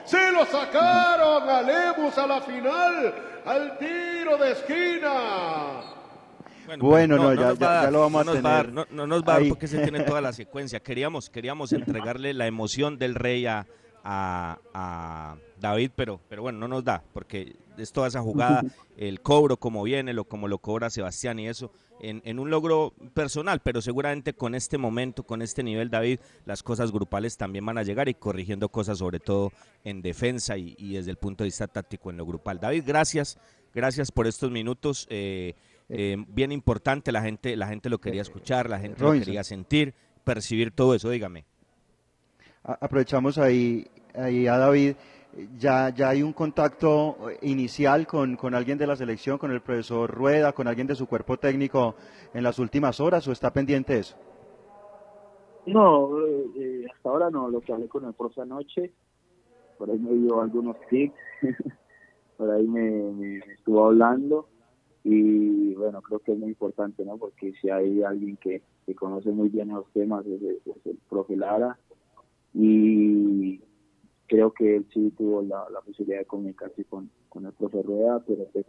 Se 0.05 0.31
lo 0.31 0.45
sacaron 0.45 1.49
a 1.49 1.61
Lemos 1.61 2.17
a 2.17 2.27
la 2.27 2.41
final, 2.41 3.13
al 3.45 3.77
tiro 3.77 4.37
de 4.37 4.51
esquina. 4.51 5.81
Bueno, 6.77 7.17
no, 7.17 7.33
ya, 7.33 7.89
lo 7.89 8.01
vamos 8.01 8.27
a 8.27 8.31
tener. 8.33 8.71
no, 8.71 9.07
nos 9.07 9.23
va 9.23 9.35
a 9.35 9.39
dar 9.39 9.49
porque 9.49 9.67
se 9.67 9.79
tiene 9.79 10.01
toda 10.01 10.21
la 10.21 10.33
secuencia. 10.33 10.79
Queríamos, 10.79 11.29
queríamos 11.29 11.73
entregarle 11.73 12.33
la 12.33 12.47
emoción 12.47 12.97
del 12.97 13.15
rey 13.15 13.45
a, 13.47 13.65
a, 14.03 15.35
David, 15.59 15.91
pero, 15.95 16.21
pero 16.29 16.43
bueno, 16.43 16.59
no 16.59 16.67
nos 16.67 16.83
da, 16.83 17.03
porque 17.13 17.55
es 17.77 17.91
toda 17.91 18.07
esa 18.07 18.21
jugada, 18.21 18.63
el 18.97 19.21
cobro 19.21 19.57
como 19.57 19.83
viene, 19.83 20.13
lo, 20.13 20.23
como 20.23 20.47
lo 20.47 20.59
cobra 20.59 20.89
Sebastián 20.89 21.39
y 21.39 21.47
eso, 21.47 21.71
en, 22.01 22.39
un 22.39 22.49
logro 22.49 22.93
personal, 23.13 23.59
pero 23.61 23.81
seguramente 23.81 24.33
con 24.33 24.55
este 24.55 24.77
momento, 24.77 25.23
con 25.23 25.41
este 25.41 25.63
nivel, 25.63 25.89
David, 25.89 26.19
las 26.45 26.63
cosas 26.63 26.91
grupales 26.91 27.37
también 27.37 27.65
van 27.65 27.77
a 27.77 27.83
llegar 27.83 28.09
y 28.09 28.13
corrigiendo 28.13 28.69
cosas 28.69 28.97
sobre 28.97 29.19
todo 29.19 29.51
en 29.83 30.01
defensa 30.01 30.57
y, 30.57 30.93
desde 30.93 31.11
el 31.11 31.17
punto 31.17 31.43
de 31.43 31.47
vista 31.47 31.67
táctico 31.67 32.09
en 32.09 32.17
lo 32.17 32.25
grupal. 32.25 32.59
David, 32.59 32.83
gracias, 32.85 33.37
gracias 33.73 34.11
por 34.11 34.27
estos 34.27 34.51
minutos. 34.51 35.07
Eh, 35.09 35.53
eh, 35.89 36.17
bien 36.27 36.51
importante, 36.51 37.11
la 37.11 37.21
gente, 37.21 37.55
la 37.55 37.67
gente 37.67 37.89
lo 37.89 37.99
quería 37.99 38.21
escuchar, 38.21 38.69
la 38.69 38.79
gente 38.79 39.03
lo 39.03 39.11
quería 39.13 39.43
sentir, 39.43 39.93
percibir 40.23 40.71
todo 40.71 40.95
eso, 40.95 41.09
dígame. 41.09 41.45
Aprovechamos 42.63 43.37
ahí, 43.37 43.87
ahí 44.13 44.47
a 44.47 44.57
David 44.57 44.95
ya, 45.57 45.89
ya 45.89 46.09
hay 46.09 46.23
un 46.23 46.33
contacto 46.33 47.17
inicial 47.41 48.07
con, 48.07 48.35
con, 48.35 48.55
alguien 48.55 48.77
de 48.77 48.87
la 48.87 48.95
selección, 48.95 49.37
con 49.37 49.51
el 49.51 49.61
profesor 49.61 50.09
Rueda, 50.09 50.53
con 50.53 50.67
alguien 50.67 50.87
de 50.87 50.95
su 50.95 51.07
cuerpo 51.07 51.37
técnico 51.37 51.95
en 52.33 52.43
las 52.43 52.59
últimas 52.59 52.99
horas 52.99 53.27
o 53.27 53.31
está 53.31 53.51
pendiente 53.51 53.97
eso? 53.97 54.15
No, 55.65 56.09
eh, 56.55 56.85
hasta 56.93 57.09
ahora 57.09 57.29
no, 57.29 57.49
lo 57.49 57.61
que 57.61 57.73
hablé 57.73 57.87
con 57.87 58.05
el 58.05 58.13
profe 58.13 58.41
anoche, 58.41 58.91
por 59.77 59.89
ahí 59.89 59.99
me 59.99 60.13
dio 60.13 60.41
algunos 60.41 60.77
tips, 60.89 61.15
por 62.37 62.49
ahí 62.51 62.67
me, 62.67 63.37
estuvo 63.53 63.85
hablando 63.85 64.47
y 65.03 65.73
bueno, 65.75 66.01
creo 66.01 66.19
que 66.19 66.33
es 66.33 66.39
muy 66.39 66.49
importante, 66.49 67.05
¿no? 67.05 67.17
Porque 67.17 67.53
si 67.61 67.69
hay 67.69 68.03
alguien 68.03 68.37
que, 68.37 68.61
que 68.85 68.95
conoce 68.95 69.31
muy 69.31 69.49
bien 69.49 69.69
los 69.69 69.87
temas 69.91 70.25
es 70.25 70.41
el 70.85 70.97
profe 71.09 71.35
Lara 71.35 71.77
y 72.53 72.88
creo 74.49 74.53
que 74.53 74.75
él 74.77 74.85
sí 74.93 75.13
tuvo 75.17 75.41
la, 75.41 75.65
posibilidad 75.85 76.19
de 76.19 76.25
comunicarse 76.25 76.83
con, 76.85 77.09
con 77.29 77.45
el 77.45 77.53
profe 77.53 77.81
Rueda, 77.81 78.23
pero 78.25 78.45
pues, 78.51 78.65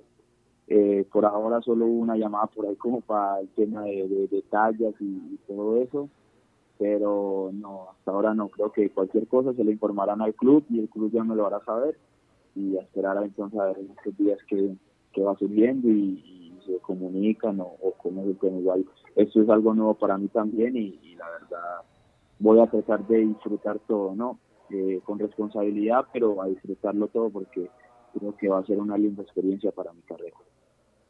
eh, 0.68 1.04
por 1.12 1.24
ahora 1.24 1.60
solo 1.62 1.86
hubo 1.86 2.00
una 2.00 2.16
llamada 2.16 2.46
por 2.46 2.66
ahí 2.66 2.76
como 2.76 3.00
para 3.00 3.40
el 3.40 3.48
tema 3.48 3.82
de, 3.82 4.28
detalles 4.30 4.94
y, 5.00 5.38
todo 5.46 5.82
eso, 5.82 6.08
pero 6.78 7.50
no, 7.52 7.88
hasta 7.90 8.10
ahora 8.10 8.34
no, 8.34 8.48
creo 8.48 8.72
que 8.72 8.90
cualquier 8.90 9.26
cosa 9.26 9.52
se 9.52 9.64
le 9.64 9.72
informarán 9.72 10.22
al 10.22 10.34
club 10.34 10.64
y 10.70 10.80
el 10.80 10.88
club 10.88 11.10
ya 11.12 11.24
me 11.24 11.34
lo 11.34 11.46
hará 11.46 11.60
saber 11.64 11.98
y 12.54 12.76
esperar 12.76 13.22
entonces 13.22 13.58
a 13.58 13.66
ver 13.66 13.78
en 13.78 13.90
estos 13.90 14.16
días 14.16 14.38
que, 14.48 14.76
va 15.22 15.36
subiendo 15.36 15.88
y, 15.88 16.26
se 16.64 16.76
comunican 16.80 17.58
o, 17.58 17.64
o 17.64 17.92
cómo 17.92 18.22
se 18.26 18.34
puede 18.34 18.58
igual. 18.58 18.84
Esto 19.16 19.40
es 19.40 19.48
algo 19.48 19.72
nuevo 19.74 19.94
para 19.94 20.18
mí 20.18 20.28
también 20.28 20.76
y, 20.76 21.00
y 21.02 21.14
la 21.16 21.24
verdad 21.30 21.80
voy 22.38 22.60
a 22.60 22.66
tratar 22.66 23.06
de 23.06 23.18
disfrutar 23.18 23.78
todo, 23.88 24.14
¿no? 24.14 24.38
Eh, 24.72 25.00
con 25.04 25.18
responsabilidad, 25.18 26.06
pero 26.12 26.40
a 26.40 26.46
disfrutarlo 26.46 27.08
todo 27.08 27.28
porque 27.28 27.68
creo 28.14 28.36
que 28.36 28.48
va 28.48 28.60
a 28.60 28.64
ser 28.64 28.78
una 28.78 28.96
linda 28.96 29.20
experiencia 29.22 29.72
para 29.72 29.92
mi 29.92 30.02
carrera. 30.02 30.36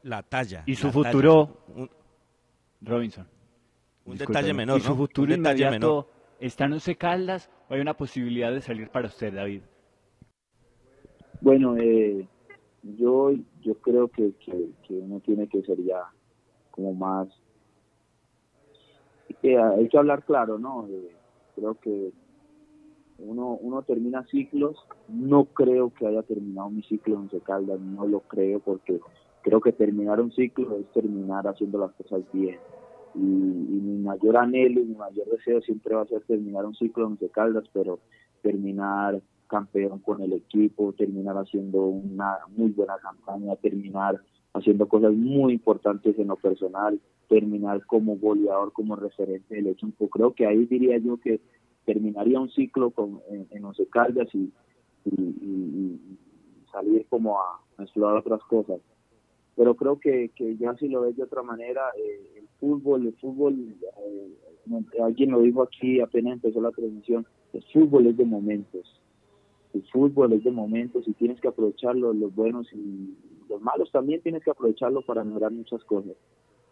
La 0.02 0.22
talla. 0.22 0.62
Y 0.64 0.76
su 0.76 0.90
futuro, 0.90 1.58
Robinson. 2.80 3.26
Un 4.06 4.16
detalle 4.16 4.54
menor. 4.54 4.78
¿Y 4.78 4.80
su 4.80 4.96
futuro 4.96 5.34
inmediato 5.34 6.08
está 6.38 6.64
en 6.64 6.72
Once 6.72 6.96
Caldas 6.96 7.50
o 7.68 7.74
hay 7.74 7.80
una 7.82 7.94
posibilidad 7.94 8.50
de 8.50 8.62
salir 8.62 8.88
para 8.88 9.08
usted, 9.08 9.34
David? 9.34 9.60
Bueno, 11.42 11.76
eh, 11.76 12.26
yo, 12.82 13.32
yo 13.60 13.74
creo 13.74 14.08
que, 14.08 14.32
que, 14.42 14.94
uno 14.94 15.20
tiene 15.20 15.48
que 15.48 15.60
ser 15.62 15.82
ya 15.82 16.10
como 16.70 16.94
más... 16.94 17.28
Eh, 19.42 19.58
hay 19.58 19.88
que 19.88 19.98
hablar 19.98 20.24
claro, 20.24 20.58
¿no? 20.58 20.88
creo 21.54 21.74
que 21.74 22.10
uno, 23.24 23.58
uno 23.60 23.82
termina 23.82 24.24
ciclos, 24.26 24.76
no 25.08 25.44
creo 25.46 25.92
que 25.94 26.06
haya 26.06 26.22
terminado 26.22 26.70
mi 26.70 26.82
ciclo 26.82 27.16
en 27.16 27.30
Secaldas, 27.30 27.80
no 27.80 28.06
lo 28.06 28.20
creo 28.20 28.60
porque 28.60 29.00
creo 29.42 29.60
que 29.60 29.72
terminar 29.72 30.20
un 30.20 30.32
ciclo 30.32 30.76
es 30.78 30.86
terminar 30.92 31.46
haciendo 31.46 31.78
las 31.78 31.92
cosas 31.92 32.22
bien. 32.32 32.58
y, 33.14 33.18
mi 33.20 33.98
mayor 34.02 34.36
anhelo 34.36 34.80
y 34.80 34.84
mi 34.84 34.94
mayor 34.94 35.28
deseo 35.30 35.60
siempre 35.62 35.94
va 35.94 36.02
a 36.02 36.06
ser 36.06 36.22
terminar 36.22 36.64
un 36.64 36.74
ciclo 36.74 37.04
en 37.04 37.12
Once 37.12 37.28
Caldas, 37.30 37.64
pero 37.72 37.98
terminar 38.42 39.20
campeón 39.50 39.98
con 39.98 40.22
el 40.22 40.32
equipo, 40.32 40.92
terminar 40.92 41.36
haciendo 41.36 41.82
una 41.82 42.38
muy 42.56 42.70
buena 42.70 42.96
campaña, 42.98 43.56
terminar 43.56 44.20
haciendo 44.54 44.88
cosas 44.88 45.12
muy 45.12 45.52
importantes 45.52 46.18
en 46.18 46.28
lo 46.28 46.36
personal, 46.36 47.00
terminar 47.28 47.84
como 47.86 48.16
goleador, 48.16 48.72
como 48.72 48.96
referente 48.96 49.56
del 49.56 49.68
equipo. 49.68 50.08
Creo 50.08 50.34
que 50.34 50.46
ahí 50.46 50.66
diría 50.66 50.98
yo 50.98 51.18
que 51.18 51.40
terminaría 51.84 52.40
un 52.40 52.50
ciclo 52.50 52.90
con, 52.90 53.20
en, 53.30 53.46
en 53.50 53.64
Once 53.64 53.86
Caldas 53.86 54.28
y, 54.34 54.52
salir 56.70 57.04
como 57.08 57.38
a, 57.40 57.60
explorar 57.78 58.18
otras 58.18 58.42
cosas. 58.42 58.80
Pero 59.56 59.74
creo 59.74 59.98
que, 59.98 60.30
que 60.36 60.56
ya 60.56 60.74
si 60.76 60.88
lo 60.88 61.02
ves 61.02 61.16
de 61.16 61.24
otra 61.24 61.42
manera, 61.42 61.82
eh, 61.96 62.38
el 62.38 62.48
fútbol, 62.60 63.06
el 63.06 63.14
fútbol, 63.14 63.74
eh, 64.06 65.02
alguien 65.02 65.30
lo 65.30 65.40
dijo 65.40 65.62
aquí 65.62 66.00
apenas 66.00 66.34
empezó 66.34 66.60
la 66.60 66.70
transmisión, 66.70 67.26
el 67.52 67.64
fútbol 67.72 68.06
es 68.06 68.16
de 68.16 68.24
momentos. 68.24 69.00
El 69.72 69.82
fútbol 69.84 70.32
es 70.32 70.44
de 70.44 70.50
momentos 70.50 71.06
y 71.06 71.12
tienes 71.12 71.40
que 71.40 71.48
aprovecharlo, 71.48 72.12
los 72.12 72.34
buenos 72.34 72.72
y 72.72 73.16
los 73.48 73.60
malos 73.60 73.90
también 73.92 74.20
tienes 74.20 74.42
que 74.42 74.50
aprovecharlo 74.50 75.02
para 75.02 75.24
mejorar 75.24 75.52
muchas 75.52 75.82
cosas. 75.84 76.16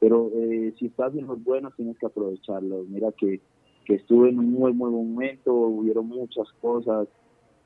Pero 0.00 0.30
eh, 0.34 0.74
si 0.78 0.86
estás 0.86 1.14
en 1.14 1.26
los 1.26 1.42
buenos 1.42 1.74
tienes 1.76 1.98
que 1.98 2.06
aprovecharlo. 2.06 2.84
Mira 2.88 3.12
que, 3.12 3.40
que 3.88 3.94
estuve 3.94 4.28
en 4.28 4.38
un 4.38 4.52
muy 4.52 4.70
buen 4.72 4.92
momento, 4.92 5.50
hubieron 5.54 6.08
muchas 6.08 6.46
cosas, 6.60 7.08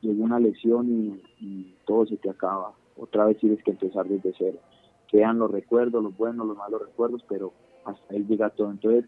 llegó 0.02 0.22
una 0.22 0.38
lesión 0.38 1.20
y, 1.40 1.74
todo 1.84 2.06
se 2.06 2.16
te 2.16 2.30
acaba. 2.30 2.74
Otra 2.96 3.24
vez 3.24 3.38
tienes 3.38 3.60
que 3.64 3.72
empezar 3.72 4.06
desde 4.06 4.32
cero. 4.38 4.58
Quedan 5.08 5.40
los 5.40 5.50
recuerdos, 5.50 6.00
los 6.00 6.16
buenos, 6.16 6.46
los 6.46 6.56
malos 6.56 6.80
recuerdos, 6.80 7.24
pero 7.28 7.52
hasta 7.84 8.14
ahí 8.14 8.24
llega 8.24 8.50
todo. 8.50 8.70
Entonces, 8.70 9.04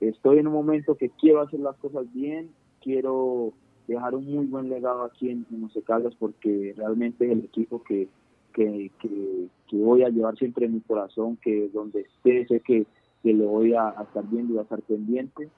estoy 0.00 0.38
en 0.38 0.46
un 0.46 0.54
momento 0.54 0.94
que 0.94 1.10
quiero 1.10 1.42
hacer 1.42 1.60
las 1.60 1.76
cosas 1.76 2.10
bien, 2.14 2.48
quiero 2.80 3.52
dejar 3.86 4.14
un 4.14 4.24
muy 4.24 4.46
buen 4.46 4.70
legado 4.70 5.02
aquí 5.02 5.28
en, 5.28 5.44
en 5.50 5.68
Caldas 5.82 6.14
porque 6.18 6.72
realmente 6.74 7.26
es 7.26 7.32
el 7.32 7.44
equipo 7.44 7.82
que, 7.82 8.08
que, 8.54 8.90
que, 8.98 9.76
voy 9.76 10.04
a 10.04 10.08
llevar 10.08 10.38
siempre 10.38 10.64
en 10.64 10.72
mi 10.72 10.80
corazón, 10.80 11.36
que 11.36 11.68
donde 11.68 12.00
esté 12.00 12.46
sé 12.46 12.60
que, 12.60 12.86
que 13.22 13.34
le 13.34 13.44
voy 13.44 13.74
a, 13.74 13.90
estar 13.90 14.26
viendo 14.26 14.54
y 14.54 14.58
a 14.58 14.62
estar 14.62 14.80
pendiente. 14.80 15.50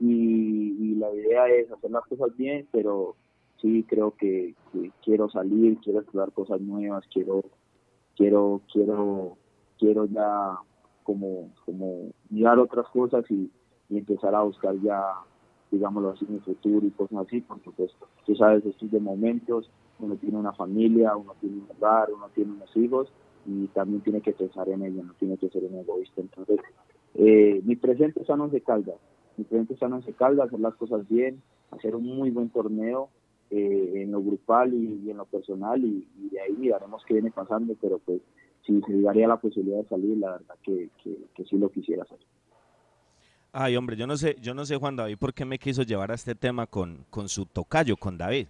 Y, 0.00 0.94
la 0.96 1.12
idea 1.14 1.48
es 1.48 1.70
hacer 1.70 1.90
las 1.90 2.04
cosas 2.06 2.36
bien, 2.36 2.66
pero 2.72 3.14
sí 3.60 3.84
creo 3.88 4.12
que, 4.12 4.54
quiero 5.02 5.28
salir, 5.30 5.78
quiero 5.78 6.00
explorar 6.00 6.32
cosas 6.32 6.60
nuevas, 6.60 7.04
quiero, 7.12 7.44
quiero, 8.16 8.62
quiero, 8.72 9.36
quiero 9.78 10.06
ya 10.06 10.58
como, 11.04 11.50
como 11.64 12.10
mirar 12.30 12.58
otras 12.58 12.86
cosas 12.88 13.24
y, 13.30 13.50
empezar 13.90 14.34
a 14.34 14.42
buscar 14.42 14.78
ya, 14.82 15.02
digámoslo 15.70 16.10
así, 16.10 16.26
mi 16.28 16.40
futuro 16.40 16.86
y 16.86 16.90
cosas 16.90 17.26
así, 17.26 17.40
porque 17.40 17.70
pues 17.70 17.90
tú 18.26 18.34
sabes, 18.36 18.66
estos 18.66 18.90
de 18.90 19.00
momentos, 19.00 19.70
uno 19.98 20.16
tiene 20.16 20.36
una 20.36 20.52
familia, 20.52 21.16
uno 21.16 21.34
tiene 21.40 21.56
un 21.56 21.68
hogar, 21.74 22.12
uno 22.12 22.28
tiene 22.34 22.52
unos 22.52 22.76
hijos 22.76 23.10
y 23.46 23.66
también 23.68 24.02
tiene 24.02 24.20
que 24.20 24.32
pensar 24.32 24.68
en 24.68 24.82
ello, 24.84 25.02
no 25.02 25.14
tiene 25.14 25.38
que 25.38 25.48
ser 25.48 25.64
un 25.64 25.76
egoísta. 25.76 26.20
Entonces, 26.20 26.60
eh, 27.14 27.62
mi 27.64 27.76
presente 27.76 28.20
es 28.20 28.52
de 28.52 28.60
Caldas, 28.60 29.00
mi 29.38 29.44
presente 29.44 29.74
es 29.74 30.06
de 30.06 30.12
Caldas, 30.12 30.48
hacer 30.48 30.60
las 30.60 30.74
cosas 30.74 31.08
bien, 31.08 31.40
hacer 31.70 31.94
un 31.94 32.04
muy 32.04 32.30
buen 32.30 32.50
torneo, 32.50 33.08
eh, 33.50 34.02
en 34.02 34.12
lo 34.12 34.20
grupal 34.20 34.74
y, 34.74 35.10
en 35.10 35.16
lo 35.16 35.24
personal 35.24 35.82
y, 35.82 36.06
de 36.30 36.40
ahí 36.40 36.52
miraremos 36.52 37.02
qué 37.06 37.14
viene 37.14 37.30
pasando, 37.30 37.74
pero 37.80 37.98
pues 37.98 38.20
si 38.66 38.78
se 38.82 39.00
daría 39.00 39.26
la 39.26 39.38
posibilidad 39.38 39.78
de 39.78 39.88
salir, 39.88 40.18
la 40.18 40.32
verdad 40.32 40.54
que, 40.62 40.90
que, 41.02 41.44
sí 41.46 41.56
lo 41.56 41.70
quisiera 41.70 42.02
hacer. 42.02 42.18
Ay, 43.52 43.76
hombre, 43.76 43.96
yo 43.96 44.06
no 44.06 44.18
sé, 44.18 44.36
yo 44.42 44.52
no 44.52 44.66
sé 44.66 44.76
Juan 44.76 44.96
David 44.96 45.16
por 45.16 45.32
qué 45.32 45.46
me 45.46 45.58
quiso 45.58 45.82
llevar 45.82 46.10
a 46.10 46.14
este 46.14 46.34
tema 46.34 46.66
con, 46.66 47.06
con 47.08 47.30
su 47.30 47.46
tocayo, 47.46 47.96
con 47.96 48.18
David. 48.18 48.48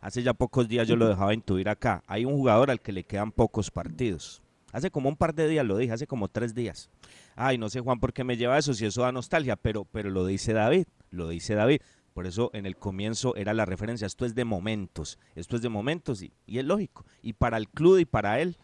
Hace 0.00 0.22
ya 0.22 0.32
pocos 0.32 0.66
días 0.66 0.88
yo 0.88 0.96
lo 0.96 1.08
dejaba 1.08 1.34
intuir 1.34 1.68
acá. 1.68 2.02
Hay 2.06 2.24
un 2.24 2.32
jugador 2.32 2.70
al 2.70 2.80
que 2.80 2.92
le 2.92 3.04
quedan 3.04 3.32
pocos 3.32 3.70
partidos. 3.70 4.42
Hace 4.72 4.90
como 4.90 5.08
un 5.08 5.16
par 5.16 5.34
de 5.34 5.48
días 5.48 5.64
lo 5.64 5.76
dije, 5.76 5.92
hace 5.92 6.06
como 6.06 6.28
tres 6.28 6.54
días. 6.54 6.90
Ay, 7.36 7.58
no 7.58 7.68
sé 7.68 7.80
Juan 7.80 8.00
por 8.00 8.12
qué 8.12 8.24
me 8.24 8.36
lleva 8.36 8.58
eso, 8.58 8.74
si 8.74 8.86
eso 8.86 9.02
da 9.02 9.12
nostalgia, 9.12 9.56
pero, 9.56 9.84
pero 9.84 10.10
lo 10.10 10.26
dice 10.26 10.52
David, 10.52 10.86
lo 11.10 11.28
dice 11.28 11.54
David. 11.54 11.80
Por 12.12 12.26
eso 12.26 12.50
en 12.52 12.66
el 12.66 12.76
comienzo 12.76 13.36
era 13.36 13.54
la 13.54 13.64
referencia, 13.64 14.06
esto 14.06 14.26
es 14.26 14.34
de 14.34 14.44
momentos, 14.44 15.18
esto 15.36 15.54
es 15.54 15.62
de 15.62 15.68
momentos 15.68 16.22
y, 16.22 16.32
es 16.46 16.64
lógico. 16.64 17.04
Y 17.22 17.34
para 17.34 17.56
el 17.56 17.68
club 17.68 17.98
y 17.98 18.04
para 18.04 18.40
él, 18.40 18.56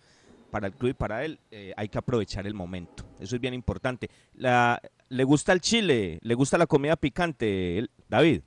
para 0.51 0.67
el 0.67 0.73
club 0.73 0.91
y 0.91 0.95
para 0.95 1.25
él 1.25 1.39
eh, 1.51 1.73
hay 1.77 1.89
que 1.89 1.99
aprovechar 1.99 2.47
el 2.47 2.55
momento. 2.55 3.05
Eso 3.21 3.37
es 3.37 3.41
bien 3.41 3.55
importante. 3.55 4.11
La, 4.35 4.81
¿Le 5.09 5.23
gusta 5.23 5.53
el 5.53 5.61
chile? 5.61 6.19
¿Le 6.23 6.35
gusta 6.35 6.59
la 6.59 6.67
comida 6.67 6.97
picante, 6.97 7.87
David? 8.09 8.43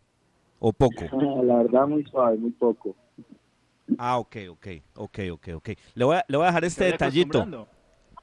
¿O 0.60 0.74
poco? 0.74 1.05
La 1.43 1.58
verdad 1.58 1.88
muy 1.88 2.03
suave, 2.03 2.38
muy 2.38 2.51
poco. 2.51 2.95
Ah, 3.98 4.18
ok, 4.18 4.36
ok, 4.50 4.68
ok, 4.96 5.20
ok, 5.32 5.48
ok. 5.56 5.70
Le 5.94 6.06
voy 6.06 6.18
a, 6.18 6.26
le 6.28 6.38
voy 6.38 6.46
a 6.46 6.48
dejar 6.48 6.66
este 6.66 6.86
detallito. 6.86 7.68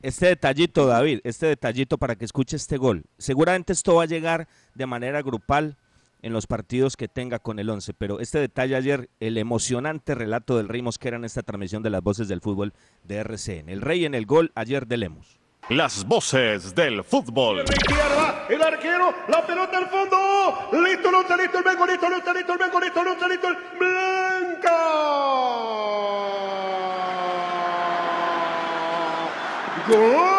Este 0.02 0.26
detallito, 0.26 0.86
David, 0.86 1.20
este 1.24 1.46
detallito 1.46 1.96
para 1.96 2.14
que 2.14 2.26
escuche 2.26 2.56
este 2.56 2.76
gol. 2.76 3.04
Seguramente 3.16 3.72
esto 3.72 3.94
va 3.94 4.02
a 4.02 4.06
llegar 4.06 4.48
de 4.74 4.84
manera 4.84 5.22
grupal 5.22 5.78
en 6.20 6.32
los 6.32 6.46
partidos 6.46 6.96
que 6.96 7.08
tenga 7.08 7.38
con 7.38 7.58
el 7.58 7.70
11. 7.70 7.94
Pero 7.94 8.20
este 8.20 8.38
detalle 8.38 8.76
ayer, 8.76 9.08
el 9.20 9.38
emocionante 9.38 10.14
relato 10.14 10.56
del 10.56 10.68
Rey 10.68 10.82
Mosquera 10.82 11.16
en 11.16 11.24
esta 11.24 11.42
transmisión 11.42 11.82
de 11.82 11.90
las 11.90 12.02
voces 12.02 12.28
del 12.28 12.40
fútbol 12.40 12.74
de 13.04 13.16
RCN. 13.16 13.68
El 13.68 13.80
Rey 13.80 14.04
en 14.04 14.14
el 14.14 14.26
gol 14.26 14.52
ayer 14.54 14.86
de 14.86 14.96
Lemos. 14.98 15.38
Las 15.70 16.04
voces 16.04 16.74
del 16.74 17.02
fútbol. 17.04 17.60
el 18.50 18.62
arquero, 18.62 19.14
la 19.28 19.46
pelota 19.46 19.78
al 19.78 19.86
fondo. 19.88 20.16
Listo, 20.84 21.10
listo, 21.10 21.36
listo, 21.36 21.58
el 21.58 21.64
Bengo, 21.64 21.86
listo, 21.86 22.10
listo, 22.10 22.32
listo, 22.34 22.52
el 22.52 22.58
Bengo, 22.58 22.80
listo, 22.80 23.04
listo, 23.04 23.28
listo, 23.28 23.48
el 23.48 23.56
Blanca. 24.64 24.94
Gol. 29.88 30.34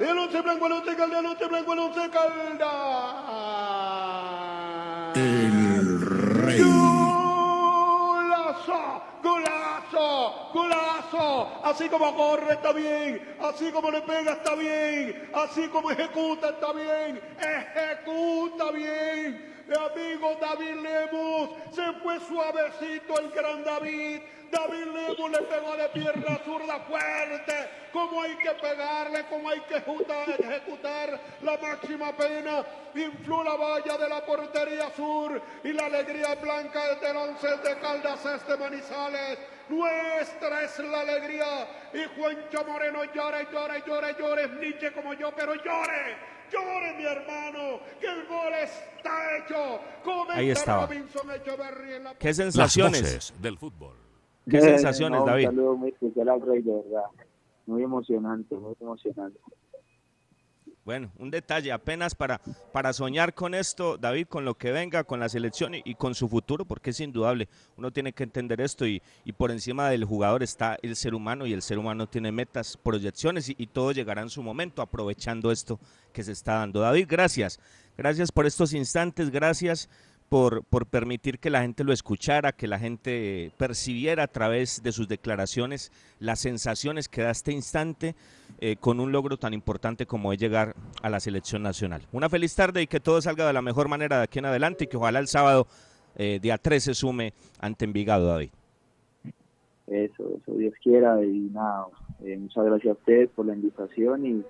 el 0.00 0.18
once 0.18 0.40
blanco, 0.40 0.66
el 0.66 0.72
once 0.72 0.96
calda, 0.96 1.18
el 1.18 1.26
once 1.26 1.46
blanco, 1.46 1.72
el 1.72 1.78
once 1.78 2.10
calda. 2.10 2.70
El 5.14 6.00
rey. 6.00 7.13
Así 11.64 11.88
como 11.88 12.14
corre 12.14 12.52
está 12.52 12.72
bien, 12.72 13.36
así 13.40 13.72
como 13.72 13.90
le 13.90 14.02
pega 14.02 14.32
está 14.32 14.54
bien, 14.54 15.30
así 15.32 15.66
como 15.68 15.90
ejecuta 15.90 16.50
está 16.50 16.72
bien, 16.74 17.18
ejecuta 17.40 18.70
bien. 18.70 19.64
Mi 19.66 19.74
amigo 19.74 20.36
David 20.38 20.74
Lemus, 20.82 21.48
se 21.74 21.90
fue 22.02 22.20
suavecito 22.20 23.18
el 23.18 23.30
gran 23.30 23.64
David 23.64 24.20
David 24.54 24.86
Lemos 24.86 25.30
le 25.30 25.38
pegó 25.38 25.76
de 25.76 25.88
pierna 25.88 26.38
zurda 26.44 26.78
fuerte, 26.80 27.70
como 27.92 28.22
hay 28.22 28.36
que 28.36 28.50
pegarle, 28.50 29.24
como 29.26 29.50
hay 29.50 29.60
que 29.62 29.76
ejecutar, 29.76 31.20
la 31.42 31.58
máxima 31.58 32.16
pena. 32.16 32.64
Infló 32.94 33.42
la 33.42 33.56
valla 33.56 33.98
de 33.98 34.08
la 34.08 34.24
portería 34.24 34.90
sur 34.94 35.42
y 35.64 35.72
la 35.72 35.86
alegría 35.86 36.36
blanca 36.36 36.94
del 36.94 37.16
once 37.16 37.48
de 37.48 37.78
Caldas 37.80 38.24
Este 38.24 38.56
Manizales. 38.56 39.38
Nuestra 39.68 40.64
es 40.64 40.78
la 40.78 41.00
alegría. 41.00 41.68
Y 41.92 42.18
Juancho 42.18 42.64
Moreno 42.66 43.04
llore, 43.14 43.46
llore, 43.52 43.82
llore, 43.86 44.14
llore. 44.18 44.48
Nietzsche 44.60 44.92
como 44.92 45.14
yo, 45.14 45.32
pero 45.34 45.54
llore. 45.54 46.34
Llore, 46.52 46.94
mi 46.96 47.04
hermano, 47.04 47.80
que 48.00 48.06
el 48.06 48.26
gol 48.26 48.52
está 48.52 49.38
hecho. 49.38 49.80
Ahí 50.30 50.50
estaba. 50.50 50.88
¿Qué 52.18 52.34
sensaciones 52.34 53.32
del 53.40 53.58
fútbol? 53.58 53.96
¿Qué 54.48 54.60
sensaciones, 54.60 55.24
David? 55.24 55.48
Un 55.48 55.54
saludo 55.56 55.76
muy 55.76 55.88
especial 55.90 56.28
al 56.28 56.40
Rey, 56.42 56.60
de 56.62 56.72
verdad. 56.72 57.04
Muy 57.66 57.82
emocionante, 57.82 58.54
muy 58.56 58.76
emocionante. 58.78 59.38
Bueno, 60.84 61.10
un 61.16 61.30
detalle 61.30 61.72
apenas 61.72 62.14
para, 62.14 62.42
para 62.72 62.92
soñar 62.92 63.32
con 63.32 63.54
esto, 63.54 63.96
David, 63.96 64.26
con 64.26 64.44
lo 64.44 64.58
que 64.58 64.70
venga, 64.70 65.04
con 65.04 65.18
la 65.18 65.30
selección 65.30 65.72
y, 65.74 65.94
con 65.94 66.14
su 66.14 66.28
futuro, 66.28 66.66
porque 66.66 66.90
es 66.90 67.00
indudable. 67.00 67.48
Uno 67.78 67.90
tiene 67.90 68.12
que 68.12 68.22
entender 68.22 68.60
esto 68.60 68.86
y, 68.86 69.00
y, 69.24 69.32
por 69.32 69.50
encima 69.50 69.88
del 69.88 70.04
jugador 70.04 70.42
está 70.42 70.78
el 70.82 70.94
ser 70.94 71.14
humano 71.14 71.46
y 71.46 71.54
el 71.54 71.62
ser 71.62 71.78
humano 71.78 72.06
tiene 72.06 72.32
metas, 72.32 72.76
proyecciones 72.76 73.48
y, 73.48 73.54
y 73.56 73.66
todo 73.68 73.92
llegará 73.92 74.20
en 74.20 74.28
su 74.28 74.42
momento, 74.42 74.82
aprovechando 74.82 75.50
esto 75.50 75.80
que 76.12 76.22
se 76.22 76.32
está 76.32 76.56
dando. 76.56 76.80
David, 76.80 77.06
gracias. 77.08 77.60
Gracias 77.96 78.30
por 78.30 78.44
estos 78.44 78.74
instantes, 78.74 79.30
gracias 79.30 79.88
por, 80.28 80.64
por 80.64 80.86
permitir 80.86 81.38
que 81.38 81.48
la 81.48 81.62
gente 81.62 81.84
lo 81.84 81.92
escuchara, 81.92 82.52
que 82.52 82.66
la 82.66 82.78
gente 82.78 83.52
percibiera 83.56 84.24
a 84.24 84.28
través 84.28 84.82
de 84.82 84.92
sus 84.92 85.08
declaraciones 85.08 85.92
las 86.18 86.40
sensaciones 86.40 87.08
que 87.08 87.22
da 87.22 87.30
este 87.30 87.52
instante. 87.52 88.16
Eh, 88.66 88.76
con 88.80 88.98
un 88.98 89.12
logro 89.12 89.36
tan 89.36 89.52
importante 89.52 90.06
como 90.06 90.32
es 90.32 90.38
llegar 90.38 90.74
a 91.02 91.10
la 91.10 91.20
selección 91.20 91.62
nacional. 91.62 92.00
Una 92.12 92.30
feliz 92.30 92.56
tarde 92.56 92.80
y 92.80 92.86
que 92.86 92.98
todo 92.98 93.20
salga 93.20 93.46
de 93.46 93.52
la 93.52 93.60
mejor 93.60 93.88
manera 93.88 94.16
de 94.16 94.22
aquí 94.22 94.38
en 94.38 94.46
adelante 94.46 94.84
y 94.84 94.86
que 94.86 94.96
ojalá 94.96 95.18
el 95.18 95.26
sábado 95.26 95.66
eh, 96.16 96.38
día 96.40 96.56
13 96.56 96.80
se 96.80 96.94
sume 96.94 97.34
ante 97.60 97.84
Envigado, 97.84 98.26
David. 98.26 98.48
Eso, 99.86 100.30
eso 100.40 100.56
Dios 100.56 100.72
quiera 100.82 101.22
y 101.22 101.50
nada, 101.52 101.88
eh, 102.24 102.38
muchas 102.38 102.64
gracias 102.64 102.96
a 102.96 102.98
ustedes 102.98 103.28
por 103.32 103.44
la 103.44 103.52
invitación 103.52 104.24
y, 104.24 104.42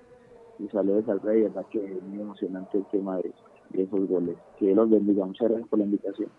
y 0.63 0.69
saludos 0.69 1.09
al 1.09 1.19
rey, 1.19 1.41
verdad 1.41 1.65
que 1.69 1.83
es 1.83 2.01
muy 2.03 2.21
emocionante 2.21 2.77
el 2.77 2.85
tema 2.85 3.17
de, 3.17 3.33
de 3.71 3.83
esos 3.83 4.07
goles. 4.07 4.37
Que 4.57 4.67
Dios 4.67 4.77
los 4.77 4.91
bendiga, 4.91 5.25
muchas 5.25 5.49
gracias 5.49 5.67
por 5.67 5.79
la 5.79 5.83
invitación. 5.83 6.29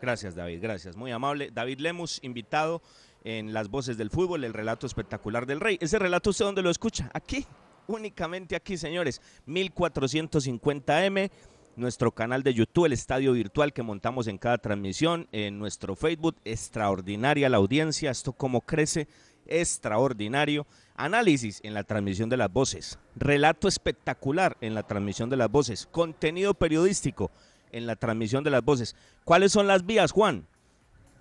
Gracias, 0.00 0.34
David, 0.34 0.60
gracias. 0.62 0.96
Muy 0.96 1.10
amable. 1.10 1.50
David 1.52 1.80
Lemus, 1.80 2.24
invitado 2.24 2.80
en 3.24 3.54
Las 3.54 3.70
Voces 3.70 3.96
del 3.96 4.10
Fútbol, 4.10 4.44
el 4.44 4.52
relato 4.52 4.86
espectacular 4.86 5.46
del 5.46 5.60
Rey. 5.60 5.78
Ese 5.80 5.98
relato, 5.98 6.30
¿usted 6.30 6.44
dónde 6.44 6.62
lo 6.62 6.70
escucha? 6.70 7.10
Aquí, 7.14 7.44
únicamente 7.86 8.54
aquí, 8.54 8.76
señores. 8.76 9.20
1450M, 9.46 11.30
nuestro 11.76 12.12
canal 12.12 12.42
de 12.42 12.54
YouTube, 12.54 12.84
el 12.84 12.92
estadio 12.92 13.32
virtual 13.32 13.72
que 13.72 13.82
montamos 13.82 14.26
en 14.28 14.38
cada 14.38 14.58
transmisión, 14.58 15.26
en 15.32 15.58
nuestro 15.58 15.96
Facebook. 15.96 16.36
Extraordinaria 16.44 17.48
la 17.48 17.56
audiencia, 17.56 18.10
esto 18.10 18.32
como 18.34 18.60
crece, 18.60 19.08
extraordinario. 19.46 20.66
Análisis 20.94 21.60
en 21.64 21.74
la 21.74 21.82
transmisión 21.82 22.28
de 22.28 22.36
las 22.36 22.52
voces, 22.52 23.00
relato 23.16 23.66
espectacular 23.66 24.56
en 24.60 24.74
la 24.74 24.84
transmisión 24.84 25.28
de 25.28 25.36
las 25.36 25.50
voces, 25.50 25.88
contenido 25.90 26.54
periodístico 26.54 27.32
en 27.72 27.86
la 27.88 27.96
transmisión 27.96 28.44
de 28.44 28.50
las 28.50 28.62
voces. 28.62 28.94
¿Cuáles 29.24 29.50
son 29.50 29.66
las 29.66 29.84
vías, 29.84 30.12
Juan? 30.12 30.46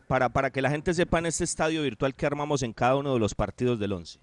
Para, 0.08 0.30
para 0.30 0.52
que 0.52 0.62
la 0.62 0.70
gente 0.70 0.94
sepa 0.94 1.20
en 1.20 1.28
este 1.28 1.44
estadio 1.44 1.82
virtual 1.84 2.14
que 2.14 2.26
armamos 2.26 2.62
en 2.64 2.74
cada 2.74 2.96
uno 2.96 3.14
de 3.14 3.20
los 3.20 3.36
partidos 3.36 3.80
del 3.80 3.94
11. 3.94 4.20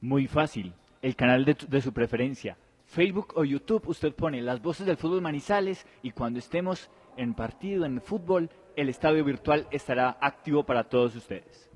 Muy 0.00 0.26
fácil. 0.26 0.72
El 1.02 1.16
canal 1.16 1.44
de, 1.44 1.82
su 1.82 1.92
preferencia. 1.92 2.56
Facebook 2.86 3.34
o 3.36 3.44
YouTube, 3.44 3.86
usted 3.86 4.12
pone 4.14 4.42
las 4.42 4.60
voces 4.60 4.86
del 4.86 4.96
fútbol 4.96 5.22
Manizales 5.22 5.86
y 6.02 6.10
cuando 6.10 6.38
estemos 6.38 6.90
en 7.16 7.34
partido, 7.34 7.84
en 7.84 8.00
fútbol, 8.00 8.50
el 8.76 8.88
estadio 8.88 9.24
virtual 9.24 9.66
estará 9.70 10.18
activo 10.20 10.64
para 10.64 10.84
todos 10.84 11.14
ustedes. 11.14 11.70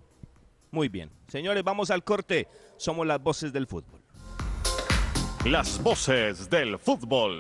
Muy 0.71 0.89
bien. 0.89 1.11
Señores, 1.29 1.63
vamos 1.63 1.91
al 1.91 2.03
corte. 2.03 2.49
Somos 2.77 3.07
las 3.07 3.23
voces 3.23 3.53
del 3.53 3.67
fútbol. 3.67 4.01
Las 5.45 5.81
voces 5.83 6.51
del 6.51 6.79
fútbol. 6.79 7.39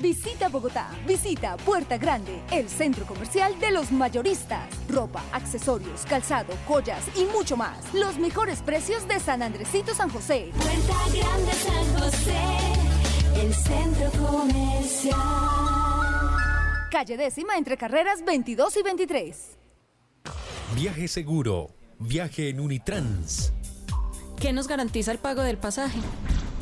Visita 0.00 0.48
Bogotá, 0.48 0.88
visita 1.06 1.56
Puerta 1.58 1.98
Grande, 1.98 2.42
el 2.50 2.68
centro 2.68 3.06
comercial 3.06 3.58
de 3.60 3.70
los 3.70 3.92
mayoristas. 3.92 4.68
Ropa, 4.88 5.22
accesorios, 5.32 6.04
calzado, 6.06 6.54
joyas 6.66 7.04
y 7.16 7.24
mucho 7.24 7.56
más. 7.56 7.92
Los 7.94 8.18
mejores 8.18 8.62
precios 8.62 9.06
de 9.06 9.20
San 9.20 9.42
Andresito 9.42 9.94
San 9.94 10.10
José. 10.10 10.50
Puerta 10.56 10.94
Grande 11.12 11.52
San 11.52 12.00
José, 12.00 12.40
el 13.36 13.54
centro 13.54 14.10
comercial. 14.26 15.18
Calle 16.90 17.16
décima 17.16 17.56
entre 17.56 17.76
carreras 17.76 18.24
22 18.24 18.76
y 18.76 18.82
23. 18.82 19.58
Viaje 20.76 21.08
seguro. 21.08 21.70
Viaje 21.98 22.48
en 22.48 22.60
Unitrans. 22.60 23.52
¿Qué 24.40 24.52
nos 24.52 24.66
garantiza 24.66 25.12
el 25.12 25.18
pago 25.18 25.42
del 25.42 25.56
pasaje? 25.56 26.00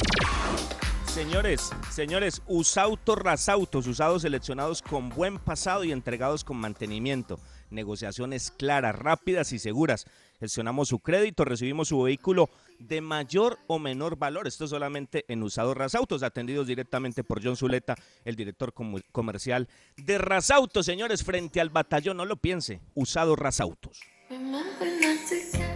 Señores, 1.08 1.72
señores, 1.90 2.42
usautos, 2.48 3.18
rasautos, 3.18 3.86
usados 3.86 4.22
seleccionados 4.22 4.82
con 4.82 5.10
buen 5.10 5.40
pasado 5.40 5.84
y 5.84 5.92
entregados 5.92 6.46
con 6.46 6.56
mantenimiento. 6.56 7.38
Negociaciones 7.72 8.52
claras, 8.52 8.96
rápidas 8.96 9.52
y 9.54 9.60
seguras. 9.60 10.06
Gestionamos 10.40 10.90
su 10.90 11.00
crédito, 11.00 11.46
recibimos 11.46 11.88
su 11.88 12.02
vehículo 12.02 12.50
de 12.80 13.02
mayor 13.02 13.60
o 13.68 13.80
menor 13.80 14.18
valor. 14.18 14.48
Esto 14.48 14.68
solamente 14.68 15.26
en 15.28 15.44
usados 15.44 15.76
rasautos, 15.78 16.24
atendidos 16.24 16.68
directamente 16.68 17.24
por 17.24 17.44
John 17.44 17.56
Zuleta, 17.56 17.96
el 18.26 18.36
director 18.36 18.74
comercial 19.12 19.68
de 19.98 20.18
Rasautos, 20.18 20.86
señores, 20.86 21.24
frente 21.24 21.62
al 21.62 21.70
batallón. 21.70 22.18
No 22.18 22.26
lo 22.26 22.36
piense, 22.36 22.82
usados 22.94 23.38
rasautos. 23.38 24.02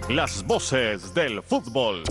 Las 0.09 0.45
voces 0.45 1.13
del 1.13 1.41
fútbol. 1.43 2.03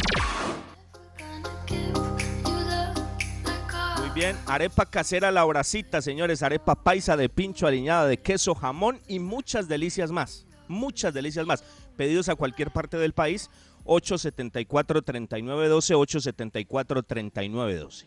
Bien, 4.14 4.38
arepa 4.46 4.86
casera 4.86 5.32
la 5.32 5.44
horacita, 5.44 6.00
señores, 6.00 6.44
arepa 6.44 6.76
paisa 6.76 7.16
de 7.16 7.28
pincho 7.28 7.66
aliñada 7.66 8.06
de 8.06 8.18
queso, 8.18 8.54
jamón 8.54 9.00
y 9.08 9.18
muchas 9.18 9.66
delicias 9.66 10.12
más. 10.12 10.46
Muchas 10.68 11.12
delicias 11.12 11.44
más. 11.46 11.64
Pedidos 11.96 12.28
a 12.28 12.36
cualquier 12.36 12.70
parte 12.70 12.96
del 12.96 13.12
país, 13.12 13.50
874-3912, 13.84 16.64
874-3912. 16.64 18.04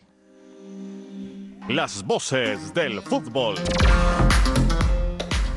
Las 1.68 2.02
voces 2.02 2.72
del 2.72 3.02
fútbol. 3.02 3.56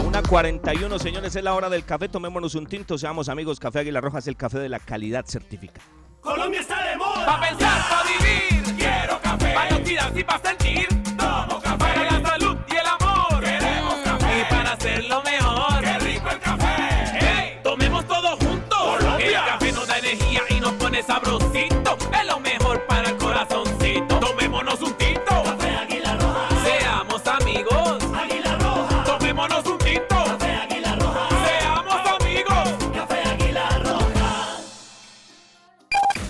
Una 0.05 0.21
41, 0.21 0.99
señores, 0.99 1.33
es 1.33 1.43
la 1.45 1.53
hora 1.53 1.69
del 1.69 1.85
café. 1.85 2.09
Tomémonos 2.09 2.55
un 2.55 2.67
tinto, 2.67 2.97
seamos 2.97 3.29
amigos. 3.29 3.57
Café 3.57 3.79
Águila 3.79 4.01
Roja 4.01 4.19
es 4.19 4.27
el 4.27 4.35
café 4.35 4.59
de 4.59 4.67
la 4.67 4.79
calidad 4.79 5.23
certificada. 5.25 5.85
Colombia 6.19 6.59
está 6.59 6.89
de 6.89 6.97
moda. 6.97 7.25
Pa' 7.25 7.39
pensar, 7.39 7.81
pa' 7.89 8.03
vivir. 8.03 8.63
Quiero 8.75 9.17
café. 9.21 9.30
Noticias 9.71 10.11
y 10.15 10.23
pa' 10.23 10.39
sentir. 10.43 10.87
Tomo 11.17 11.61
café. 11.61 11.77
Para 11.77 12.03
la 12.03 12.29
salud 12.29 12.57
y 12.67 12.75
el 12.75 12.87
amor. 12.87 13.43
Queremos 13.43 13.95
café. 14.03 14.39
Y 14.39 14.53
para 14.53 14.71
hacerlo 14.73 15.23
mejor. 15.23 15.81
Qué 15.81 15.99
rico 15.99 16.29
el 16.29 16.39
café. 16.39 16.75
Hey, 17.19 17.59
tomemos 17.63 18.05
todos 18.07 18.39
juntos. 18.39 18.79
Colombia. 18.79 19.39
El 19.39 19.45
café 19.51 19.71
nos 19.71 19.87
da 19.87 19.97
energía 19.99 20.41
y 20.49 20.59
nos 20.59 20.73
pone 20.73 21.03
sabrosito. 21.03 21.70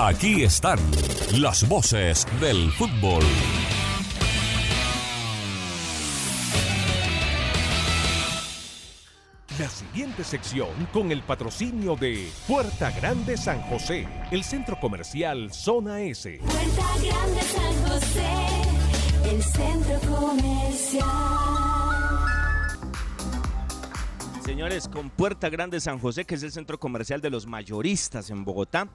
Aquí 0.03 0.41
están 0.41 0.79
las 1.37 1.69
voces 1.69 2.25
del 2.39 2.71
fútbol. 2.71 3.23
La 9.59 9.69
siguiente 9.69 10.23
sección 10.23 10.69
con 10.91 11.11
el 11.11 11.21
patrocinio 11.21 11.95
de 11.95 12.31
Puerta 12.47 12.89
Grande 12.89 13.37
San 13.37 13.61
José, 13.61 14.07
el 14.31 14.43
centro 14.43 14.79
comercial 14.79 15.53
Zona 15.53 16.01
S. 16.01 16.39
Puerta 16.39 16.87
Grande 16.99 17.41
San 17.43 17.87
José, 17.87 18.29
el 19.25 19.43
centro 19.43 19.99
comercial. 20.17 21.41
Señores, 24.43 24.87
con 24.87 25.11
Puerta 25.11 25.49
Grande 25.49 25.79
San 25.79 25.99
José, 25.99 26.25
que 26.25 26.35
es 26.35 26.43
el 26.43 26.51
centro 26.51 26.79
comercial 26.79 27.21
de 27.21 27.29
los 27.29 27.45
mayoristas 27.45 28.31
en 28.31 28.43
Bogotá. 28.43 28.89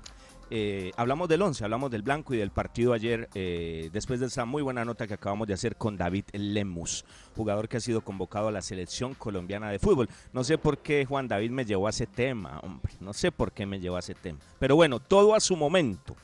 Eh, 0.51 0.92
hablamos 0.97 1.28
del 1.28 1.42
11, 1.42 1.64
hablamos 1.64 1.90
del 1.90 2.03
blanco 2.03 2.32
y 2.32 2.38
del 2.38 2.51
partido 2.51 2.92
ayer, 2.92 3.28
eh, 3.34 3.90
después 3.92 4.20
de 4.20 4.26
esa 4.26 4.44
muy 4.44 4.62
buena 4.62 4.84
nota 4.84 5.07
que 5.07 5.14
acabamos 5.14 5.49
de 5.49 5.55
hacer 5.55 5.76
con 5.76 5.97
David 5.97 6.24
Lemus, 6.32 7.05
jugador 7.34 7.68
que 7.68 7.78
ha 7.78 7.80
sido 7.80 8.01
convocado 8.03 8.49
a 8.49 8.53
la 8.53 8.62
selección 8.62 9.14
colombiana 9.14 9.70
de 9.70 9.78
fútbol. 9.78 10.09
No 10.32 10.44
sé 10.44 10.57
por 10.57 10.78
qué 10.78 11.05
Juan 11.05 11.26
David 11.26 11.51
me 11.51 11.64
llevó 11.64 11.88
a 11.88 11.90
ese 11.90 12.07
tema, 12.07 12.61
hombre, 12.62 12.92
no 13.01 13.12
sé 13.12 13.32
por 13.32 13.51
qué 13.53 13.66
me 13.66 13.80
llevó 13.80 13.97
a 13.97 14.01
ese 14.01 14.14
tema. 14.14 14.38
Pero 14.59 14.76
bueno, 14.76 15.01
todo 15.01 15.34
a 15.34 15.40
su 15.40 15.57
momento, 15.57 16.14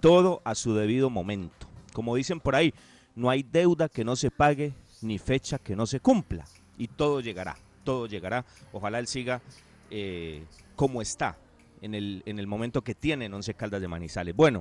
todo 0.00 0.42
a 0.44 0.54
su 0.54 0.74
debido 0.74 1.08
momento. 1.08 1.68
Como 1.92 2.16
dicen 2.16 2.40
por 2.40 2.56
ahí, 2.56 2.74
no 3.14 3.30
hay 3.30 3.42
deuda 3.44 3.88
que 3.88 4.04
no 4.04 4.16
se 4.16 4.30
pague 4.30 4.72
ni 5.02 5.18
fecha 5.18 5.58
que 5.58 5.76
no 5.76 5.86
se 5.86 6.00
cumpla. 6.00 6.44
Y 6.76 6.88
todo 6.88 7.20
llegará, 7.20 7.56
todo 7.84 8.06
llegará. 8.06 8.44
Ojalá 8.72 8.98
él 8.98 9.06
siga 9.06 9.40
eh, 9.90 10.44
como 10.76 11.00
está, 11.02 11.36
en 11.82 11.94
el, 11.94 12.22
en 12.26 12.38
el 12.38 12.46
momento 12.46 12.82
que 12.82 12.94
tiene 12.94 13.26
en 13.26 13.34
Once 13.34 13.54
Caldas 13.54 13.80
de 13.80 13.88
Manizales. 13.88 14.34
Bueno, 14.34 14.60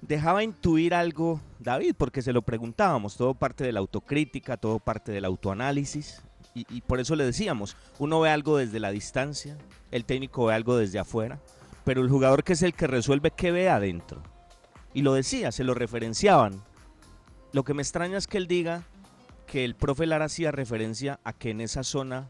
dejaba 0.00 0.42
intuir 0.42 0.94
algo 0.94 1.40
David, 1.58 1.94
porque 1.96 2.22
se 2.22 2.32
lo 2.32 2.42
preguntábamos, 2.42 3.16
todo 3.16 3.34
parte 3.34 3.64
de 3.64 3.72
la 3.72 3.80
autocrítica, 3.80 4.56
todo 4.56 4.78
parte 4.78 5.12
del 5.12 5.24
autoanálisis, 5.24 6.22
y, 6.54 6.66
y 6.70 6.80
por 6.80 7.00
eso 7.00 7.16
le 7.16 7.24
decíamos, 7.24 7.76
uno 7.98 8.20
ve 8.20 8.30
algo 8.30 8.56
desde 8.56 8.80
la 8.80 8.90
distancia, 8.90 9.56
el 9.90 10.04
técnico 10.04 10.46
ve 10.46 10.54
algo 10.54 10.76
desde 10.76 10.98
afuera, 10.98 11.40
pero 11.84 12.02
el 12.02 12.08
jugador 12.08 12.44
que 12.44 12.52
es 12.52 12.62
el 12.62 12.74
que 12.74 12.86
resuelve, 12.86 13.30
¿qué 13.30 13.50
ve 13.50 13.68
adentro? 13.68 14.22
Y 14.94 15.02
lo 15.02 15.14
decía, 15.14 15.52
se 15.52 15.64
lo 15.64 15.74
referenciaban. 15.74 16.62
Lo 17.52 17.64
que 17.64 17.74
me 17.74 17.82
extraña 17.82 18.18
es 18.18 18.26
que 18.26 18.38
él 18.38 18.46
diga 18.46 18.82
que 19.46 19.64
el 19.64 19.74
profe 19.74 20.06
Lara 20.06 20.26
hacía 20.26 20.50
referencia 20.50 21.18
a 21.24 21.32
que 21.32 21.50
en 21.50 21.60
esa 21.60 21.82
zona 21.82 22.28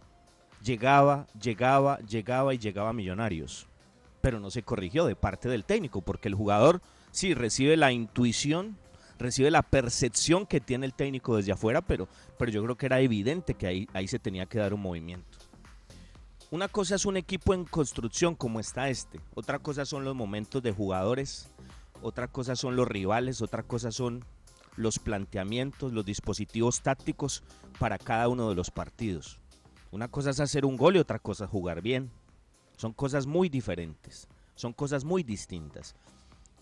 llegaba, 0.62 1.26
llegaba, 1.40 1.98
llegaba 2.00 2.54
y 2.54 2.58
llegaba 2.58 2.90
a 2.90 2.92
Millonarios. 2.92 3.68
Pero 4.20 4.40
no 4.40 4.50
se 4.50 4.62
corrigió 4.62 5.06
de 5.06 5.16
parte 5.16 5.48
del 5.48 5.64
técnico, 5.64 6.02
porque 6.02 6.28
el 6.28 6.34
jugador 6.34 6.82
sí 7.10 7.34
recibe 7.34 7.76
la 7.76 7.92
intuición, 7.92 8.76
recibe 9.18 9.50
la 9.50 9.62
percepción 9.62 10.46
que 10.46 10.60
tiene 10.60 10.86
el 10.86 10.94
técnico 10.94 11.36
desde 11.36 11.52
afuera, 11.52 11.82
pero, 11.82 12.08
pero 12.38 12.50
yo 12.50 12.62
creo 12.62 12.76
que 12.76 12.86
era 12.86 13.00
evidente 13.00 13.54
que 13.54 13.66
ahí, 13.66 13.88
ahí 13.92 14.08
se 14.08 14.18
tenía 14.18 14.46
que 14.46 14.58
dar 14.58 14.74
un 14.74 14.82
movimiento. 14.82 15.38
Una 16.50 16.68
cosa 16.68 16.94
es 16.94 17.04
un 17.04 17.18
equipo 17.18 17.52
en 17.52 17.64
construcción 17.64 18.34
como 18.34 18.58
está 18.58 18.88
este, 18.88 19.20
otra 19.34 19.58
cosa 19.58 19.84
son 19.84 20.04
los 20.04 20.14
momentos 20.14 20.62
de 20.62 20.72
jugadores, 20.72 21.50
otra 22.00 22.28
cosa 22.28 22.56
son 22.56 22.74
los 22.74 22.88
rivales, 22.88 23.42
otra 23.42 23.62
cosa 23.62 23.92
son 23.92 24.24
los 24.76 24.98
planteamientos, 24.98 25.92
los 25.92 26.04
dispositivos 26.06 26.80
tácticos 26.80 27.42
para 27.78 27.98
cada 27.98 28.28
uno 28.28 28.48
de 28.48 28.54
los 28.54 28.70
partidos. 28.70 29.38
Una 29.90 30.08
cosa 30.08 30.30
es 30.30 30.40
hacer 30.40 30.64
un 30.64 30.76
gol 30.76 30.96
y 30.96 30.98
otra 30.98 31.18
cosa 31.18 31.44
es 31.44 31.50
jugar 31.50 31.80
bien. 31.80 32.10
Son 32.76 32.92
cosas 32.92 33.26
muy 33.26 33.48
diferentes, 33.48 34.28
son 34.54 34.72
cosas 34.72 35.04
muy 35.04 35.22
distintas. 35.22 35.94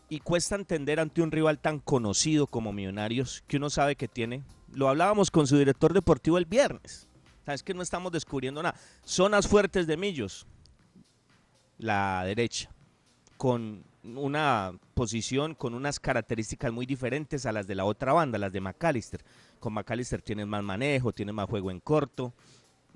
Y 0.08 0.20
cuesta 0.20 0.54
entender 0.54 1.00
ante 1.00 1.20
un 1.20 1.32
rival 1.32 1.58
tan 1.58 1.80
conocido 1.80 2.46
como 2.46 2.72
Millonarios 2.72 3.42
que 3.48 3.56
uno 3.56 3.70
sabe 3.70 3.96
que 3.96 4.06
tiene. 4.06 4.44
Lo 4.72 4.88
hablábamos 4.88 5.30
con 5.30 5.46
su 5.46 5.58
director 5.58 5.92
deportivo 5.92 6.38
el 6.38 6.46
viernes. 6.46 7.08
Sabes 7.44 7.62
que 7.62 7.74
no 7.74 7.82
estamos 7.82 8.12
descubriendo 8.12 8.62
nada. 8.62 8.78
Zonas 9.04 9.46
fuertes 9.46 9.86
de 9.86 9.96
Millos, 9.96 10.46
la 11.78 12.22
derecha, 12.24 12.70
con 13.36 13.84
una 14.14 14.72
posición 14.94 15.54
con 15.54 15.74
unas 15.74 15.98
características 15.98 16.72
muy 16.72 16.86
diferentes 16.86 17.44
a 17.46 17.52
las 17.52 17.66
de 17.66 17.74
la 17.74 17.84
otra 17.84 18.12
banda, 18.12 18.38
las 18.38 18.52
de 18.52 18.60
McAllister. 18.60 19.24
Con 19.58 19.74
McAllister 19.74 20.22
tienes 20.22 20.46
más 20.46 20.62
manejo, 20.62 21.12
tienes 21.12 21.34
más 21.34 21.48
juego 21.48 21.70
en 21.70 21.80
corto, 21.80 22.32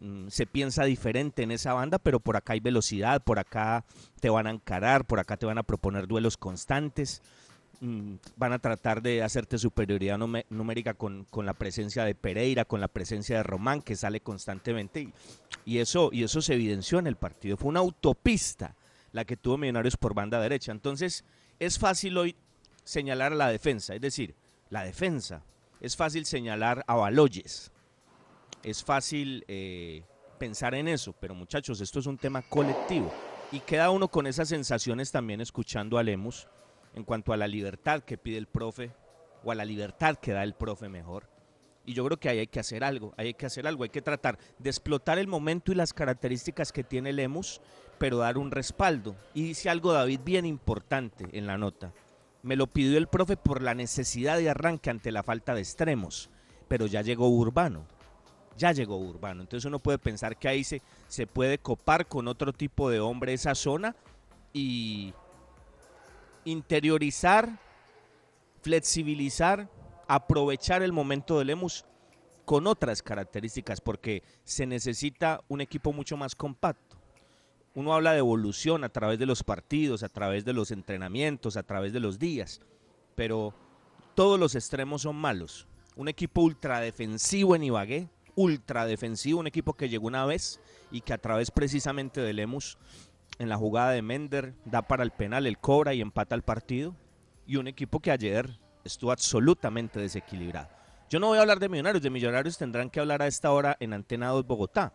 mm, 0.00 0.28
se 0.28 0.46
piensa 0.46 0.84
diferente 0.84 1.42
en 1.42 1.50
esa 1.50 1.72
banda, 1.72 1.98
pero 1.98 2.20
por 2.20 2.36
acá 2.36 2.54
hay 2.54 2.60
velocidad, 2.60 3.22
por 3.22 3.38
acá 3.38 3.84
te 4.20 4.30
van 4.30 4.46
a 4.46 4.50
encarar, 4.50 5.04
por 5.04 5.20
acá 5.20 5.36
te 5.36 5.46
van 5.46 5.58
a 5.58 5.62
proponer 5.62 6.06
duelos 6.06 6.36
constantes, 6.36 7.22
mm, 7.80 8.14
van 8.36 8.52
a 8.52 8.58
tratar 8.58 9.02
de 9.02 9.22
hacerte 9.22 9.58
superioridad 9.58 10.18
numérica 10.18 10.94
con, 10.94 11.24
con 11.30 11.46
la 11.46 11.54
presencia 11.54 12.04
de 12.04 12.14
Pereira, 12.14 12.64
con 12.64 12.80
la 12.80 12.88
presencia 12.88 13.36
de 13.36 13.42
Román, 13.42 13.82
que 13.82 13.96
sale 13.96 14.20
constantemente, 14.20 15.00
y, 15.00 15.12
y 15.64 15.78
eso, 15.78 16.10
y 16.12 16.24
eso 16.24 16.42
se 16.42 16.54
evidenció 16.54 16.98
en 16.98 17.06
el 17.06 17.16
partido. 17.16 17.56
Fue 17.56 17.68
una 17.68 17.80
autopista 17.80 18.74
la 19.12 19.24
que 19.24 19.36
tuvo 19.36 19.58
Millonarios 19.58 19.96
por 19.96 20.14
banda 20.14 20.40
derecha. 20.40 20.72
Entonces, 20.72 21.24
es 21.58 21.78
fácil 21.78 22.16
hoy 22.16 22.36
señalar 22.84 23.32
a 23.32 23.36
la 23.36 23.48
defensa, 23.48 23.94
es 23.94 24.00
decir, 24.00 24.34
la 24.68 24.84
defensa. 24.84 25.42
Es 25.80 25.96
fácil 25.96 26.26
señalar 26.26 26.84
a 26.86 26.94
Baloyes. 26.94 27.72
Es 28.62 28.84
fácil 28.84 29.44
eh, 29.48 30.02
pensar 30.38 30.74
en 30.74 30.88
eso, 30.88 31.14
pero 31.18 31.34
muchachos, 31.34 31.80
esto 31.80 31.98
es 31.98 32.06
un 32.06 32.18
tema 32.18 32.42
colectivo. 32.42 33.12
Y 33.52 33.60
queda 33.60 33.90
uno 33.90 34.08
con 34.08 34.26
esas 34.26 34.48
sensaciones 34.48 35.10
también 35.10 35.40
escuchando 35.40 35.98
a 35.98 36.02
Lemus 36.02 36.46
en 36.94 37.04
cuanto 37.04 37.32
a 37.32 37.36
la 37.36 37.48
libertad 37.48 38.02
que 38.02 38.18
pide 38.18 38.36
el 38.36 38.46
profe, 38.46 38.92
o 39.42 39.50
a 39.50 39.54
la 39.54 39.64
libertad 39.64 40.16
que 40.16 40.32
da 40.32 40.42
el 40.42 40.54
profe 40.54 40.88
mejor. 40.88 41.28
Y 41.86 41.94
yo 41.94 42.04
creo 42.04 42.20
que 42.20 42.28
ahí 42.28 42.38
hay 42.38 42.46
que 42.46 42.60
hacer 42.60 42.84
algo, 42.84 43.14
hay 43.16 43.34
que 43.34 43.46
hacer 43.46 43.66
algo, 43.66 43.84
hay 43.84 43.90
que 43.90 44.02
tratar 44.02 44.38
de 44.58 44.70
explotar 44.70 45.18
el 45.18 45.26
momento 45.26 45.72
y 45.72 45.74
las 45.74 45.92
características 45.92 46.72
que 46.72 46.84
tiene 46.84 47.12
Lemus, 47.12 47.60
pero 47.98 48.18
dar 48.18 48.38
un 48.38 48.50
respaldo. 48.50 49.16
Y 49.34 49.42
dice 49.42 49.70
algo 49.70 49.92
David 49.92 50.20
bien 50.24 50.46
importante 50.46 51.26
en 51.32 51.46
la 51.46 51.58
nota. 51.58 51.92
Me 52.42 52.56
lo 52.56 52.66
pidió 52.66 52.96
el 52.98 53.08
profe 53.08 53.36
por 53.36 53.62
la 53.62 53.74
necesidad 53.74 54.38
de 54.38 54.50
arranque 54.50 54.90
ante 54.90 55.12
la 55.12 55.22
falta 55.22 55.54
de 55.54 55.60
extremos, 55.60 56.30
pero 56.68 56.86
ya 56.86 57.02
llegó 57.02 57.28
Urbano. 57.28 57.86
Ya 58.60 58.72
llegó 58.72 58.98
Urbano. 58.98 59.40
Entonces 59.40 59.64
uno 59.64 59.78
puede 59.78 59.96
pensar 59.96 60.36
que 60.36 60.46
ahí 60.46 60.64
se, 60.64 60.82
se 61.08 61.26
puede 61.26 61.56
copar 61.56 62.06
con 62.06 62.28
otro 62.28 62.52
tipo 62.52 62.90
de 62.90 63.00
hombre 63.00 63.32
esa 63.32 63.54
zona 63.54 63.96
y 64.52 65.14
interiorizar, 66.44 67.58
flexibilizar, 68.60 69.66
aprovechar 70.06 70.82
el 70.82 70.92
momento 70.92 71.38
de 71.38 71.46
Lemus 71.46 71.86
con 72.44 72.66
otras 72.66 73.02
características, 73.02 73.80
porque 73.80 74.22
se 74.44 74.66
necesita 74.66 75.40
un 75.48 75.62
equipo 75.62 75.94
mucho 75.94 76.18
más 76.18 76.34
compacto. 76.34 76.98
Uno 77.74 77.94
habla 77.94 78.12
de 78.12 78.18
evolución 78.18 78.84
a 78.84 78.90
través 78.90 79.18
de 79.18 79.24
los 79.24 79.42
partidos, 79.42 80.02
a 80.02 80.10
través 80.10 80.44
de 80.44 80.52
los 80.52 80.70
entrenamientos, 80.70 81.56
a 81.56 81.62
través 81.62 81.94
de 81.94 82.00
los 82.00 82.18
días, 82.18 82.60
pero 83.14 83.54
todos 84.14 84.38
los 84.38 84.54
extremos 84.54 85.00
son 85.00 85.16
malos. 85.16 85.66
Un 85.96 86.08
equipo 86.08 86.42
ultradefensivo 86.42 87.56
en 87.56 87.64
Ibagué, 87.64 88.10
ultradefensivo, 88.34 89.40
un 89.40 89.46
equipo 89.46 89.74
que 89.74 89.88
llegó 89.88 90.06
una 90.06 90.24
vez 90.24 90.60
y 90.90 91.00
que 91.00 91.12
a 91.12 91.18
través 91.18 91.50
precisamente 91.50 92.20
de 92.20 92.32
Lemus 92.32 92.78
en 93.38 93.48
la 93.48 93.56
jugada 93.56 93.92
de 93.92 94.02
Mender 94.02 94.54
da 94.64 94.82
para 94.82 95.02
el 95.02 95.10
penal, 95.12 95.46
el 95.46 95.58
cobra 95.58 95.94
y 95.94 96.00
empata 96.00 96.34
el 96.34 96.42
partido. 96.42 96.94
Y 97.46 97.56
un 97.56 97.68
equipo 97.68 98.00
que 98.00 98.10
ayer 98.10 98.58
estuvo 98.84 99.12
absolutamente 99.12 99.98
desequilibrado. 99.98 100.68
Yo 101.08 101.18
no 101.18 101.28
voy 101.28 101.38
a 101.38 101.40
hablar 101.40 101.58
de 101.58 101.68
Millonarios, 101.68 102.02
de 102.02 102.10
Millonarios 102.10 102.58
tendrán 102.58 102.90
que 102.90 103.00
hablar 103.00 103.22
a 103.22 103.26
esta 103.26 103.50
hora 103.50 103.76
en 103.80 103.92
Antena 103.92 104.28
2 104.28 104.46
Bogotá, 104.46 104.92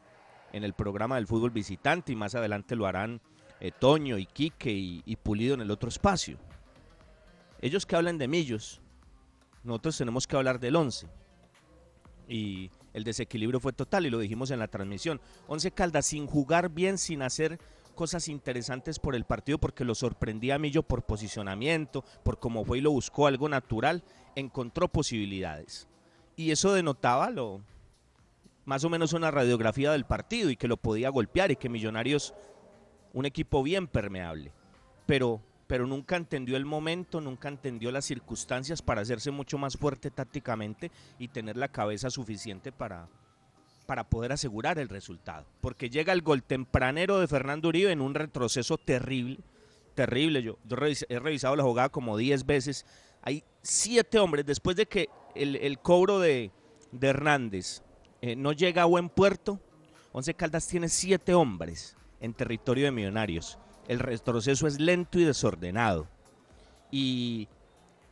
en 0.54 0.64
el 0.64 0.74
programa 0.74 1.16
del 1.16 1.28
fútbol 1.28 1.52
visitante 1.52 2.14
y 2.14 2.16
más 2.16 2.36
adelante 2.36 2.76
lo 2.76 2.86
harán 2.86 3.20
eh, 3.60 3.72
Toño 3.72 4.18
y 4.18 4.26
Quique 4.26 4.72
y, 4.72 5.02
y 5.06 5.16
Pulido 5.18 5.56
en 5.56 5.62
el 5.62 5.72
otro 5.72 5.90
espacio. 5.90 6.38
Ellos 7.62 7.86
que 7.86 7.96
hablan 7.96 8.18
de 8.18 8.28
Millos, 8.28 8.80
nosotros 9.64 9.98
tenemos 9.98 10.28
que 10.28 10.38
hablar 10.38 10.60
del 10.60 10.76
11. 10.76 11.08
Y 12.28 12.70
el 12.96 13.04
desequilibrio 13.04 13.60
fue 13.60 13.74
total 13.74 14.06
y 14.06 14.10
lo 14.10 14.20
dijimos 14.20 14.52
en 14.52 14.60
la 14.60 14.70
transmisión. 14.70 15.20
11 15.48 15.72
Caldas 15.72 16.06
sin 16.06 16.28
jugar 16.28 16.70
bien, 16.70 16.98
sin 16.98 17.22
hacer 17.24 17.60
cosas 17.93 18.30
interesantes 18.30 19.00
por 19.00 19.16
el 19.16 19.26
partido 19.26 19.58
porque 19.58 19.84
lo 19.84 19.96
sorprendía 19.96 20.56
a 20.56 20.60
Millo 20.60 20.82
por 20.82 21.04
posicionamiento, 21.04 22.06
por 22.24 22.39
cómo 22.39 22.64
fue 22.64 22.78
y 22.78 22.82
lo 22.82 22.91
buscó 22.91 23.28
algo 23.28 23.50
natural, 23.50 24.02
encontró 24.36 24.88
posibilidades. 24.88 25.89
Y 26.38 26.52
eso 26.52 26.74
denotaba 26.74 27.30
lo 27.32 27.62
más 28.64 28.86
o 28.86 28.89
menos 28.89 29.12
una 29.12 29.30
radiografía 29.30 29.91
del 29.91 30.06
partido 30.06 30.50
y 30.50 30.56
que 30.56 30.70
lo 30.70 30.78
podía 30.78 31.10
golpear 31.10 31.52
y 31.52 31.58
que 31.58 31.68
Millonarios 31.68 32.34
un 33.12 33.26
equipo 33.26 33.62
bien 33.62 33.88
permeable. 33.88 34.54
Pero 35.06 35.41
pero 35.68 35.88
nunca 35.88 36.16
entendió 36.16 36.57
el 36.57 36.66
momento, 36.66 37.22
nunca 37.22 37.47
entendió 37.49 37.91
las 37.91 38.05
circunstancias 38.05 38.82
para 38.82 39.01
hacerse 39.01 39.32
mucho 39.32 39.57
más 39.57 39.78
fuerte 39.78 40.11
tácticamente 40.11 40.91
y 41.18 41.30
tener 41.30 41.57
la 41.57 41.70
cabeza 41.70 42.09
suficiente 42.09 42.72
para, 42.72 43.07
para 43.86 44.07
poder 44.07 44.32
asegurar 44.32 44.78
el 44.78 44.89
resultado. 44.89 45.45
Porque 45.61 45.89
llega 45.89 46.13
el 46.13 46.22
gol 46.22 46.43
tempranero 46.43 47.20
de 47.20 47.28
Fernando 47.28 47.70
Uribe 47.70 47.91
en 47.91 48.01
un 48.01 48.13
retroceso 48.13 48.78
terrible, 48.78 49.39
terrible. 49.95 50.43
Yo, 50.43 50.57
he 51.09 51.20
revisado 51.20 51.55
la 51.55 51.63
jugada 51.63 51.89
como 51.89 52.18
10 52.18 52.45
veces. 52.45 52.86
Hay 53.22 53.43
siete 53.63 54.20
hombres, 54.20 54.45
después 54.45 54.76
de 54.76 54.86
que 54.86 55.09
el, 55.34 55.80
cobro 55.80 56.20
de, 56.20 56.51
de 56.91 57.07
Hernández 57.07 57.82
eh, 58.22 58.36
no 58.36 58.51
llega 58.51 58.84
a 58.84 58.86
buen 58.86 59.09
puerto, 59.09 59.59
Once 60.11 60.34
Caldas 60.34 60.68
tiene 60.68 60.88
siete 60.88 61.34
hombres 61.34 61.97
en 62.22 62.34
territorio 62.34 62.86
de 62.86 62.91
Millonarios. 62.91 63.59
El 63.88 64.00
retroceso 64.00 64.68
es 64.68 64.80
lento 64.80 65.20
y 65.20 65.24
desordenado. 65.24 66.08
Y 66.92 67.48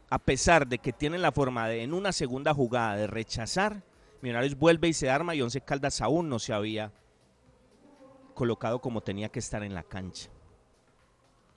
a 0.10 0.20
pesar 0.20 0.68
de 0.68 0.78
que 0.78 0.94
tienen 0.94 1.22
la 1.22 1.32
forma 1.32 1.68
de 1.68 1.84
en 1.84 1.94
una 1.94 2.12
segunda 2.12 2.54
jugada 2.54 2.96
de 2.96 3.08
rechazar, 3.08 3.82
Millonarios 4.22 4.58
vuelve 4.58 4.88
y 4.88 4.94
se 4.94 5.10
arma 5.10 5.36
y 5.36 5.42
Once 5.42 5.60
Caldas 5.60 6.00
aún 6.00 6.30
no 6.30 6.40
se 6.40 6.54
había 6.54 6.94
colocado 8.34 8.80
como 8.80 9.02
tenía 9.02 9.30
que 9.30 9.40
estar 9.40 9.64
en 9.64 9.74
la 9.74 9.84
cancha. 9.84 10.30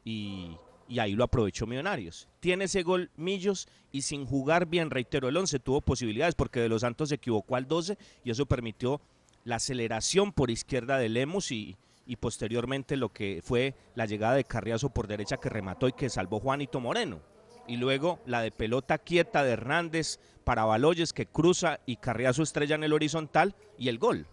Y, 0.05 0.57
ahí 0.99 1.13
lo 1.13 1.25
aprovechó 1.25 1.67
Millonarios. 1.67 2.29
Tiene 2.41 2.65
ese 2.65 2.83
gol 2.83 3.11
Millos 3.17 3.69
y 3.93 4.03
sin 4.03 4.27
jugar 4.27 4.67
bien, 4.67 4.91
reitero, 4.91 5.29
el 5.29 5.37
11 5.37 5.59
tuvo 5.61 5.81
posibilidades 5.81 6.35
porque 6.35 6.61
De 6.61 6.69
Los 6.69 6.81
Santos 6.81 7.11
se 7.11 7.17
equivocó 7.17 7.57
al 7.57 7.69
12 7.69 7.99
y 8.25 8.31
eso 8.31 8.47
permitió 8.47 9.01
la 9.45 9.57
aceleración 9.57 10.33
por 10.33 10.51
izquierda 10.51 10.99
de 10.99 11.09
Lemus 11.09 11.53
y, 11.53 11.77
y 12.07 12.17
posteriormente 12.17 12.97
lo 12.97 13.13
que 13.13 13.41
fue 13.45 13.75
la 13.95 14.07
llegada 14.07 14.35
de 14.35 14.45
Carriazo 14.45 14.91
por 14.91 15.07
derecha 15.07 15.37
que 15.37 15.49
remató 15.49 15.89
y 15.89 15.93
que 15.93 16.09
salvó 16.09 16.41
Juanito 16.41 16.81
Moreno. 16.81 17.21
Y 17.67 17.77
luego 17.77 18.21
la 18.27 18.41
de 18.41 18.53
pelota 18.53 18.99
quieta 18.99 19.43
de 19.43 19.51
Hernández 19.51 20.21
para 20.45 20.65
Baloyes 20.65 21.13
que 21.13 21.27
cruza 21.27 21.81
y 21.85 21.97
Carriazo 21.97 22.43
estrella 22.43 22.77
en 22.77 22.85
el 22.85 22.93
horizontal 22.93 23.57
y 23.77 23.89
el 23.89 23.99
gol. 23.99 24.27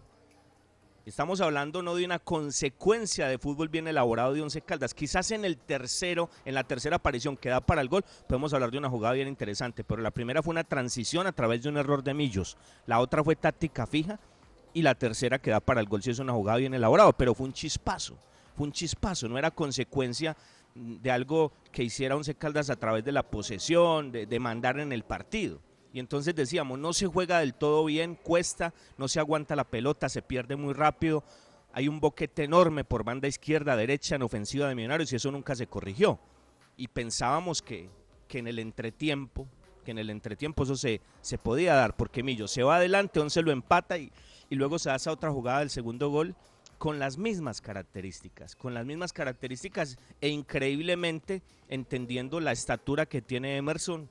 Estamos 1.06 1.42
hablando 1.42 1.82
no 1.82 1.94
de 1.96 2.06
una 2.06 2.18
consecuencia 2.18 3.28
de 3.28 3.36
fútbol 3.36 3.68
bien 3.68 3.86
elaborado 3.86 4.32
de 4.32 4.40
Once 4.40 4.62
Caldas. 4.62 4.94
Quizás 4.94 5.32
en 5.32 5.44
el 5.44 5.58
tercero, 5.58 6.30
en 6.46 6.54
la 6.54 6.64
tercera 6.64 6.96
aparición 6.96 7.36
que 7.36 7.50
da 7.50 7.60
para 7.60 7.82
el 7.82 7.90
gol, 7.90 8.06
podemos 8.26 8.54
hablar 8.54 8.70
de 8.70 8.78
una 8.78 8.88
jugada 8.88 9.12
bien 9.12 9.28
interesante. 9.28 9.84
Pero 9.84 10.00
la 10.00 10.12
primera 10.12 10.42
fue 10.42 10.52
una 10.52 10.64
transición 10.64 11.26
a 11.26 11.32
través 11.32 11.62
de 11.62 11.68
un 11.68 11.76
error 11.76 12.02
de 12.02 12.14
Millos. 12.14 12.56
La 12.86 13.00
otra 13.00 13.22
fue 13.22 13.36
táctica 13.36 13.86
fija. 13.86 14.18
Y 14.74 14.82
la 14.82 14.94
tercera 14.94 15.38
que 15.38 15.50
da 15.50 15.60
para 15.60 15.80
el 15.80 15.88
gol 15.88 16.02
sí 16.02 16.10
es 16.10 16.18
una 16.18 16.32
jugada 16.32 16.58
bien 16.58 16.74
elaborada. 16.74 17.12
Pero 17.12 17.34
fue 17.34 17.46
un 17.46 17.52
chispazo. 17.52 18.18
Fue 18.56 18.66
un 18.66 18.72
chispazo. 18.72 19.28
No 19.28 19.38
era 19.38 19.50
consecuencia 19.50 20.36
de 20.74 21.10
algo 21.10 21.52
que 21.72 21.84
hiciera 21.84 22.16
Once 22.16 22.34
Caldas 22.34 22.68
a 22.68 22.76
través 22.76 23.04
de 23.04 23.12
la 23.12 23.22
posesión, 23.22 24.10
de, 24.10 24.26
de 24.26 24.40
mandar 24.40 24.80
en 24.80 24.92
el 24.92 25.04
partido. 25.04 25.60
Y 25.92 26.00
entonces 26.00 26.34
decíamos, 26.34 26.78
no 26.78 26.92
se 26.92 27.06
juega 27.06 27.38
del 27.38 27.54
todo 27.54 27.84
bien, 27.84 28.16
cuesta, 28.16 28.74
no 28.98 29.06
se 29.06 29.20
aguanta 29.20 29.54
la 29.54 29.62
pelota, 29.62 30.08
se 30.08 30.22
pierde 30.22 30.56
muy 30.56 30.74
rápido. 30.74 31.22
Hay 31.72 31.86
un 31.86 32.00
boquete 32.00 32.42
enorme 32.42 32.82
por 32.82 33.04
banda 33.04 33.28
izquierda, 33.28 33.76
derecha, 33.76 34.16
en 34.16 34.22
ofensiva 34.22 34.68
de 34.68 34.74
Millonarios 34.74 35.12
y 35.12 35.16
eso 35.16 35.30
nunca 35.30 35.54
se 35.54 35.68
corrigió. 35.68 36.18
Y 36.76 36.88
pensábamos 36.88 37.62
que, 37.62 37.88
que 38.26 38.40
en 38.40 38.48
el 38.48 38.58
entretiempo, 38.58 39.46
que 39.84 39.92
en 39.92 39.98
el 39.98 40.10
entretiempo 40.10 40.64
eso 40.64 40.74
se, 40.74 41.00
se 41.20 41.38
podía 41.38 41.74
dar, 41.74 41.94
porque 41.94 42.24
Millo 42.24 42.48
se 42.48 42.64
va 42.64 42.76
adelante, 42.76 43.20
Once 43.20 43.40
lo 43.40 43.52
empata 43.52 43.96
y, 43.96 44.10
y 44.50 44.54
luego 44.56 44.78
se 44.78 44.90
hace 44.90 45.10
otra 45.10 45.30
jugada 45.30 45.60
del 45.60 45.70
segundo 45.70 46.08
gol 46.10 46.34
con 46.78 46.98
las 46.98 47.16
mismas 47.18 47.60
características, 47.60 48.56
con 48.56 48.74
las 48.74 48.84
mismas 48.84 49.12
características 49.12 49.96
e 50.20 50.28
increíblemente 50.28 51.42
entendiendo 51.68 52.40
la 52.40 52.52
estatura 52.52 53.06
que 53.06 53.22
tiene 53.22 53.56
Emerson, 53.56 54.08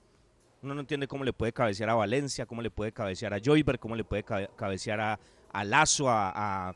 uno 0.61 0.73
no 0.75 0.79
entiende 0.81 1.07
cómo 1.07 1.23
le 1.25 1.33
puede 1.33 1.51
cabecear 1.51 1.89
a 1.89 1.95
Valencia, 1.95 2.45
cómo 2.45 2.61
le 2.61 2.71
puede 2.71 2.93
cabecear 2.93 3.33
a 3.33 3.39
Joyber, 3.43 3.79
cómo 3.79 3.95
le 3.95 4.03
puede 4.05 4.23
cabe- 4.23 4.49
cabecear 4.55 4.99
a, 5.01 5.19
a 5.51 5.63
Lazo, 5.65 6.09
a, 6.09 6.31
a- 6.69 6.75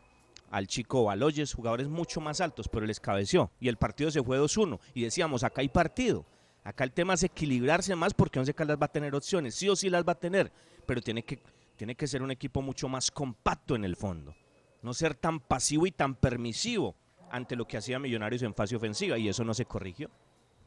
al 0.52 0.68
chico 0.68 1.04
Baloyes, 1.06 1.54
jugadores 1.54 1.88
mucho 1.88 2.22
más 2.22 2.40
altos, 2.42 2.68
pero 2.70 2.86
les 2.86 3.00
cabeció. 3.00 3.52
Y 3.60 3.68
el 3.70 3.76
partido 3.78 4.12
se 4.12 4.24
fue 4.24 4.40
2-1. 4.40 4.80
Y 4.94 5.04
decíamos, 5.04 5.44
acá 5.44 5.60
hay 5.62 5.68
partido. 5.70 6.26
Acá 6.64 6.84
el 6.86 6.92
tema 6.94 7.16
es 7.16 7.24
equilibrarse 7.24 7.96
más 7.96 8.14
porque 8.14 8.40
Once 8.40 8.54
Caldas 8.54 8.78
va 8.82 8.86
a 8.86 8.92
tener 8.92 9.14
opciones. 9.16 9.56
Sí 9.56 9.68
o 9.68 9.76
sí 9.76 9.90
las 9.90 10.04
va 10.06 10.14
a 10.14 10.20
tener, 10.20 10.52
pero 10.86 11.02
tiene 11.02 11.24
que, 11.24 11.40
tiene 11.78 11.96
que 11.96 12.08
ser 12.08 12.22
un 12.22 12.32
equipo 12.32 12.62
mucho 12.62 12.90
más 12.90 13.12
compacto 13.12 13.76
en 13.76 13.86
el 13.86 13.96
fondo. 13.96 14.36
No 14.82 14.94
ser 14.94 15.16
tan 15.16 15.40
pasivo 15.40 15.88
y 15.88 15.92
tan 15.92 16.16
permisivo 16.16 16.96
ante 17.30 17.56
lo 17.56 17.66
que 17.66 17.78
hacía 17.78 18.00
Millonarios 18.00 18.42
en 18.42 18.54
fase 18.54 18.76
ofensiva. 18.76 19.18
Y 19.18 19.30
eso 19.30 19.44
no 19.44 19.54
se 19.54 19.66
corrigió. 19.66 20.10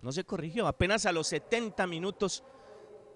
No 0.02 0.12
se 0.12 0.24
corrigió. 0.24 0.66
Apenas 0.66 1.04
a 1.06 1.12
los 1.12 1.26
70 1.26 1.86
minutos 1.86 2.44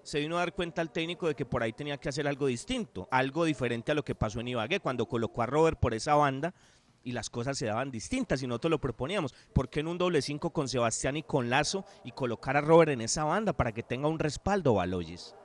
se 0.03 0.19
vino 0.19 0.35
a 0.35 0.39
dar 0.39 0.53
cuenta 0.53 0.81
el 0.81 0.91
técnico 0.91 1.27
de 1.27 1.35
que 1.35 1.45
por 1.45 1.63
ahí 1.63 1.73
tenía 1.73 1.97
que 1.97 2.09
hacer 2.09 2.27
algo 2.27 2.45
distinto, 2.45 3.07
algo 3.09 3.43
diferente 3.45 3.91
a 3.91 3.95
lo 3.95 4.03
que 4.03 4.13
pasó 4.13 4.39
en 4.39 4.49
Ibagué, 4.49 4.79
cuando 4.79 5.07
colocó 5.07 5.41
a 5.41 5.47
Robert 5.47 5.79
por 5.79 5.95
esa 5.95 6.13
banda 6.13 6.53
y 7.01 7.11
las 7.11 7.29
cosas 7.29 7.57
se 7.57 7.67
daban 7.67 7.91
distintas 7.91 8.43
y 8.43 8.47
nosotros 8.47 8.71
lo 8.71 8.81
proponíamos. 8.81 9.33
¿Por 9.53 9.69
qué 9.69 9.79
en 9.79 9.87
un 9.87 9.97
doble 9.97 10.21
cinco 10.21 10.51
con 10.51 10.67
Sebastián 10.67 11.17
y 11.17 11.23
con 11.23 11.49
Lazo 11.49 11.85
y 12.03 12.11
colocar 12.11 12.57
a 12.57 12.61
Robert 12.61 12.91
en 12.91 13.01
esa 13.01 13.23
banda 13.23 13.53
para 13.53 13.71
que 13.71 13.83
tenga 13.83 14.07
un 14.07 14.19
respaldo 14.19 14.73
Baloyes? 14.73 15.35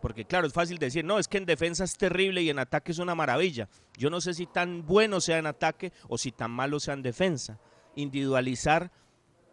Porque 0.00 0.24
claro, 0.24 0.46
es 0.46 0.52
fácil 0.52 0.78
decir, 0.78 1.04
no, 1.04 1.18
es 1.18 1.28
que 1.28 1.38
en 1.38 1.46
defensa 1.46 1.84
es 1.84 1.96
terrible 1.96 2.42
y 2.42 2.50
en 2.50 2.58
ataque 2.58 2.92
es 2.92 2.98
una 2.98 3.14
maravilla. 3.14 3.68
Yo 3.96 4.10
no 4.10 4.20
sé 4.20 4.34
si 4.34 4.46
tan 4.46 4.86
bueno 4.86 5.20
sea 5.20 5.38
en 5.38 5.46
ataque 5.46 5.92
o 6.08 6.18
si 6.18 6.32
tan 6.32 6.50
malo 6.50 6.78
sea 6.78 6.94
en 6.94 7.02
defensa. 7.02 7.58
Individualizar 7.96 8.92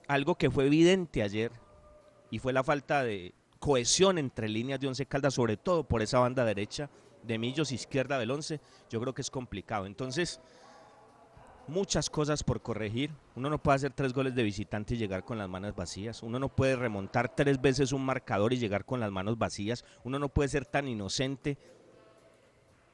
algo 0.07 0.35
que 0.35 0.51
fue 0.51 0.67
evidente 0.67 1.23
ayer 1.23 1.51
y 2.29 2.39
fue 2.39 2.53
la 2.53 2.63
falta 2.63 3.03
de 3.03 3.33
cohesión 3.59 4.17
entre 4.17 4.47
líneas 4.47 4.79
de 4.79 4.87
Once 4.87 5.05
Caldas, 5.05 5.33
sobre 5.33 5.57
todo 5.57 5.83
por 5.83 6.01
esa 6.01 6.19
banda 6.19 6.45
derecha 6.45 6.89
de 7.23 7.39
Millos, 7.39 7.71
izquierda 7.71 8.19
del 8.19 8.29
Once, 8.29 8.61
yo 8.89 9.01
creo 9.01 9.13
que 9.13 9.21
es 9.21 9.31
complicado. 9.31 9.87
Entonces, 9.87 10.39
muchas 11.67 12.09
cosas 12.09 12.43
por 12.43 12.61
corregir. 12.61 13.11
Uno 13.35 13.49
no 13.49 13.61
puede 13.61 13.75
hacer 13.77 13.91
tres 13.93 14.13
goles 14.13 14.35
de 14.35 14.43
visitante 14.43 14.95
y 14.95 14.97
llegar 14.97 15.23
con 15.23 15.37
las 15.37 15.49
manos 15.49 15.75
vacías. 15.75 16.23
Uno 16.23 16.39
no 16.39 16.49
puede 16.49 16.75
remontar 16.75 17.35
tres 17.35 17.61
veces 17.61 17.91
un 17.91 18.05
marcador 18.05 18.53
y 18.53 18.57
llegar 18.57 18.85
con 18.85 18.99
las 18.99 19.11
manos 19.11 19.37
vacías. 19.37 19.83
Uno 20.03 20.19
no 20.19 20.29
puede 20.29 20.49
ser 20.49 20.65
tan 20.65 20.87
inocente 20.87 21.57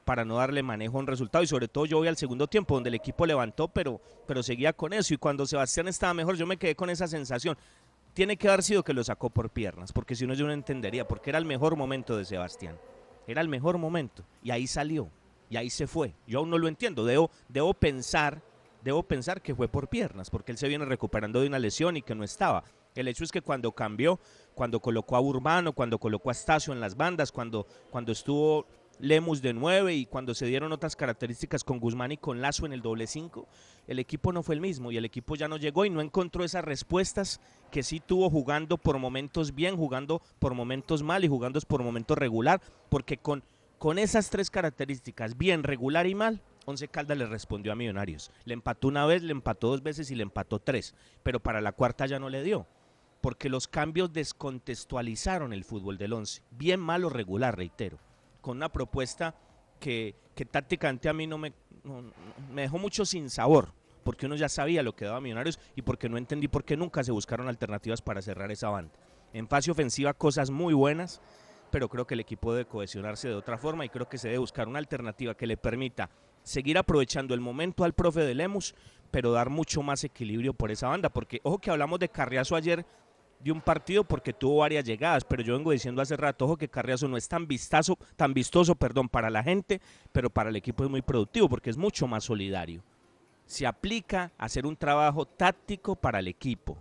para 0.04 0.24
no 0.24 0.36
darle 0.36 0.62
manejo 0.62 0.96
a 0.96 1.00
un 1.00 1.06
resultado. 1.06 1.44
Y 1.44 1.46
sobre 1.46 1.68
todo 1.68 1.86
yo 1.86 1.98
voy 1.98 2.08
al 2.08 2.16
segundo 2.16 2.46
tiempo, 2.46 2.74
donde 2.74 2.88
el 2.88 2.94
equipo 2.94 3.26
levantó, 3.26 3.68
pero, 3.68 4.00
pero 4.26 4.42
seguía 4.42 4.72
con 4.72 4.92
eso. 4.92 5.14
Y 5.14 5.18
cuando 5.18 5.46
Sebastián 5.46 5.88
estaba 5.88 6.14
mejor, 6.14 6.36
yo 6.36 6.46
me 6.46 6.56
quedé 6.56 6.74
con 6.74 6.90
esa 6.90 7.06
sensación. 7.06 7.56
Tiene 8.14 8.36
que 8.36 8.48
haber 8.48 8.62
sido 8.62 8.82
que 8.82 8.92
lo 8.92 9.02
sacó 9.02 9.30
por 9.30 9.50
piernas, 9.50 9.92
porque 9.92 10.14
si 10.14 10.26
no 10.26 10.34
yo 10.34 10.46
no 10.46 10.52
entendería, 10.52 11.08
porque 11.08 11.30
era 11.30 11.38
el 11.38 11.46
mejor 11.46 11.76
momento 11.76 12.16
de 12.16 12.24
Sebastián. 12.24 12.78
Era 13.26 13.40
el 13.40 13.48
mejor 13.48 13.78
momento. 13.78 14.24
Y 14.42 14.50
ahí 14.50 14.66
salió. 14.66 15.08
Y 15.48 15.56
ahí 15.56 15.70
se 15.70 15.86
fue. 15.86 16.14
Yo 16.26 16.40
aún 16.40 16.50
no 16.50 16.58
lo 16.58 16.68
entiendo. 16.68 17.04
Debo, 17.04 17.30
debo 17.48 17.74
pensar, 17.74 18.42
debo 18.82 19.02
pensar 19.02 19.42
que 19.42 19.54
fue 19.54 19.68
por 19.68 19.88
piernas, 19.88 20.30
porque 20.30 20.52
él 20.52 20.58
se 20.58 20.68
viene 20.68 20.84
recuperando 20.84 21.40
de 21.40 21.46
una 21.46 21.58
lesión 21.58 21.96
y 21.96 22.02
que 22.02 22.14
no 22.14 22.24
estaba. 22.24 22.64
El 22.94 23.08
hecho 23.08 23.24
es 23.24 23.32
que 23.32 23.40
cuando 23.40 23.72
cambió, 23.72 24.20
cuando 24.54 24.80
colocó 24.80 25.16
a 25.16 25.20
Urbano, 25.20 25.72
cuando 25.72 25.98
colocó 25.98 26.28
a 26.28 26.32
Estacio 26.32 26.72
en 26.72 26.80
las 26.80 26.96
bandas, 26.96 27.32
cuando, 27.32 27.66
cuando 27.90 28.12
estuvo 28.12 28.66
Lemus 28.98 29.42
de 29.42 29.52
9 29.52 29.94
y 29.94 30.06
cuando 30.06 30.34
se 30.34 30.46
dieron 30.46 30.72
otras 30.72 30.94
características 30.94 31.64
con 31.64 31.80
Guzmán 31.80 32.12
y 32.12 32.18
con 32.18 32.40
Lazo 32.40 32.66
en 32.66 32.72
el 32.72 32.82
doble 32.82 33.06
5, 33.06 33.48
el 33.88 33.98
equipo 33.98 34.32
no 34.32 34.42
fue 34.42 34.54
el 34.54 34.60
mismo 34.60 34.92
y 34.92 34.96
el 34.96 35.04
equipo 35.04 35.34
ya 35.34 35.48
no 35.48 35.56
llegó 35.56 35.84
y 35.84 35.90
no 35.90 36.00
encontró 36.00 36.44
esas 36.44 36.64
respuestas 36.64 37.40
que 37.70 37.82
sí 37.82 38.00
tuvo 38.00 38.30
jugando 38.30 38.78
por 38.78 38.98
momentos 38.98 39.54
bien, 39.54 39.76
jugando 39.76 40.22
por 40.38 40.54
momentos 40.54 41.02
mal 41.02 41.24
y 41.24 41.28
jugando 41.28 41.60
por 41.62 41.82
momentos 41.82 42.16
regular, 42.16 42.60
porque 42.90 43.16
con, 43.16 43.42
con 43.78 43.98
esas 43.98 44.30
tres 44.30 44.50
características, 44.50 45.36
bien, 45.36 45.62
regular 45.64 46.06
y 46.06 46.14
mal, 46.14 46.42
Once 46.64 46.86
Caldas 46.88 47.18
le 47.18 47.26
respondió 47.26 47.72
a 47.72 47.76
Millonarios. 47.76 48.30
Le 48.44 48.54
empató 48.54 48.88
una 48.88 49.04
vez, 49.06 49.22
le 49.22 49.32
empató 49.32 49.68
dos 49.68 49.82
veces 49.82 50.10
y 50.10 50.14
le 50.14 50.22
empató 50.22 50.58
tres, 50.60 50.94
pero 51.22 51.40
para 51.40 51.60
la 51.60 51.72
cuarta 51.72 52.06
ya 52.06 52.18
no 52.18 52.28
le 52.28 52.42
dio, 52.42 52.66
porque 53.20 53.48
los 53.48 53.66
cambios 53.68 54.12
descontextualizaron 54.12 55.52
el 55.52 55.64
fútbol 55.64 55.98
del 55.98 56.12
Once. 56.12 56.42
Bien 56.50 56.80
malo 56.80 57.08
regular, 57.08 57.56
reitero, 57.56 57.98
con 58.40 58.56
una 58.58 58.70
propuesta 58.70 59.34
que, 59.80 60.14
que 60.34 60.44
tácticamente 60.44 61.08
a 61.08 61.12
mí 61.12 61.26
no 61.26 61.38
me, 61.38 61.52
no- 61.84 62.12
me 62.52 62.62
dejó 62.62 62.78
mucho 62.78 63.04
sin 63.04 63.28
sabor, 63.30 63.72
porque 64.04 64.26
uno 64.26 64.36
ya 64.36 64.48
sabía 64.48 64.82
lo 64.82 64.94
que 64.94 65.04
daba 65.04 65.20
Millonarios 65.20 65.58
y 65.76 65.82
porque 65.82 66.08
no 66.08 66.16
entendí 66.16 66.48
por 66.48 66.64
qué 66.64 66.76
nunca 66.76 67.02
se 67.04 67.12
buscaron 67.12 67.48
alternativas 67.48 68.02
para 68.02 68.22
cerrar 68.22 68.50
esa 68.52 68.68
banda. 68.68 68.92
En 69.32 69.48
fase 69.48 69.70
ofensiva 69.70 70.12
cosas 70.14 70.50
muy 70.50 70.74
buenas, 70.74 71.20
pero 71.70 71.88
creo 71.88 72.06
que 72.06 72.14
el 72.14 72.20
equipo 72.20 72.52
debe 72.52 72.68
cohesionarse 72.68 73.28
de 73.28 73.34
otra 73.34 73.56
forma 73.58 73.84
y 73.84 73.88
creo 73.88 74.08
que 74.08 74.18
se 74.18 74.28
debe 74.28 74.38
buscar 74.38 74.68
una 74.68 74.78
alternativa 74.78 75.34
que 75.34 75.46
le 75.46 75.56
permita 75.56 76.10
seguir 76.42 76.78
aprovechando 76.78 77.34
el 77.34 77.40
momento 77.40 77.84
al 77.84 77.92
profe 77.92 78.20
de 78.20 78.34
Lemus, 78.34 78.74
pero 79.10 79.32
dar 79.32 79.50
mucho 79.50 79.82
más 79.82 80.04
equilibrio 80.04 80.54
por 80.54 80.70
esa 80.70 80.88
banda, 80.88 81.10
porque 81.10 81.40
ojo 81.42 81.58
que 81.58 81.70
hablamos 81.70 81.98
de 81.98 82.08
Carriazo 82.08 82.56
ayer 82.56 82.84
de 83.40 83.52
un 83.52 83.60
partido 83.60 84.04
porque 84.04 84.32
tuvo 84.32 84.58
varias 84.58 84.84
llegadas, 84.84 85.24
pero 85.24 85.42
yo 85.42 85.56
vengo 85.56 85.72
diciendo 85.72 86.00
hace 86.00 86.16
rato, 86.16 86.44
ojo 86.44 86.56
que 86.56 86.68
Carriazo 86.68 87.08
no 87.08 87.16
es 87.16 87.28
tan 87.28 87.46
vistazo, 87.46 87.98
tan 88.16 88.32
vistoso, 88.32 88.74
perdón, 88.74 89.08
para 89.08 89.30
la 89.30 89.42
gente, 89.42 89.80
pero 90.12 90.30
para 90.30 90.50
el 90.50 90.56
equipo 90.56 90.84
es 90.84 90.90
muy 90.90 91.02
productivo 91.02 91.48
porque 91.48 91.70
es 91.70 91.76
mucho 91.76 92.06
más 92.06 92.24
solidario. 92.24 92.82
Se 93.46 93.66
aplica 93.66 94.32
a 94.38 94.44
hacer 94.44 94.64
un 94.64 94.76
trabajo 94.76 95.26
táctico 95.26 95.96
para 95.96 96.20
el 96.20 96.28
equipo. 96.28 96.78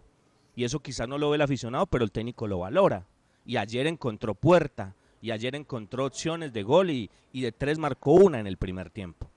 Y 0.56 0.64
eso 0.64 0.80
quizás 0.80 1.08
no 1.08 1.18
lo 1.18 1.30
ve 1.30 1.36
el 1.36 1.42
aficionado, 1.42 1.88
pero 1.88 2.04
el 2.04 2.12
técnico 2.12 2.48
lo 2.48 2.60
valora. 2.60 3.08
Y 3.46 3.58
ayer 3.58 3.88
encontró 3.88 4.36
puerta, 4.36 4.96
y 5.22 5.32
ayer 5.32 5.56
encontró 5.56 6.06
opciones 6.06 6.52
de 6.52 6.64
gol 6.64 6.90
y, 6.90 7.10
y 7.32 7.42
de 7.42 7.52
tres 7.52 7.78
marcó 7.78 8.14
una 8.14 8.40
en 8.40 8.48
el 8.48 8.58
primer 8.58 8.90
tiempo. 8.90 9.30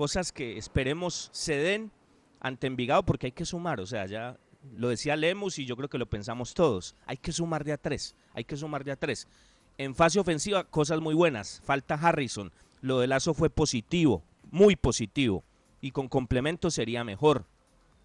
Cosas 0.00 0.32
que 0.32 0.56
esperemos 0.56 1.28
se 1.30 1.56
den 1.56 1.92
ante 2.40 2.66
Envigado 2.66 3.02
porque 3.02 3.26
hay 3.26 3.32
que 3.32 3.44
sumar, 3.44 3.80
o 3.80 3.86
sea, 3.86 4.06
ya 4.06 4.38
lo 4.74 4.88
decía 4.88 5.14
Lemus 5.14 5.58
y 5.58 5.66
yo 5.66 5.76
creo 5.76 5.90
que 5.90 5.98
lo 5.98 6.08
pensamos 6.08 6.54
todos, 6.54 6.96
hay 7.04 7.18
que 7.18 7.32
sumar 7.32 7.64
de 7.64 7.72
a 7.72 7.76
tres, 7.76 8.16
hay 8.32 8.44
que 8.44 8.56
sumar 8.56 8.82
de 8.82 8.92
a 8.92 8.96
tres. 8.96 9.28
En 9.76 9.94
fase 9.94 10.18
ofensiva, 10.18 10.64
cosas 10.64 11.02
muy 11.02 11.14
buenas, 11.14 11.60
falta 11.66 11.96
Harrison, 11.96 12.50
lo 12.80 12.98
de 12.98 13.08
Lazo 13.08 13.34
fue 13.34 13.50
positivo, 13.50 14.24
muy 14.50 14.74
positivo, 14.74 15.44
y 15.82 15.90
con 15.90 16.08
complemento 16.08 16.70
sería 16.70 17.04
mejor, 17.04 17.44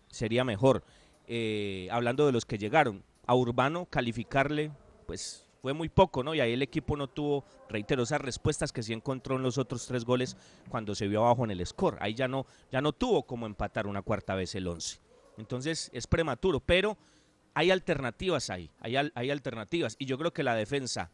sería 0.10 0.44
mejor. 0.44 0.84
Eh, 1.28 1.88
hablando 1.92 2.26
de 2.26 2.34
los 2.34 2.44
que 2.44 2.58
llegaron, 2.58 3.06
a 3.26 3.36
Urbano 3.36 3.86
calificarle, 3.86 4.70
pues 5.08 5.45
fue 5.66 5.74
muy 5.74 5.90
poco, 5.90 6.24
¿no? 6.24 6.36
Y 6.36 6.42
ahí 6.42 6.54
el 6.54 6.62
equipo 6.62 6.96
no 6.96 7.08
tuvo, 7.08 7.44
reitero, 7.68 8.04
esas 8.04 8.22
respuestas 8.22 8.72
que 8.72 8.84
sí 8.84 8.94
encontró 8.94 9.38
en 9.38 9.42
los 9.42 9.58
otros 9.58 9.88
tres 9.88 10.06
goles 10.06 10.38
cuando 10.70 10.94
se 10.94 11.08
vio 11.08 11.26
abajo 11.26 11.44
en 11.44 11.50
el 11.50 11.66
score. 11.66 11.98
Ahí 12.02 12.14
ya 12.14 12.28
no, 12.28 12.46
ya 12.72 12.82
no 12.82 12.94
tuvo 12.94 13.24
como 13.24 13.48
empatar 13.48 13.88
una 13.88 14.04
cuarta 14.04 14.36
vez 14.36 14.54
el 14.54 14.68
11. 14.68 15.00
Entonces 15.40 15.90
es 15.92 16.06
prematuro, 16.06 16.60
pero 16.60 17.00
hay 17.56 17.72
alternativas 17.72 18.52
ahí, 18.52 18.70
hay, 18.80 18.96
hay 19.16 19.32
alternativas. 19.32 19.96
Y 19.98 20.06
yo 20.06 20.20
creo 20.20 20.32
que 20.32 20.44
la 20.44 20.54
defensa, 20.54 21.10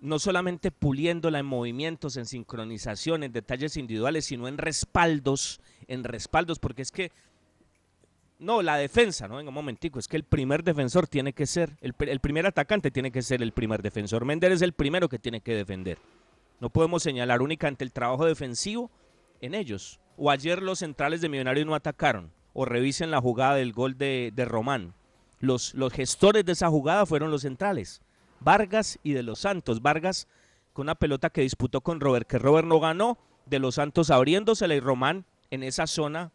no 0.00 0.18
solamente 0.18 0.72
puliéndola 0.72 1.38
en 1.38 1.46
movimientos, 1.46 2.16
en 2.16 2.26
sincronización, 2.26 3.22
en 3.22 3.30
detalles 3.30 3.76
individuales, 3.76 4.24
sino 4.24 4.48
en 4.48 4.58
respaldos, 4.58 5.60
en 5.86 6.02
respaldos, 6.02 6.58
porque 6.58 6.82
es 6.82 6.90
que 6.90 7.12
no, 8.38 8.62
la 8.62 8.76
defensa, 8.76 9.26
¿no? 9.28 9.36
Venga, 9.36 9.48
un 9.48 9.54
momentico, 9.54 9.98
es 9.98 10.06
que 10.08 10.16
el 10.16 10.24
primer 10.24 10.62
defensor 10.62 11.06
tiene 11.08 11.32
que 11.32 11.46
ser, 11.46 11.76
el, 11.80 11.96
pr- 11.96 12.08
el 12.08 12.20
primer 12.20 12.46
atacante 12.46 12.90
tiene 12.90 13.10
que 13.10 13.22
ser 13.22 13.42
el 13.42 13.52
primer 13.52 13.82
defensor. 13.82 14.24
Méndez 14.24 14.52
es 14.52 14.62
el 14.62 14.72
primero 14.72 15.08
que 15.08 15.18
tiene 15.18 15.40
que 15.40 15.54
defender. 15.54 15.98
No 16.60 16.70
podemos 16.70 17.02
señalar 17.02 17.42
únicamente 17.42 17.84
el 17.84 17.92
trabajo 17.92 18.24
defensivo 18.26 18.90
en 19.40 19.54
ellos. 19.54 20.00
o 20.18 20.30
ayer 20.30 20.62
los 20.62 20.80
centrales 20.80 21.20
de 21.20 21.28
Millonarios 21.28 21.66
no 21.66 21.74
atacaron, 21.74 22.32
o 22.52 22.64
revisen 22.64 23.10
la 23.10 23.20
jugada 23.20 23.54
del 23.54 23.72
gol 23.72 23.96
de, 23.96 24.32
Román. 24.46 24.92
Los, 25.40 25.74
los 25.74 25.92
gestores 25.92 26.44
de 26.44 26.52
esa 26.52 26.68
jugada 26.68 27.06
fueron 27.06 27.30
los 27.30 27.42
centrales, 27.42 28.02
Vargas 28.40 28.98
y 29.04 29.12
de 29.12 29.22
los 29.22 29.38
Santos. 29.38 29.80
Vargas 29.80 30.26
con 30.72 30.86
una 30.86 30.96
pelota 30.96 31.30
que 31.30 31.42
disputó 31.42 31.80
con 31.80 32.00
Robert, 32.00 32.26
que 32.26 32.38
Robert 32.38 32.66
no 32.66 32.80
ganó, 32.80 33.16
de 33.46 33.60
los 33.60 33.76
Santos 33.76 34.10
abriéndosela 34.10 34.74
y 34.74 34.80
Román 34.80 35.24
en 35.50 35.62
esa 35.62 35.86
zona 35.86 36.32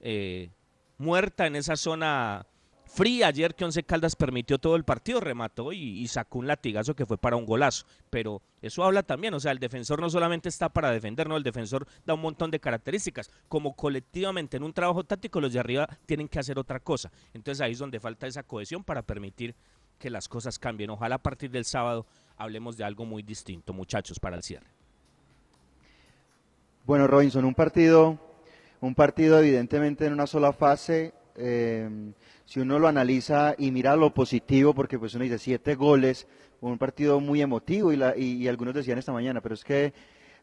eh, 0.00 0.50
muerta, 0.98 1.46
en 1.46 1.56
esa 1.56 1.76
zona 1.76 2.46
fría. 2.84 3.28
Ayer 3.28 3.54
que 3.54 3.64
Once 3.64 3.82
Caldas 3.82 4.16
permitió 4.16 4.58
todo 4.58 4.76
el 4.76 4.84
partido, 4.84 5.20
remató 5.20 5.72
y, 5.72 6.06
sacó 6.08 6.40
un 6.40 6.46
latigazo 6.46 6.94
que 6.94 7.06
fue 7.06 7.18
para 7.18 7.36
un 7.36 7.46
golazo. 7.46 7.86
Pero 8.10 8.42
eso 8.60 8.84
habla 8.84 9.02
también, 9.02 9.34
o 9.34 9.40
sea, 9.40 9.52
el 9.52 9.58
defensor 9.58 10.00
no 10.00 10.10
solamente 10.10 10.48
está 10.48 10.68
para 10.68 10.90
defender, 10.90 11.28
no, 11.28 11.36
el 11.36 11.42
defensor 11.42 11.86
da 12.04 12.14
un 12.14 12.20
montón 12.20 12.50
de 12.50 12.60
características. 12.60 13.30
Como 13.48 13.74
colectivamente 13.74 14.56
en 14.56 14.64
un 14.64 14.72
trabajo 14.72 15.04
táctico, 15.04 15.40
los 15.40 15.52
de 15.52 15.60
arriba 15.60 15.88
tienen 16.06 16.28
que 16.28 16.38
hacer 16.38 16.58
otra 16.58 16.80
cosa. 16.80 17.10
Entonces 17.32 17.60
ahí 17.60 17.72
es 17.72 17.78
donde 17.78 18.00
falta 18.00 18.26
esa 18.26 18.42
cohesión 18.42 18.82
para 18.82 19.02
permitir 19.02 19.54
que 19.98 20.10
las 20.10 20.28
cosas 20.28 20.58
cambien. 20.58 20.90
Ojalá 20.90 21.16
a 21.16 21.22
partir 21.22 21.50
del 21.50 21.64
sábado 21.64 22.06
hablemos 22.36 22.76
de 22.76 22.84
algo 22.84 23.04
muy 23.04 23.22
distinto, 23.22 23.72
muchachos, 23.72 24.18
para 24.18 24.36
el 24.36 24.42
cierre. 24.42 24.66
Bueno, 26.86 27.06
Robinson, 27.06 27.44
un 27.44 27.54
partido, 27.54 28.18
un 28.80 28.94
partido 28.94 29.38
evidentemente 29.38 30.06
en 30.06 30.12
una 30.12 30.26
sola 30.26 30.52
fase. 30.52 31.12
eh, 31.40 31.88
si 32.44 32.58
uno 32.60 32.78
lo 32.80 32.88
analiza 32.88 33.54
y 33.58 33.70
mira 33.70 33.94
lo 33.94 34.12
positivo, 34.12 34.74
porque 34.74 34.98
pues 34.98 35.14
uno 35.14 35.22
dice 35.22 35.38
siete 35.38 35.74
goles, 35.76 36.26
un 36.60 36.78
partido 36.78 37.20
muy 37.20 37.42
emotivo 37.42 37.92
y, 37.92 37.96
la- 37.96 38.16
y- 38.16 38.48
algunos 38.48 38.74
decían 38.74 38.98
esta 38.98 39.12
mañana, 39.12 39.40
pero 39.40 39.54
es 39.54 39.62
que 39.62 39.92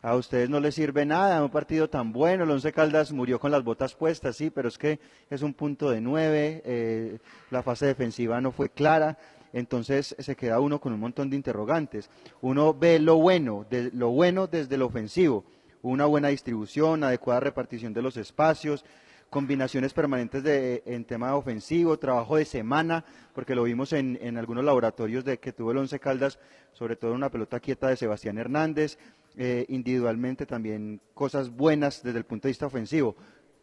a 0.02 0.16
ustedes 0.16 0.50
no 0.50 0.60
les 0.60 0.76
sirve 0.76 1.06
nada, 1.06 1.44
un 1.44 1.50
partido 1.50 1.90
tan 1.90 2.14
bueno, 2.14 2.44
el 2.46 2.52
Once 2.52 2.72
Caldas 2.72 3.12
murió 3.12 3.40
con 3.40 3.52
las 3.52 3.64
botas 3.64 3.96
puestas, 3.96 4.38
sí, 4.38 4.52
pero 4.52 4.70
es 4.70 4.78
que 4.78 5.00
es 5.30 5.42
un 5.42 5.54
punto 5.54 5.90
de 5.90 6.00
nueve, 6.00 6.62
eh, 6.64 7.18
la 7.52 7.64
fase 7.64 7.88
defensiva 7.88 8.40
no 8.40 8.52
fue 8.52 8.70
clara, 8.70 9.18
entonces 9.52 10.16
se 10.20 10.36
queda 10.36 10.60
uno 10.60 10.80
con 10.80 10.94
un 10.94 11.00
montón 11.00 11.30
de 11.30 11.36
interrogantes. 11.38 12.10
Uno 12.42 12.74
ve 12.74 13.00
lo 13.00 13.18
bueno, 13.18 13.66
de, 13.70 13.90
lo 13.94 14.10
bueno 14.12 14.48
desde 14.48 14.78
lo 14.78 14.86
ofensivo, 14.86 15.44
una 15.92 16.06
buena 16.06 16.30
distribución, 16.30 17.04
adecuada 17.04 17.40
repartición 17.40 17.94
de 17.94 18.02
los 18.02 18.18
espacios, 18.18 18.84
combinaciones 19.30 19.94
permanentes 19.94 20.44
de, 20.44 20.84
en 20.86 21.06
tema 21.06 21.36
ofensivo, 21.36 22.00
trabajo 22.00 22.38
de 22.38 22.46
semana, 22.46 23.06
porque 23.34 23.56
lo 23.56 23.64
vimos 23.64 23.94
en, 23.94 24.38
algunos 24.38 24.64
laboratorios 24.64 25.26
de 25.26 25.40
que 25.40 25.54
tuvo 25.54 25.72
el 25.72 25.78
Once 25.78 26.00
Caldas, 26.00 26.40
sobre 26.74 26.96
todo 26.96 27.14
una 27.14 27.30
pelota 27.30 27.60
quieta 27.60 27.88
de 27.88 27.98
Sebastián 27.98 28.38
Hernández, 28.38 28.98
eh, 29.38 29.66
individualmente 29.70 30.46
también 30.46 31.02
cosas 31.14 31.50
buenas 31.50 32.02
desde 32.02 32.18
el 32.18 32.26
punto 32.26 32.48
de 32.48 32.52
vista 32.52 32.66
ofensivo. 32.66 33.16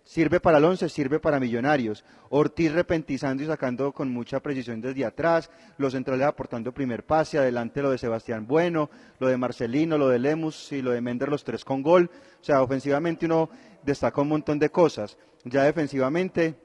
Sirve 0.04 0.40
para 0.40 0.58
el 0.58 0.78
sirve 0.90 1.20
para 1.20 1.38
Millonarios. 1.38 2.04
Ortiz 2.30 2.72
repentizando 2.72 3.42
y 3.42 3.46
sacando 3.46 3.92
con 3.92 4.10
mucha 4.10 4.40
precisión 4.40 4.80
desde 4.80 5.04
atrás. 5.04 5.48
Los 5.78 5.92
centrales 5.92 6.26
aportando 6.26 6.72
primer 6.72 7.04
pase. 7.04 7.38
Adelante 7.38 7.82
lo 7.82 7.90
de 7.90 7.98
Sebastián 7.98 8.46
Bueno, 8.46 8.90
lo 9.20 9.28
de 9.28 9.36
Marcelino, 9.36 9.96
lo 9.96 10.08
de 10.08 10.18
Lemus 10.18 10.72
y 10.72 10.82
lo 10.82 10.90
de 10.90 11.00
Mender, 11.00 11.28
los 11.28 11.44
tres 11.44 11.64
con 11.64 11.82
gol. 11.82 12.10
O 12.40 12.44
sea, 12.44 12.62
ofensivamente 12.62 13.26
uno 13.26 13.48
destaca 13.84 14.20
un 14.20 14.28
montón 14.28 14.58
de 14.58 14.70
cosas. 14.70 15.16
Ya 15.44 15.62
defensivamente, 15.62 16.56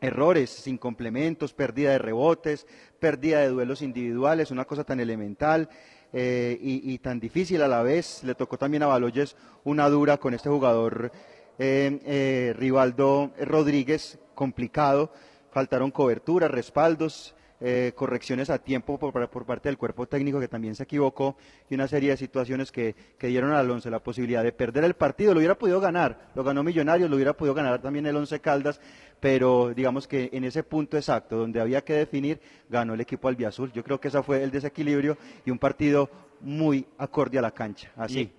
errores, 0.00 0.48
sin 0.48 0.78
complementos, 0.78 1.52
pérdida 1.52 1.90
de 1.90 1.98
rebotes, 1.98 2.66
pérdida 2.98 3.40
de 3.40 3.48
duelos 3.48 3.82
individuales, 3.82 4.50
una 4.50 4.64
cosa 4.64 4.84
tan 4.84 5.00
elemental 5.00 5.68
eh, 6.14 6.58
y, 6.60 6.92
y 6.92 6.98
tan 6.98 7.20
difícil 7.20 7.62
a 7.62 7.68
la 7.68 7.82
vez. 7.82 8.24
Le 8.24 8.34
tocó 8.34 8.56
también 8.56 8.82
a 8.82 8.86
Baloyes 8.86 9.36
una 9.64 9.88
dura 9.90 10.16
con 10.16 10.32
este 10.32 10.48
jugador 10.48 11.12
Rivaldo 11.60 13.32
Rodríguez, 13.38 14.18
complicado. 14.34 15.12
Faltaron 15.50 15.90
coberturas, 15.90 16.50
respaldos, 16.50 17.34
eh, 17.62 17.92
correcciones 17.94 18.48
a 18.48 18.58
tiempo 18.58 18.98
por, 18.98 19.28
por 19.28 19.44
parte 19.44 19.68
del 19.68 19.76
cuerpo 19.76 20.06
técnico 20.06 20.40
que 20.40 20.48
también 20.48 20.74
se 20.74 20.84
equivocó 20.84 21.36
y 21.68 21.74
una 21.74 21.86
serie 21.88 22.08
de 22.08 22.16
situaciones 22.16 22.72
que, 22.72 22.94
que 23.18 23.26
dieron 23.26 23.52
al 23.52 23.70
Once 23.70 23.90
la 23.90 23.98
posibilidad 23.98 24.42
de 24.42 24.52
perder 24.52 24.84
el 24.84 24.94
partido. 24.94 25.34
Lo 25.34 25.40
hubiera 25.40 25.58
podido 25.58 25.78
ganar, 25.78 26.30
lo 26.34 26.42
ganó 26.42 26.62
Millonarios, 26.62 27.10
lo 27.10 27.16
hubiera 27.16 27.34
podido 27.34 27.52
ganar 27.52 27.82
también 27.82 28.06
el 28.06 28.16
Once 28.16 28.40
Caldas, 28.40 28.80
pero 29.20 29.74
digamos 29.74 30.08
que 30.08 30.30
en 30.32 30.44
ese 30.44 30.62
punto 30.62 30.96
exacto 30.96 31.36
donde 31.36 31.60
había 31.60 31.84
que 31.84 31.92
definir, 31.92 32.40
ganó 32.70 32.94
el 32.94 33.00
equipo 33.02 33.28
albiazul. 33.28 33.70
Yo 33.72 33.84
creo 33.84 34.00
que 34.00 34.08
ese 34.08 34.22
fue 34.22 34.42
el 34.42 34.50
desequilibrio 34.50 35.18
y 35.44 35.50
un 35.50 35.58
partido 35.58 36.08
muy 36.40 36.86
acorde 36.96 37.38
a 37.38 37.42
la 37.42 37.50
cancha. 37.50 37.92
Así. 37.94 38.32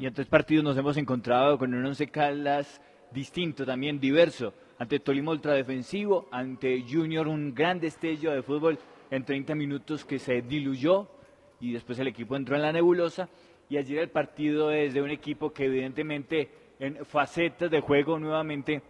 Y 0.00 0.06
en 0.06 0.14
tres 0.14 0.28
partidos 0.28 0.64
nos 0.64 0.78
hemos 0.78 0.96
encontrado 0.96 1.58
con 1.58 1.74
un 1.74 1.84
Once 1.84 2.06
Caldas 2.06 2.80
distinto, 3.12 3.66
también 3.66 4.00
diverso. 4.00 4.54
Ante 4.78 4.98
Tolima 4.98 5.30
ultra 5.30 5.52
defensivo, 5.52 6.26
ante 6.32 6.86
Junior 6.90 7.28
un 7.28 7.54
gran 7.54 7.78
destello 7.78 8.32
de 8.32 8.42
fútbol 8.42 8.78
en 9.10 9.26
30 9.26 9.54
minutos 9.54 10.06
que 10.06 10.18
se 10.18 10.40
diluyó 10.40 11.06
y 11.60 11.74
después 11.74 11.98
el 11.98 12.06
equipo 12.06 12.34
entró 12.34 12.56
en 12.56 12.62
la 12.62 12.72
nebulosa. 12.72 13.28
Y 13.68 13.76
ayer 13.76 13.98
el 13.98 14.08
partido 14.08 14.70
es 14.70 14.94
de 14.94 15.02
un 15.02 15.10
equipo 15.10 15.52
que 15.52 15.66
evidentemente 15.66 16.48
en 16.78 17.04
facetas 17.04 17.70
de 17.70 17.80
juego 17.82 18.18
nuevamente 18.18 18.80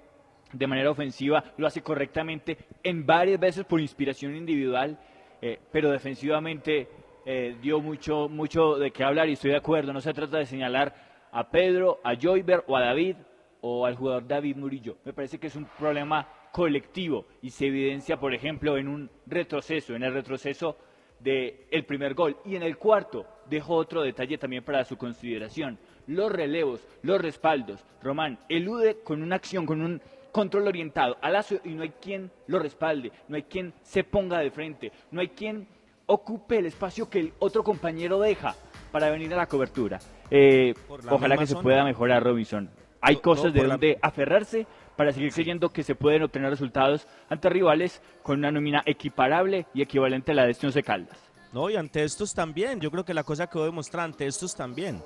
de 0.52 0.66
manera 0.68 0.92
ofensiva 0.92 1.42
lo 1.56 1.66
hace 1.66 1.82
correctamente 1.82 2.56
en 2.84 3.04
varias 3.04 3.40
veces 3.40 3.64
por 3.64 3.80
inspiración 3.80 4.36
individual, 4.36 4.96
eh, 5.42 5.58
pero 5.72 5.90
defensivamente 5.90 6.86
eh, 7.24 7.56
dio 7.60 7.80
mucho, 7.80 8.28
mucho 8.28 8.76
de 8.76 8.90
qué 8.90 9.04
hablar 9.04 9.28
y 9.28 9.32
estoy 9.32 9.50
de 9.50 9.56
acuerdo. 9.56 9.92
No 9.92 10.00
se 10.00 10.12
trata 10.12 10.38
de 10.38 10.46
señalar 10.46 10.94
a 11.32 11.50
Pedro, 11.50 12.00
a 12.02 12.14
Joyber 12.14 12.64
o 12.66 12.76
a 12.76 12.80
David 12.80 13.16
o 13.60 13.86
al 13.86 13.96
jugador 13.96 14.26
David 14.26 14.56
Murillo. 14.56 14.96
Me 15.04 15.12
parece 15.12 15.38
que 15.38 15.48
es 15.48 15.56
un 15.56 15.66
problema 15.78 16.26
colectivo 16.52 17.26
y 17.42 17.50
se 17.50 17.66
evidencia, 17.66 18.18
por 18.18 18.34
ejemplo, 18.34 18.76
en 18.76 18.88
un 18.88 19.10
retroceso, 19.26 19.94
en 19.94 20.02
el 20.02 20.12
retroceso 20.12 20.76
del 21.18 21.84
primer 21.86 22.14
gol. 22.14 22.36
Y 22.44 22.56
en 22.56 22.62
el 22.62 22.76
cuarto, 22.78 23.26
dejo 23.48 23.74
otro 23.74 24.02
detalle 24.02 24.38
también 24.38 24.64
para 24.64 24.84
su 24.84 24.96
consideración. 24.96 25.78
Los 26.06 26.32
relevos, 26.32 26.86
los 27.02 27.20
respaldos. 27.20 27.84
Román 28.02 28.38
elude 28.48 29.02
con 29.02 29.22
una 29.22 29.36
acción, 29.36 29.66
con 29.66 29.82
un 29.82 30.00
control 30.32 30.68
orientado 30.68 31.16
a 31.20 31.30
Lazo 31.30 31.56
y 31.64 31.70
no 31.70 31.82
hay 31.82 31.90
quien 31.90 32.30
lo 32.46 32.58
respalde, 32.58 33.12
no 33.28 33.36
hay 33.36 33.42
quien 33.42 33.74
se 33.82 34.04
ponga 34.04 34.38
de 34.38 34.50
frente, 34.50 34.92
no 35.10 35.20
hay 35.20 35.28
quien 35.28 35.66
ocupe 36.11 36.58
el 36.58 36.66
espacio 36.66 37.08
que 37.08 37.20
el 37.20 37.32
otro 37.38 37.62
compañero 37.62 38.18
deja 38.20 38.54
para 38.92 39.11
venir 39.11 39.32
a 39.34 39.36
la 39.36 39.46
cobertura. 39.46 39.98
Eh, 40.30 40.74
la 41.04 41.14
ojalá 41.14 41.36
que 41.36 41.46
se 41.46 41.52
zona. 41.52 41.62
pueda 41.62 41.84
mejorar, 41.84 42.22
Robinson. 42.22 42.68
Hay 43.00 43.16
cosas 43.16 43.52
de 43.54 43.62
la- 43.62 43.68
donde 43.74 43.98
aferrarse 44.02 44.66
para 44.96 45.12
seguir 45.12 45.32
creyendo 45.32 45.70
que 45.70 45.82
se 45.82 45.94
pueden 45.94 46.22
obtener 46.22 46.50
resultados 46.50 47.06
ante 47.28 47.48
rivales 47.48 48.02
con 48.22 48.38
una 48.38 48.50
nómina 48.50 48.82
equiparable 48.84 49.66
y 49.72 49.80
equivalente 49.82 50.32
a 50.32 50.34
la 50.34 50.44
de 50.44 50.50
este 50.50 50.66
Once 50.66 50.82
Caldas. 50.82 51.16
No, 51.52 51.70
y 51.70 51.76
ante 51.76 52.04
estos 52.04 52.34
también, 52.34 52.80
yo 52.80 52.90
creo 52.90 53.04
que 53.04 53.14
la 53.14 53.24
cosa 53.24 53.46
que 53.48 53.54
voy 53.58 53.62
a 53.64 53.70
demostrar 53.70 54.04
ante 54.04 54.26
estos 54.26 54.54
también, 54.54 55.02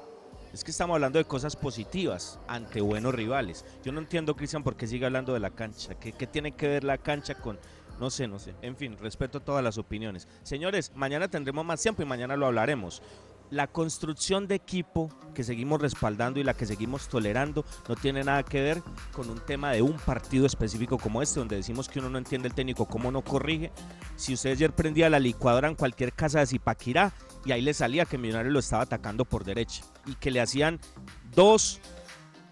es 0.53 0.63
que 0.65 0.71
estamos 0.73 0.95
hablando 0.95 1.19
de 1.19 1.25
cosas 1.25 1.57
positivas 1.57 2.39
ante 2.49 2.81
buenos 2.81 3.15
rivales. 3.15 3.65
Yo 3.83 3.93
no 3.93 4.01
entiendo, 4.01 4.35
Cristian, 4.35 4.63
por 4.63 4.77
qué 4.77 4.87
sigue 4.87 5.07
hablando 5.07 5.33
de 5.33 5.41
la 5.41 5.51
cancha. 5.51 5.95
¿Qué, 5.95 6.13
qué 6.13 6.27
tiene 6.27 6.53
que 6.53 6.69
ver 6.69 6.85
la 6.85 6.99
cancha 6.99 7.35
con.? 7.37 7.59
No 8.01 8.11
sé, 8.11 8.27
no 8.27 8.39
sé. 8.39 8.55
En 8.63 8.77
fin, 8.77 8.97
respeto 8.99 9.41
todas 9.41 9.63
las 9.63 9.79
opiniones. 9.79 10.29
Señores, 10.43 10.93
mañana 10.95 11.29
tendremos 11.29 11.65
más 11.65 11.81
tiempo 11.81 12.03
y 12.03 12.07
mañana 12.07 12.37
lo 12.37 12.47
hablaremos. 12.47 13.03
La 13.51 13.67
construcción 13.67 14.49
de 14.49 14.57
equipo 14.57 15.11
que 15.35 15.45
seguimos 15.45 15.81
respaldando 15.81 16.41
y 16.41 16.45
la 16.45 16.55
que 16.55 16.67
seguimos 16.67 17.09
tolerando 17.09 17.65
no 17.89 17.95
tiene 17.95 18.25
nada 18.25 18.43
que 18.43 18.61
ver 18.61 18.83
con 19.13 19.29
un 19.29 19.39
tema 19.39 19.71
de 19.73 19.83
un 19.83 19.97
partido 19.97 20.47
específico 20.47 20.99
como 20.99 21.23
este, 21.23 21.41
donde 21.41 21.57
decimos 21.57 21.89
que 21.89 22.01
uno 22.01 22.11
no 22.11 22.19
entiende 22.19 22.49
el 22.49 22.55
técnico, 22.55 22.87
cómo 22.87 23.13
no 23.13 23.23
corrige. 23.23 23.71
Si 24.17 24.35
usted 24.35 24.53
ayer 24.53 24.73
prendía 24.73 25.11
la 25.11 25.21
licuadora 25.21 25.69
en 25.69 25.77
cualquier 25.77 26.13
casa 26.15 26.41
de 26.41 26.47
Zipaquirá 26.47 27.13
y 27.45 27.53
ahí 27.53 27.61
le 27.61 27.75
salía 27.75 28.07
que 28.07 28.19
Millonarios 28.19 28.53
lo 28.53 28.61
estaba 28.61 28.85
atacando 28.85 29.25
por 29.25 29.45
derecha 29.45 29.85
y 30.07 30.15
que 30.15 30.31
le 30.31 30.41
hacían 30.41 30.81
dos 31.35 31.81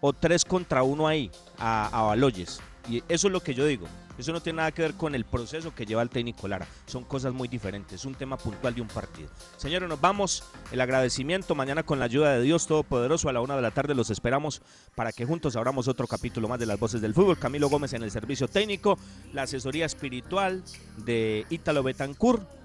o 0.01 0.13
tres 0.13 0.45
contra 0.45 0.83
uno 0.83 1.09
ahí 1.09 1.31
a 1.59 2.03
Baloyes. 2.07 2.61
Y 2.89 3.03
eso 3.09 3.29
es 3.29 3.33
lo 3.33 3.41
que 3.41 3.55
yo 3.55 3.65
digo. 3.65 3.87
Eso 4.19 4.33
no 4.33 4.41
tiene 4.41 4.59
nada 4.59 4.73
que 4.73 4.83
ver 4.83 4.95
con 4.95 5.15
el 5.15 5.25
proceso 5.25 5.75
que 5.75 5.87
lleva 5.87 6.03
el 6.03 6.11
técnico 6.11 6.49
Lara. 6.49 6.67
Son 6.87 7.05
cosas 7.05 7.33
muy 7.33 7.49
diferentes. 7.49 8.01
Es 8.01 8.05
un 8.05 8.15
tema 8.15 8.37
puntual 8.37 8.75
de 8.75 8.81
un 8.81 8.89
partido. 8.89 9.29
Señores, 9.57 9.89
nos 9.89 10.01
vamos. 10.01 10.45
El 10.71 10.81
agradecimiento 10.81 11.55
mañana 11.55 11.83
con 11.83 11.99
la 11.99 12.05
ayuda 12.05 12.33
de 12.33 12.43
Dios 12.43 12.67
Todopoderoso 12.67 13.29
a 13.29 13.33
la 13.33 13.41
una 13.41 13.57
de 13.57 13.63
la 13.63 13.71
tarde. 13.71 13.95
Los 13.95 14.11
esperamos 14.11 14.63
para 14.95 15.13
que 15.13 15.25
juntos 15.25 15.57
abramos 15.57 15.89
otro 15.89 16.07
capítulo 16.07 16.49
más 16.49 16.61
de 16.61 16.67
las 16.67 16.79
voces 16.79 17.01
del 17.01 17.15
fútbol. 17.15 17.39
Camilo 17.39 17.69
Gómez 17.69 17.93
en 17.95 18.03
el 18.03 18.11
servicio 18.11 18.49
técnico, 18.49 18.99
la 19.33 19.43
asesoría 19.43 19.87
espiritual 19.87 20.63
de 20.99 21.47
Ítalo 21.51 21.83
Betancourt. 21.83 22.62